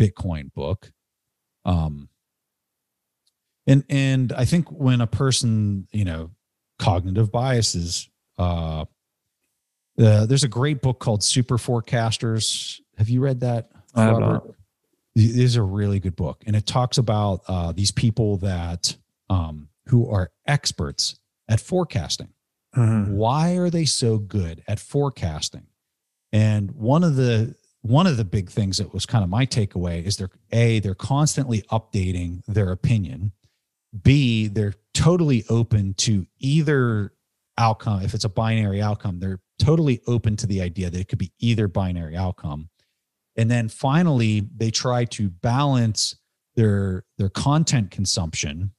bitcoin 0.00 0.52
book. 0.54 0.90
Um 1.66 2.08
and 3.66 3.84
and 3.90 4.32
i 4.32 4.44
think 4.44 4.68
when 4.72 5.00
a 5.00 5.06
person 5.06 5.86
you 5.92 6.04
know 6.04 6.30
cognitive 6.78 7.30
biases 7.30 8.08
uh, 8.38 8.84
uh 10.00 10.26
there's 10.26 10.42
a 10.44 10.48
great 10.48 10.80
book 10.82 10.98
called 10.98 11.22
super 11.22 11.58
forecasters. 11.58 12.80
Have 12.98 13.08
you 13.08 13.20
read 13.20 13.40
that 13.40 13.70
I 13.94 14.06
it 15.14 15.36
is 15.38 15.56
a 15.56 15.62
really 15.62 16.00
good 16.00 16.16
book 16.16 16.42
and 16.46 16.56
it 16.56 16.66
talks 16.66 16.98
about 16.98 17.42
uh, 17.48 17.72
these 17.72 17.90
people 17.90 18.36
that 18.38 18.96
um, 19.30 19.68
who 19.86 20.08
are 20.10 20.30
experts 20.46 21.18
at 21.48 21.60
forecasting 21.60 22.28
Mhm. 22.76 23.08
why 23.08 23.56
are 23.56 23.68
they 23.68 23.84
so 23.84 24.16
good 24.16 24.62
at 24.66 24.80
forecasting 24.80 25.66
and 26.32 26.70
one 26.70 27.04
of 27.04 27.16
the 27.16 27.54
one 27.82 28.06
of 28.06 28.16
the 28.16 28.24
big 28.24 28.48
things 28.48 28.78
that 28.78 28.94
was 28.94 29.04
kind 29.04 29.22
of 29.22 29.28
my 29.28 29.44
takeaway 29.44 30.02
is 30.02 30.16
they're 30.16 30.30
a 30.52 30.80
they're 30.80 30.94
constantly 30.94 31.60
updating 31.70 32.42
their 32.46 32.70
opinion 32.72 33.32
b 34.02 34.46
they're 34.48 34.72
totally 34.94 35.44
open 35.50 35.92
to 35.94 36.26
either 36.38 37.12
outcome, 37.58 38.02
if 38.02 38.14
it's 38.14 38.24
a 38.24 38.28
binary 38.28 38.80
outcome, 38.80 39.20
they're 39.20 39.40
totally 39.58 40.00
open 40.06 40.36
to 40.36 40.46
the 40.46 40.60
idea 40.62 40.88
that 40.90 40.98
it 40.98 41.08
could 41.08 41.18
be 41.18 41.32
either 41.38 41.68
binary 41.68 42.16
outcome. 42.16 42.68
And 43.36 43.50
then 43.50 43.68
finally, 43.68 44.48
they 44.56 44.70
try 44.70 45.04
to 45.06 45.30
balance 45.30 46.16
their 46.54 47.04
their 47.18 47.30
content 47.30 47.90
consumption, 47.90 48.72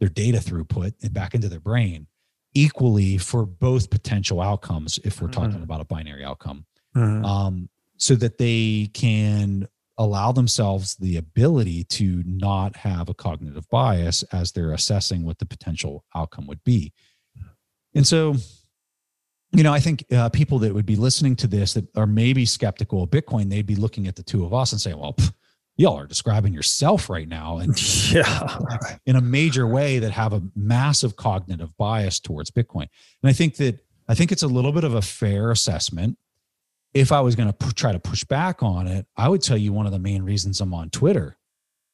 their 0.00 0.08
data 0.08 0.38
throughput, 0.38 0.94
and 1.02 1.12
back 1.12 1.34
into 1.34 1.48
their 1.48 1.60
brain 1.60 2.06
equally 2.54 3.18
for 3.18 3.44
both 3.44 3.90
potential 3.90 4.40
outcomes. 4.40 4.98
If 5.04 5.20
we're 5.20 5.28
talking 5.28 5.52
mm-hmm. 5.52 5.62
about 5.62 5.80
a 5.80 5.84
binary 5.84 6.24
outcome, 6.24 6.64
mm-hmm. 6.96 7.24
um, 7.24 7.68
so 7.96 8.14
that 8.14 8.38
they 8.38 8.90
can 8.94 9.68
allow 9.98 10.30
themselves 10.32 10.94
the 10.96 11.16
ability 11.16 11.82
to 11.82 12.22
not 12.24 12.76
have 12.76 13.08
a 13.08 13.14
cognitive 13.14 13.68
bias 13.68 14.22
as 14.32 14.52
they're 14.52 14.72
assessing 14.72 15.24
what 15.24 15.38
the 15.38 15.46
potential 15.46 16.04
outcome 16.14 16.46
would 16.46 16.62
be. 16.64 16.92
And 17.94 18.06
so, 18.06 18.36
you 19.52 19.62
know, 19.62 19.72
I 19.72 19.80
think 19.80 20.04
uh, 20.12 20.28
people 20.28 20.58
that 20.60 20.74
would 20.74 20.86
be 20.86 20.96
listening 20.96 21.36
to 21.36 21.46
this 21.46 21.74
that 21.74 21.86
are 21.96 22.06
maybe 22.06 22.44
skeptical 22.44 23.02
of 23.02 23.10
Bitcoin, 23.10 23.48
they'd 23.48 23.66
be 23.66 23.76
looking 23.76 24.06
at 24.06 24.16
the 24.16 24.22
two 24.22 24.44
of 24.44 24.52
us 24.52 24.72
and 24.72 24.80
say, 24.80 24.94
well, 24.94 25.14
pff, 25.14 25.32
y'all 25.76 25.98
are 25.98 26.06
describing 26.06 26.52
yourself 26.52 27.08
right 27.08 27.28
now 27.28 27.58
and 27.58 28.10
yeah 28.12 28.58
in 29.06 29.14
a 29.14 29.20
major 29.20 29.64
way 29.64 30.00
that 30.00 30.10
have 30.10 30.32
a 30.32 30.42
massive 30.56 31.14
cognitive 31.14 31.76
bias 31.76 32.18
towards 32.18 32.50
bitcoin 32.50 32.88
and 33.22 33.30
i 33.30 33.32
think 33.32 33.54
that 33.54 33.78
i 34.08 34.14
think 34.14 34.32
it's 34.32 34.42
a 34.42 34.48
little 34.48 34.72
bit 34.72 34.82
of 34.82 34.94
a 34.94 35.00
fair 35.00 35.52
assessment 35.52 36.18
if 36.94 37.12
I 37.12 37.20
was 37.20 37.36
going 37.36 37.48
to 37.48 37.52
p- 37.52 37.72
try 37.72 37.92
to 37.92 37.98
push 37.98 38.24
back 38.24 38.62
on 38.62 38.86
it, 38.86 39.06
I 39.16 39.28
would 39.28 39.42
tell 39.42 39.56
you 39.56 39.72
one 39.72 39.86
of 39.86 39.92
the 39.92 39.98
main 39.98 40.22
reasons 40.22 40.60
I'm 40.60 40.74
on 40.74 40.90
Twitter 40.90 41.36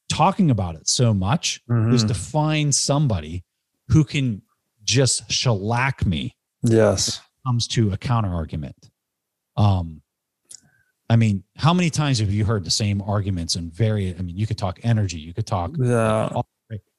talking 0.08 0.50
about 0.50 0.76
it 0.76 0.88
so 0.88 1.12
much 1.12 1.60
mm-hmm. 1.68 1.94
is 1.94 2.04
to 2.04 2.14
find 2.14 2.74
somebody 2.74 3.44
who 3.88 4.04
can 4.04 4.42
just 4.84 5.30
shellac 5.30 6.06
me. 6.06 6.36
Yes. 6.62 7.20
Comes 7.46 7.66
to 7.68 7.92
a 7.92 7.96
counter 7.96 8.32
argument. 8.32 8.90
Um, 9.56 10.02
I 11.10 11.16
mean, 11.16 11.44
how 11.56 11.74
many 11.74 11.90
times 11.90 12.18
have 12.18 12.32
you 12.32 12.44
heard 12.44 12.64
the 12.64 12.70
same 12.70 13.02
arguments 13.02 13.56
and 13.56 13.72
very, 13.72 14.14
I 14.18 14.22
mean, 14.22 14.36
you 14.36 14.46
could 14.46 14.58
talk 14.58 14.80
energy, 14.82 15.18
you 15.18 15.34
could 15.34 15.46
talk, 15.46 15.72
yeah. 15.78 16.30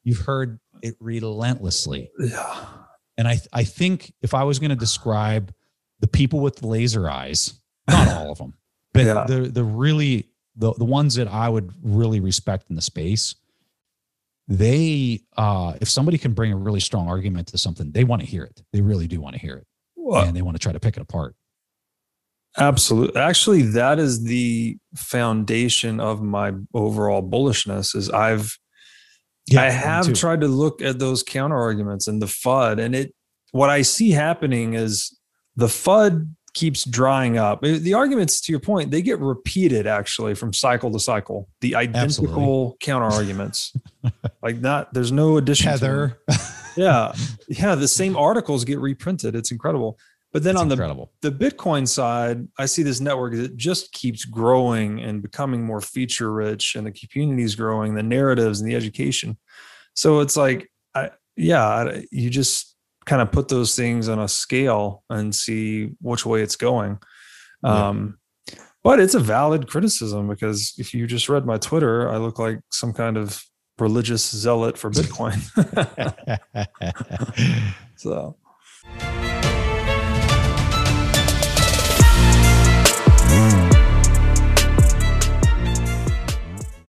You've 0.04 0.20
heard 0.20 0.60
it 0.82 0.94
relentlessly. 1.00 2.10
Yeah. 2.18 2.64
And 3.18 3.26
I, 3.26 3.40
I 3.52 3.64
think 3.64 4.12
if 4.22 4.34
I 4.34 4.44
was 4.44 4.60
going 4.60 4.70
to 4.70 4.76
describe 4.76 5.52
the 5.98 6.06
people 6.06 6.38
with 6.40 6.56
the 6.56 6.68
laser 6.68 7.10
eyes 7.10 7.60
not 7.88 8.08
all 8.08 8.32
of 8.32 8.38
them, 8.38 8.54
but 8.92 9.04
yeah. 9.04 9.24
the 9.26 9.42
the 9.42 9.64
really 9.64 10.28
the 10.56 10.72
the 10.74 10.84
ones 10.84 11.14
that 11.16 11.28
I 11.28 11.48
would 11.48 11.72
really 11.82 12.20
respect 12.20 12.70
in 12.70 12.76
the 12.76 12.82
space. 12.82 13.34
They, 14.48 15.22
uh, 15.36 15.74
if 15.80 15.88
somebody 15.88 16.18
can 16.18 16.32
bring 16.32 16.52
a 16.52 16.56
really 16.56 16.78
strong 16.78 17.08
argument 17.08 17.48
to 17.48 17.58
something, 17.58 17.90
they 17.90 18.04
want 18.04 18.22
to 18.22 18.26
hear 18.26 18.44
it. 18.44 18.62
They 18.72 18.80
really 18.80 19.08
do 19.08 19.20
want 19.20 19.34
to 19.34 19.40
hear 19.40 19.56
it, 19.56 19.66
well, 20.06 20.24
and 20.24 20.36
they 20.36 20.42
want 20.42 20.56
to 20.56 20.62
try 20.62 20.72
to 20.72 20.80
pick 20.80 20.96
it 20.96 21.00
apart. 21.00 21.34
Absolutely. 22.58 23.20
Actually, 23.20 23.62
that 23.62 23.98
is 23.98 24.24
the 24.24 24.78
foundation 24.94 26.00
of 26.00 26.22
my 26.22 26.52
overall 26.72 27.22
bullishness. 27.22 27.94
Is 27.94 28.08
I've 28.10 28.58
yeah, 29.46 29.62
I 29.62 29.70
have 29.70 30.12
tried 30.14 30.40
to 30.40 30.48
look 30.48 30.80
at 30.82 30.98
those 30.98 31.22
counter 31.22 31.56
arguments 31.56 32.08
and 32.08 32.20
the 32.20 32.26
FUD, 32.26 32.80
and 32.80 32.94
it 32.94 33.14
what 33.52 33.70
I 33.70 33.82
see 33.82 34.10
happening 34.10 34.74
is 34.74 35.16
the 35.54 35.66
FUD 35.66 36.28
keeps 36.56 36.84
drying 36.84 37.36
up. 37.36 37.62
Uh, 37.62 37.76
the 37.78 37.92
arguments, 37.92 38.40
to 38.40 38.50
your 38.50 38.60
point, 38.60 38.90
they 38.90 39.02
get 39.02 39.20
repeated 39.20 39.86
actually 39.86 40.34
from 40.34 40.54
cycle 40.54 40.90
to 40.90 40.98
cycle. 40.98 41.48
The 41.60 41.74
identical 41.74 42.78
counter 42.80 43.14
arguments, 43.14 43.76
like 44.42 44.56
not. 44.56 44.92
There's 44.94 45.12
no 45.12 45.36
addition. 45.36 45.68
Heather. 45.68 46.18
yeah, 46.76 47.12
yeah. 47.46 47.74
The 47.74 47.86
same 47.86 48.16
articles 48.16 48.64
get 48.64 48.80
reprinted. 48.80 49.36
It's 49.36 49.52
incredible. 49.52 49.98
But 50.32 50.42
then 50.42 50.54
it's 50.54 50.62
on 50.62 50.72
incredible. 50.72 51.12
the 51.20 51.30
the 51.30 51.50
Bitcoin 51.50 51.86
side, 51.86 52.48
I 52.58 52.66
see 52.66 52.82
this 52.82 53.00
network 53.00 53.34
that 53.34 53.56
just 53.56 53.92
keeps 53.92 54.24
growing 54.24 55.00
and 55.00 55.22
becoming 55.22 55.62
more 55.62 55.82
feature 55.82 56.32
rich, 56.32 56.74
and 56.74 56.86
the 56.86 56.92
community 56.92 57.42
is 57.42 57.54
growing, 57.54 57.94
the 57.94 58.02
narratives 58.02 58.60
and 58.60 58.70
the 58.70 58.74
education. 58.74 59.36
So 59.94 60.20
it's 60.20 60.36
like, 60.36 60.70
I, 60.94 61.10
yeah, 61.36 62.00
you 62.10 62.30
just 62.30 62.75
kind 63.06 63.22
of 63.22 63.32
put 63.32 63.48
those 63.48 63.74
things 63.74 64.08
on 64.08 64.18
a 64.18 64.28
scale 64.28 65.04
and 65.08 65.34
see 65.34 65.90
which 66.00 66.26
way 66.26 66.42
it's 66.42 66.56
going. 66.56 66.98
Yeah. 67.62 67.88
Um, 67.88 68.18
but 68.82 69.00
it's 69.00 69.14
a 69.14 69.20
valid 69.20 69.68
criticism 69.68 70.28
because 70.28 70.74
if 70.78 70.94
you 70.94 71.06
just 71.06 71.28
read 71.28 71.46
my 71.46 71.58
Twitter, 71.58 72.08
I 72.08 72.18
look 72.18 72.38
like 72.38 72.60
some 72.70 72.92
kind 72.92 73.16
of 73.16 73.42
religious 73.78 74.28
zealot 74.30 74.78
for 74.78 74.90
Bitcoin. 74.90 75.42
so 77.96 78.36